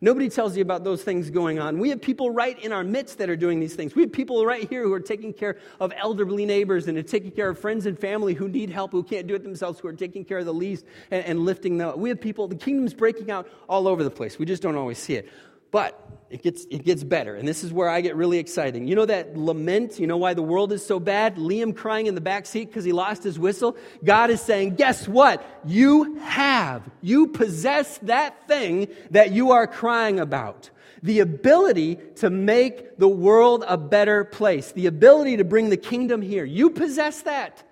Nobody 0.00 0.28
tells 0.28 0.56
you 0.56 0.62
about 0.62 0.84
those 0.84 1.02
things 1.02 1.30
going 1.30 1.58
on. 1.58 1.78
We 1.78 1.88
have 1.90 2.02
people 2.02 2.30
right 2.30 2.58
in 2.62 2.72
our 2.72 2.84
midst 2.84 3.18
that 3.18 3.30
are 3.30 3.36
doing 3.36 3.60
these 3.60 3.74
things. 3.74 3.94
We 3.94 4.02
have 4.02 4.12
people 4.12 4.44
right 4.44 4.68
here 4.68 4.82
who 4.82 4.92
are 4.92 5.00
taking 5.00 5.32
care 5.32 5.58
of 5.80 5.92
elderly 5.96 6.44
neighbors 6.44 6.86
and 6.88 6.98
are 6.98 7.02
taking 7.02 7.30
care 7.30 7.48
of 7.48 7.58
friends 7.58 7.86
and 7.86 7.98
family 7.98 8.34
who 8.34 8.48
need 8.48 8.70
help, 8.70 8.92
who 8.92 9.02
can't 9.02 9.26
do 9.26 9.34
it 9.34 9.42
themselves, 9.42 9.80
who 9.80 9.88
are 9.88 9.92
taking 9.92 10.24
care 10.24 10.38
of 10.38 10.44
the 10.46 10.54
least 10.54 10.84
and, 11.10 11.24
and 11.24 11.40
lifting 11.44 11.78
them. 11.78 11.98
We 11.98 12.10
have 12.10 12.20
people, 12.20 12.46
the 12.46 12.56
kingdom's 12.56 12.94
breaking 12.94 13.30
out 13.30 13.48
all 13.68 13.88
over 13.88 14.04
the 14.04 14.10
place. 14.10 14.38
We 14.38 14.44
just 14.44 14.62
don't 14.62 14.76
always 14.76 14.98
see 14.98 15.14
it. 15.14 15.28
But 15.70 16.05
it 16.28 16.42
gets, 16.42 16.66
it 16.70 16.84
gets 16.84 17.04
better. 17.04 17.36
And 17.36 17.46
this 17.46 17.62
is 17.62 17.72
where 17.72 17.88
I 17.88 18.00
get 18.00 18.16
really 18.16 18.38
exciting. 18.38 18.88
You 18.88 18.96
know 18.96 19.06
that 19.06 19.36
lament? 19.36 20.00
You 20.00 20.08
know 20.08 20.16
why 20.16 20.34
the 20.34 20.42
world 20.42 20.72
is 20.72 20.84
so 20.84 20.98
bad? 20.98 21.36
Liam 21.36 21.74
crying 21.74 22.06
in 22.06 22.16
the 22.16 22.20
back 22.20 22.46
seat 22.46 22.64
because 22.66 22.84
he 22.84 22.92
lost 22.92 23.22
his 23.22 23.38
whistle? 23.38 23.76
God 24.02 24.30
is 24.30 24.40
saying, 24.40 24.74
guess 24.74 25.06
what? 25.06 25.44
You 25.64 26.16
have, 26.16 26.82
you 27.00 27.28
possess 27.28 27.98
that 27.98 28.48
thing 28.48 28.88
that 29.12 29.30
you 29.32 29.52
are 29.52 29.68
crying 29.68 30.18
about. 30.18 30.70
The 31.02 31.20
ability 31.20 31.96
to 32.16 32.30
make 32.30 32.98
the 32.98 33.08
world 33.08 33.64
a 33.68 33.76
better 33.76 34.24
place. 34.24 34.72
The 34.72 34.86
ability 34.86 35.36
to 35.36 35.44
bring 35.44 35.70
the 35.70 35.76
kingdom 35.76 36.22
here. 36.22 36.44
You 36.44 36.70
possess 36.70 37.22
that. 37.22 37.62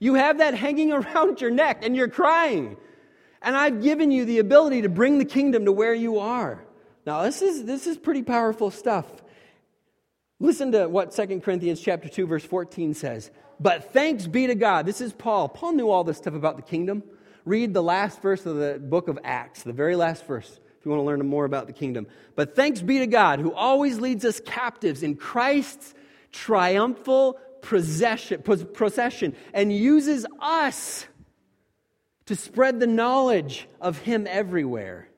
You 0.00 0.14
have 0.14 0.38
that 0.38 0.52
hanging 0.52 0.92
around 0.92 1.40
your 1.40 1.50
neck 1.50 1.82
and 1.82 1.96
you're 1.96 2.08
crying. 2.08 2.76
And 3.40 3.56
I've 3.56 3.82
given 3.82 4.10
you 4.10 4.26
the 4.26 4.38
ability 4.38 4.82
to 4.82 4.90
bring 4.90 5.16
the 5.16 5.24
kingdom 5.24 5.64
to 5.64 5.72
where 5.72 5.94
you 5.94 6.18
are. 6.18 6.62
Now, 7.04 7.22
this 7.22 7.42
is, 7.42 7.64
this 7.64 7.86
is 7.86 7.96
pretty 7.96 8.22
powerful 8.22 8.70
stuff. 8.70 9.06
Listen 10.38 10.72
to 10.72 10.88
what 10.88 11.12
2 11.12 11.40
Corinthians 11.40 11.80
chapter 11.80 12.08
2 12.08 12.26
verse 12.26 12.44
14 12.44 12.94
says. 12.94 13.30
But 13.60 13.92
thanks 13.92 14.26
be 14.26 14.48
to 14.48 14.54
God. 14.54 14.86
This 14.86 15.00
is 15.00 15.12
Paul. 15.12 15.48
Paul 15.48 15.72
knew 15.72 15.88
all 15.88 16.04
this 16.04 16.16
stuff 16.18 16.34
about 16.34 16.56
the 16.56 16.62
kingdom. 16.62 17.02
Read 17.44 17.74
the 17.74 17.82
last 17.82 18.20
verse 18.20 18.44
of 18.46 18.56
the 18.56 18.80
book 18.80 19.08
of 19.08 19.18
Acts, 19.22 19.62
the 19.62 19.72
very 19.72 19.96
last 19.96 20.26
verse. 20.26 20.60
if 20.78 20.84
you 20.84 20.90
want 20.90 21.00
to 21.00 21.04
learn 21.04 21.24
more 21.26 21.44
about 21.44 21.66
the 21.66 21.72
kingdom. 21.72 22.06
But 22.34 22.56
thanks 22.56 22.82
be 22.82 22.98
to 22.98 23.06
God 23.06 23.38
who 23.38 23.52
always 23.52 24.00
leads 24.00 24.24
us 24.24 24.40
captives 24.44 25.02
in 25.02 25.16
Christ's 25.16 25.94
triumphal 26.32 27.38
procession, 27.60 28.42
procession 28.42 29.36
and 29.54 29.72
uses 29.72 30.26
us 30.40 31.06
to 32.26 32.36
spread 32.36 32.80
the 32.80 32.86
knowledge 32.86 33.68
of 33.80 33.98
Him 33.98 34.26
everywhere. 34.28 35.08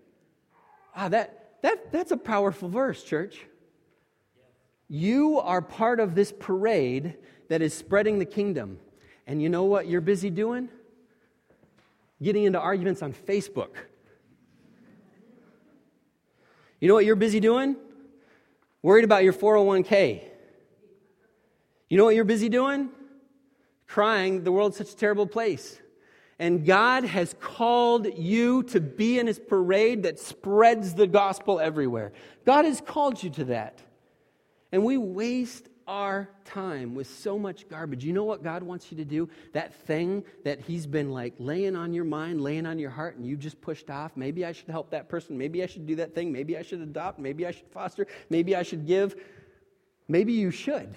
Wow, 0.96 1.08
that, 1.08 1.43
that, 1.64 1.90
that's 1.90 2.10
a 2.10 2.18
powerful 2.18 2.68
verse, 2.68 3.02
church. 3.02 3.40
You 4.86 5.40
are 5.40 5.62
part 5.62 5.98
of 5.98 6.14
this 6.14 6.30
parade 6.30 7.16
that 7.48 7.62
is 7.62 7.72
spreading 7.72 8.18
the 8.18 8.26
kingdom. 8.26 8.78
And 9.26 9.40
you 9.40 9.48
know 9.48 9.64
what 9.64 9.88
you're 9.88 10.02
busy 10.02 10.28
doing? 10.28 10.68
Getting 12.22 12.44
into 12.44 12.60
arguments 12.60 13.00
on 13.00 13.14
Facebook. 13.14 13.70
You 16.80 16.88
know 16.88 16.92
what 16.92 17.06
you're 17.06 17.16
busy 17.16 17.40
doing? 17.40 17.76
Worried 18.82 19.04
about 19.04 19.24
your 19.24 19.32
401k. 19.32 20.22
You 21.88 21.96
know 21.96 22.04
what 22.04 22.14
you're 22.14 22.24
busy 22.24 22.50
doing? 22.50 22.90
Crying, 23.86 24.44
the 24.44 24.52
world's 24.52 24.76
such 24.76 24.92
a 24.92 24.96
terrible 24.96 25.26
place. 25.26 25.80
And 26.38 26.66
God 26.66 27.04
has 27.04 27.34
called 27.40 28.06
you 28.18 28.64
to 28.64 28.80
be 28.80 29.18
in 29.18 29.26
his 29.26 29.38
parade 29.38 30.02
that 30.02 30.18
spreads 30.18 30.94
the 30.94 31.06
gospel 31.06 31.60
everywhere. 31.60 32.12
God 32.44 32.64
has 32.64 32.80
called 32.80 33.22
you 33.22 33.30
to 33.30 33.44
that. 33.44 33.80
And 34.72 34.84
we 34.84 34.98
waste 34.98 35.68
our 35.86 36.28
time 36.44 36.94
with 36.94 37.06
so 37.06 37.38
much 37.38 37.68
garbage. 37.68 38.04
You 38.04 38.12
know 38.12 38.24
what 38.24 38.42
God 38.42 38.62
wants 38.62 38.90
you 38.90 38.96
to 38.98 39.04
do? 39.04 39.28
That 39.52 39.74
thing 39.86 40.24
that 40.44 40.60
He's 40.60 40.86
been 40.86 41.10
like 41.10 41.34
laying 41.38 41.76
on 41.76 41.92
your 41.92 42.04
mind, 42.04 42.40
laying 42.40 42.66
on 42.66 42.78
your 42.78 42.90
heart, 42.90 43.16
and 43.16 43.26
you 43.26 43.36
just 43.36 43.60
pushed 43.60 43.90
off. 43.90 44.16
Maybe 44.16 44.44
I 44.44 44.52
should 44.52 44.68
help 44.68 44.90
that 44.90 45.08
person. 45.08 45.36
Maybe 45.36 45.62
I 45.62 45.66
should 45.66 45.86
do 45.86 45.96
that 45.96 46.14
thing. 46.14 46.32
Maybe 46.32 46.56
I 46.56 46.62
should 46.62 46.80
adopt. 46.80 47.18
Maybe 47.18 47.46
I 47.46 47.50
should 47.50 47.68
foster. 47.70 48.06
Maybe 48.30 48.56
I 48.56 48.62
should 48.62 48.86
give. 48.86 49.14
Maybe 50.08 50.32
you 50.32 50.50
should. 50.50 50.94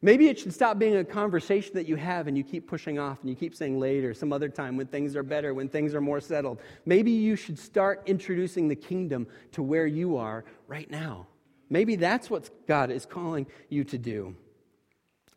Maybe 0.00 0.28
it 0.28 0.38
should 0.38 0.54
stop 0.54 0.78
being 0.78 0.96
a 0.96 1.04
conversation 1.04 1.74
that 1.74 1.88
you 1.88 1.96
have 1.96 2.28
and 2.28 2.36
you 2.36 2.44
keep 2.44 2.68
pushing 2.68 2.98
off 2.98 3.20
and 3.20 3.28
you 3.28 3.34
keep 3.34 3.54
saying 3.54 3.80
later, 3.80 4.14
some 4.14 4.32
other 4.32 4.48
time 4.48 4.76
when 4.76 4.86
things 4.86 5.16
are 5.16 5.24
better, 5.24 5.54
when 5.54 5.68
things 5.68 5.94
are 5.94 6.00
more 6.00 6.20
settled. 6.20 6.60
Maybe 6.86 7.10
you 7.10 7.34
should 7.34 7.58
start 7.58 8.02
introducing 8.06 8.68
the 8.68 8.76
kingdom 8.76 9.26
to 9.52 9.62
where 9.62 9.86
you 9.86 10.16
are 10.16 10.44
right 10.68 10.88
now. 10.88 11.26
Maybe 11.68 11.96
that's 11.96 12.30
what 12.30 12.48
God 12.66 12.90
is 12.90 13.06
calling 13.06 13.46
you 13.68 13.82
to 13.84 13.98
do. 13.98 14.36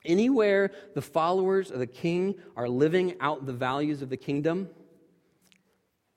Anywhere 0.05 0.71
the 0.93 1.01
followers 1.01 1.71
of 1.71 1.79
the 1.79 1.87
king 1.87 2.35
are 2.55 2.69
living 2.69 3.15
out 3.19 3.45
the 3.45 3.53
values 3.53 4.01
of 4.01 4.09
the 4.09 4.17
kingdom, 4.17 4.69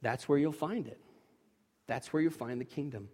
that's 0.02 0.28
where 0.28 0.38
you'll 0.38 0.52
find 0.52 0.86
it. 0.86 1.00
That's 1.86 2.12
where 2.12 2.22
you'll 2.22 2.32
find 2.32 2.60
the 2.60 2.66
kingdom. 2.66 3.08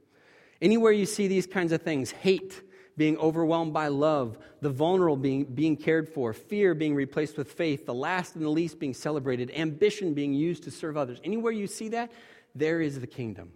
Anywhere 0.60 0.92
you 0.92 1.06
see 1.06 1.28
these 1.28 1.46
kinds 1.46 1.72
of 1.72 1.82
things 1.82 2.10
hate 2.10 2.62
being 3.00 3.16
overwhelmed 3.16 3.72
by 3.72 3.88
love, 3.88 4.36
the 4.60 4.68
vulnerable 4.68 5.16
being, 5.16 5.42
being 5.44 5.74
cared 5.74 6.06
for, 6.06 6.34
fear 6.34 6.74
being 6.74 6.94
replaced 6.94 7.38
with 7.38 7.50
faith, 7.50 7.86
the 7.86 7.94
last 7.94 8.34
and 8.34 8.44
the 8.44 8.50
least 8.50 8.78
being 8.78 8.92
celebrated, 8.92 9.50
ambition 9.56 10.12
being 10.12 10.34
used 10.34 10.64
to 10.64 10.70
serve 10.70 10.98
others. 10.98 11.18
Anywhere 11.24 11.50
you 11.50 11.66
see 11.66 11.88
that, 11.88 12.12
there 12.54 12.82
is 12.82 13.00
the 13.00 13.06
kingdom 13.06 13.52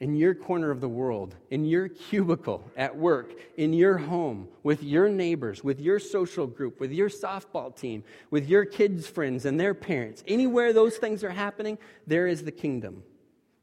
in 0.00 0.16
your 0.16 0.34
corner 0.34 0.72
of 0.72 0.80
the 0.80 0.88
world, 0.88 1.36
in 1.50 1.64
your 1.64 1.86
cubicle 1.86 2.68
at 2.76 2.96
work, 2.96 3.30
in 3.56 3.72
your 3.72 3.96
home, 3.96 4.48
with 4.64 4.82
your 4.82 5.08
neighbors, 5.08 5.62
with 5.62 5.78
your 5.78 6.00
social 6.00 6.48
group, 6.48 6.80
with 6.80 6.90
your 6.90 7.08
softball 7.08 7.72
team, 7.72 8.02
with 8.32 8.48
your 8.48 8.64
kids' 8.64 9.06
friends 9.06 9.44
and 9.44 9.60
their 9.60 9.72
parents, 9.72 10.24
anywhere 10.26 10.72
those 10.72 10.96
things 10.96 11.22
are 11.22 11.30
happening, 11.30 11.78
there 12.08 12.26
is 12.26 12.42
the 12.42 12.50
kingdom. 12.50 13.04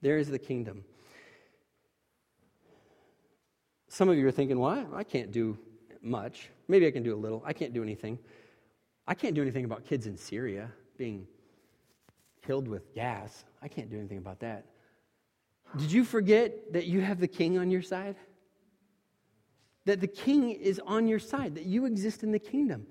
There 0.02 0.20
is 0.20 0.30
the 0.30 0.40
kingdom. 0.40 0.86
Some 3.98 4.10
of 4.10 4.18
you 4.20 4.28
are 4.28 4.32
thinking, 4.32 4.60
well, 4.60 4.86
I 4.94 5.04
can't 5.04 5.32
do 5.32 5.58
much. 6.04 6.52
Maybe 6.68 6.86
I 6.86 6.92
can 6.92 7.02
do 7.02 7.16
a 7.16 7.18
little. 7.18 7.42
I 7.44 7.52
can't 7.52 7.74
do 7.74 7.82
anything. 7.82 8.20
I 9.08 9.16
can't 9.16 9.34
do 9.34 9.42
anything 9.42 9.66
about 9.66 9.88
kids 9.88 10.06
in 10.06 10.16
Syria 10.16 10.72
being 11.00 11.26
killed 12.46 12.68
with 12.68 12.94
gas. 12.94 13.44
I 13.60 13.68
can't 13.68 13.90
do 13.90 13.98
anything 13.98 14.20
about 14.20 14.40
that. 14.42 14.66
Did 15.78 15.92
you 15.92 16.04
forget 16.04 16.72
that 16.74 16.86
you 16.86 17.02
have 17.02 17.20
the 17.20 17.28
king 17.28 17.58
on 17.58 17.72
your 17.72 17.82
side? 17.82 18.16
That 19.86 20.00
the 20.00 20.06
king 20.06 20.52
is 20.52 20.80
on 20.86 21.08
your 21.08 21.18
side, 21.18 21.56
that 21.56 21.66
you 21.66 21.86
exist 21.86 22.22
in 22.22 22.32
the 22.32 22.38
kingdom. 22.38 22.86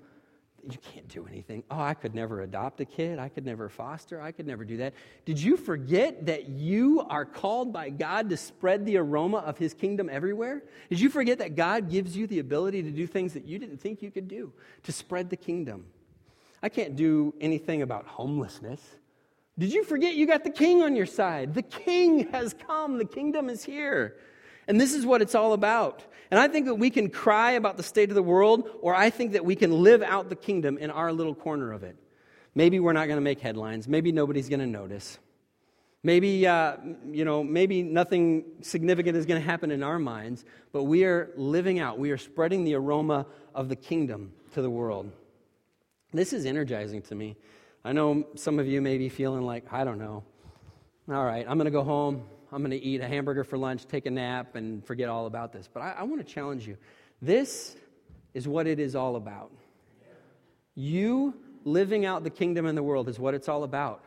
You 0.71 0.79
can't 0.79 1.07
do 1.07 1.25
anything. 1.27 1.63
Oh, 1.71 1.79
I 1.79 1.93
could 1.93 2.13
never 2.13 2.41
adopt 2.41 2.81
a 2.81 2.85
kid. 2.85 3.19
I 3.19 3.29
could 3.29 3.45
never 3.45 3.69
foster. 3.69 4.21
I 4.21 4.31
could 4.31 4.45
never 4.45 4.65
do 4.65 4.77
that. 4.77 4.93
Did 5.25 5.41
you 5.41 5.55
forget 5.55 6.25
that 6.25 6.49
you 6.49 7.05
are 7.09 7.25
called 7.25 7.71
by 7.71 7.89
God 7.89 8.29
to 8.29 8.37
spread 8.37 8.85
the 8.85 8.97
aroma 8.97 9.37
of 9.37 9.57
his 9.57 9.73
kingdom 9.73 10.09
everywhere? 10.11 10.63
Did 10.89 10.99
you 10.99 11.09
forget 11.09 11.37
that 11.39 11.55
God 11.55 11.89
gives 11.89 12.17
you 12.17 12.27
the 12.27 12.39
ability 12.39 12.83
to 12.83 12.91
do 12.91 13.07
things 13.07 13.33
that 13.33 13.45
you 13.45 13.59
didn't 13.59 13.77
think 13.77 14.01
you 14.01 14.11
could 14.11 14.27
do 14.27 14.51
to 14.83 14.91
spread 14.91 15.29
the 15.29 15.37
kingdom? 15.37 15.85
I 16.61 16.69
can't 16.69 16.95
do 16.95 17.33
anything 17.39 17.81
about 17.81 18.05
homelessness. 18.05 18.81
Did 19.59 19.73
you 19.73 19.83
forget 19.83 20.15
you 20.15 20.27
got 20.27 20.43
the 20.43 20.49
king 20.49 20.83
on 20.83 20.95
your 20.95 21.05
side? 21.05 21.53
The 21.53 21.63
king 21.63 22.29
has 22.31 22.53
come, 22.53 22.97
the 22.97 23.05
kingdom 23.05 23.49
is 23.49 23.63
here. 23.63 24.17
And 24.67 24.79
this 24.79 24.93
is 24.93 25.05
what 25.05 25.21
it's 25.21 25.35
all 25.35 25.53
about. 25.53 26.03
And 26.29 26.39
I 26.39 26.47
think 26.47 26.65
that 26.65 26.75
we 26.75 26.89
can 26.89 27.09
cry 27.09 27.51
about 27.51 27.77
the 27.77 27.83
state 27.83 28.09
of 28.09 28.15
the 28.15 28.23
world, 28.23 28.69
or 28.81 28.93
I 28.93 29.09
think 29.09 29.31
that 29.31 29.45
we 29.45 29.55
can 29.55 29.71
live 29.83 30.01
out 30.03 30.29
the 30.29 30.35
kingdom 30.35 30.77
in 30.77 30.91
our 30.91 31.13
little 31.13 31.35
corner 31.35 31.71
of 31.71 31.83
it. 31.83 31.95
Maybe 32.53 32.79
we're 32.79 32.93
not 32.93 33.07
going 33.07 33.17
to 33.17 33.23
make 33.23 33.39
headlines. 33.39 33.87
Maybe 33.87 34.11
nobody's 34.11 34.49
going 34.49 34.59
to 34.59 34.67
notice. 34.67 35.19
Maybe, 36.03 36.45
uh, 36.45 36.77
you 37.09 37.25
know, 37.25 37.43
maybe 37.43 37.83
nothing 37.83 38.45
significant 38.61 39.17
is 39.17 39.25
going 39.25 39.41
to 39.41 39.45
happen 39.45 39.71
in 39.71 39.83
our 39.83 39.99
minds, 39.99 40.45
but 40.71 40.83
we 40.83 41.03
are 41.05 41.31
living 41.35 41.79
out, 41.79 41.97
we 41.97 42.11
are 42.11 42.17
spreading 42.17 42.63
the 42.63 42.75
aroma 42.75 43.25
of 43.55 43.67
the 43.67 43.75
kingdom 43.75 44.31
to 44.53 44.61
the 44.61 44.69
world. 44.69 45.11
This 46.13 46.33
is 46.33 46.45
energizing 46.45 47.01
to 47.03 47.15
me. 47.15 47.35
I 47.83 47.93
know 47.93 48.25
some 48.35 48.59
of 48.59 48.67
you 48.67 48.81
may 48.81 48.97
be 48.97 49.09
feeling 49.09 49.41
like, 49.43 49.71
I 49.71 49.83
don't 49.83 49.99
know. 49.99 50.23
All 51.09 51.25
right, 51.25 51.45
I'm 51.47 51.57
going 51.57 51.65
to 51.65 51.71
go 51.71 51.83
home. 51.83 52.23
I'm 52.51 52.59
going 52.59 52.71
to 52.71 52.77
eat 52.81 53.01
a 53.01 53.07
hamburger 53.07 53.43
for 53.43 53.57
lunch, 53.57 53.85
take 53.87 54.05
a 54.05 54.11
nap, 54.11 54.55
and 54.55 54.85
forget 54.85 55.09
all 55.09 55.25
about 55.25 55.51
this. 55.51 55.69
But 55.71 55.81
I, 55.81 55.95
I 55.99 56.03
want 56.03 56.25
to 56.25 56.33
challenge 56.33 56.67
you. 56.67 56.77
This 57.21 57.75
is 58.33 58.47
what 58.47 58.67
it 58.67 58.79
is 58.79 58.95
all 58.95 59.15
about. 59.15 59.51
You 60.75 61.33
living 61.65 62.05
out 62.05 62.23
the 62.23 62.29
kingdom 62.29 62.65
in 62.65 62.75
the 62.75 62.83
world 62.83 63.09
is 63.09 63.19
what 63.19 63.33
it's 63.33 63.49
all 63.49 63.63
about. 63.63 64.03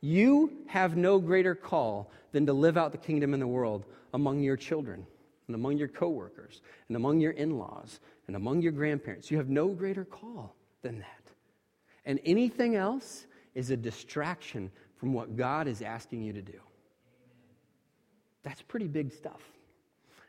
You 0.00 0.52
have 0.66 0.96
no 0.96 1.18
greater 1.18 1.54
call 1.54 2.10
than 2.32 2.44
to 2.46 2.52
live 2.52 2.76
out 2.76 2.92
the 2.92 2.98
kingdom 2.98 3.34
in 3.34 3.40
the 3.40 3.46
world 3.46 3.86
among 4.12 4.40
your 4.40 4.56
children 4.56 5.06
and 5.46 5.54
among 5.54 5.78
your 5.78 5.88
coworkers 5.88 6.60
and 6.88 6.96
among 6.96 7.20
your 7.20 7.32
in-laws 7.32 8.00
and 8.26 8.36
among 8.36 8.62
your 8.62 8.72
grandparents. 8.72 9.30
You 9.30 9.38
have 9.38 9.48
no 9.48 9.68
greater 9.68 10.04
call 10.04 10.54
than 10.82 10.98
that. 10.98 11.30
And 12.04 12.18
anything 12.24 12.74
else 12.74 13.26
is 13.54 13.70
a 13.70 13.76
distraction 13.76 14.70
from 14.96 15.12
what 15.12 15.36
God 15.36 15.68
is 15.68 15.82
asking 15.82 16.22
you 16.22 16.32
to 16.32 16.42
do. 16.42 16.58
That's 18.42 18.62
pretty 18.62 18.88
big 18.88 19.12
stuff. 19.12 19.40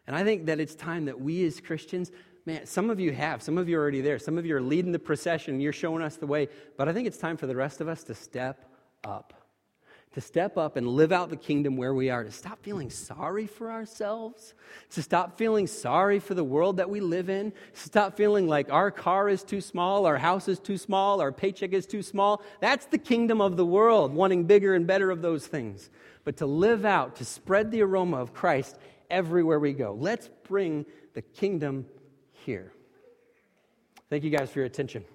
And 0.07 0.15
I 0.15 0.23
think 0.23 0.45
that 0.47 0.59
it's 0.59 0.75
time 0.75 1.05
that 1.05 1.19
we 1.19 1.45
as 1.45 1.59
Christians, 1.59 2.11
man, 2.45 2.65
some 2.65 2.89
of 2.89 2.99
you 2.99 3.11
have, 3.11 3.41
some 3.41 3.57
of 3.57 3.69
you 3.69 3.77
are 3.77 3.81
already 3.81 4.01
there, 4.01 4.19
some 4.19 4.37
of 4.37 4.45
you 4.45 4.55
are 4.55 4.61
leading 4.61 4.91
the 4.91 4.99
procession, 4.99 5.59
you're 5.59 5.73
showing 5.73 6.03
us 6.03 6.17
the 6.17 6.27
way, 6.27 6.49
but 6.77 6.89
I 6.89 6.93
think 6.93 7.07
it's 7.07 7.17
time 7.17 7.37
for 7.37 7.47
the 7.47 7.55
rest 7.55 7.81
of 7.81 7.87
us 7.87 8.03
to 8.05 8.13
step 8.13 8.65
up 9.03 9.42
to 10.13 10.21
step 10.21 10.57
up 10.57 10.77
and 10.77 10.87
live 10.87 11.11
out 11.11 11.29
the 11.29 11.35
kingdom 11.35 11.75
where 11.75 11.93
we 11.93 12.09
are, 12.09 12.23
to 12.23 12.31
stop 12.31 12.59
feeling 12.61 12.89
sorry 12.89 13.47
for 13.47 13.71
ourselves, 13.71 14.53
to 14.91 15.01
stop 15.01 15.37
feeling 15.37 15.65
sorry 15.65 16.19
for 16.19 16.35
the 16.35 16.43
world 16.43 16.77
that 16.77 16.89
we 16.89 16.99
live 16.99 17.29
in, 17.29 17.51
to 17.51 17.79
stop 17.79 18.15
feeling 18.15 18.47
like 18.47 18.71
our 18.71 18.91
car 18.91 19.27
is 19.27 19.43
too 19.43 19.59
small, 19.59 20.05
our 20.05 20.17
house 20.17 20.47
is 20.47 20.59
too 20.59 20.77
small, 20.77 21.19
our 21.19 21.31
paycheck 21.31 21.73
is 21.73 21.87
too 21.87 22.03
small. 22.03 22.43
That's 22.59 22.85
the 22.85 22.99
kingdom 22.99 23.41
of 23.41 23.57
the 23.57 23.65
world, 23.65 24.13
wanting 24.13 24.45
bigger 24.45 24.75
and 24.75 24.85
better 24.85 25.09
of 25.09 25.21
those 25.21 25.47
things. 25.47 25.89
But 26.23 26.37
to 26.37 26.45
live 26.45 26.85
out, 26.85 27.15
to 27.17 27.25
spread 27.25 27.71
the 27.71 27.81
aroma 27.81 28.17
of 28.17 28.33
Christ 28.33 28.77
everywhere 29.09 29.59
we 29.59 29.73
go. 29.73 29.97
Let's 29.99 30.29
bring 30.47 30.85
the 31.13 31.21
kingdom 31.21 31.85
here. 32.31 32.71
Thank 34.09 34.23
you 34.23 34.29
guys 34.29 34.51
for 34.51 34.59
your 34.59 34.67
attention. 34.67 35.05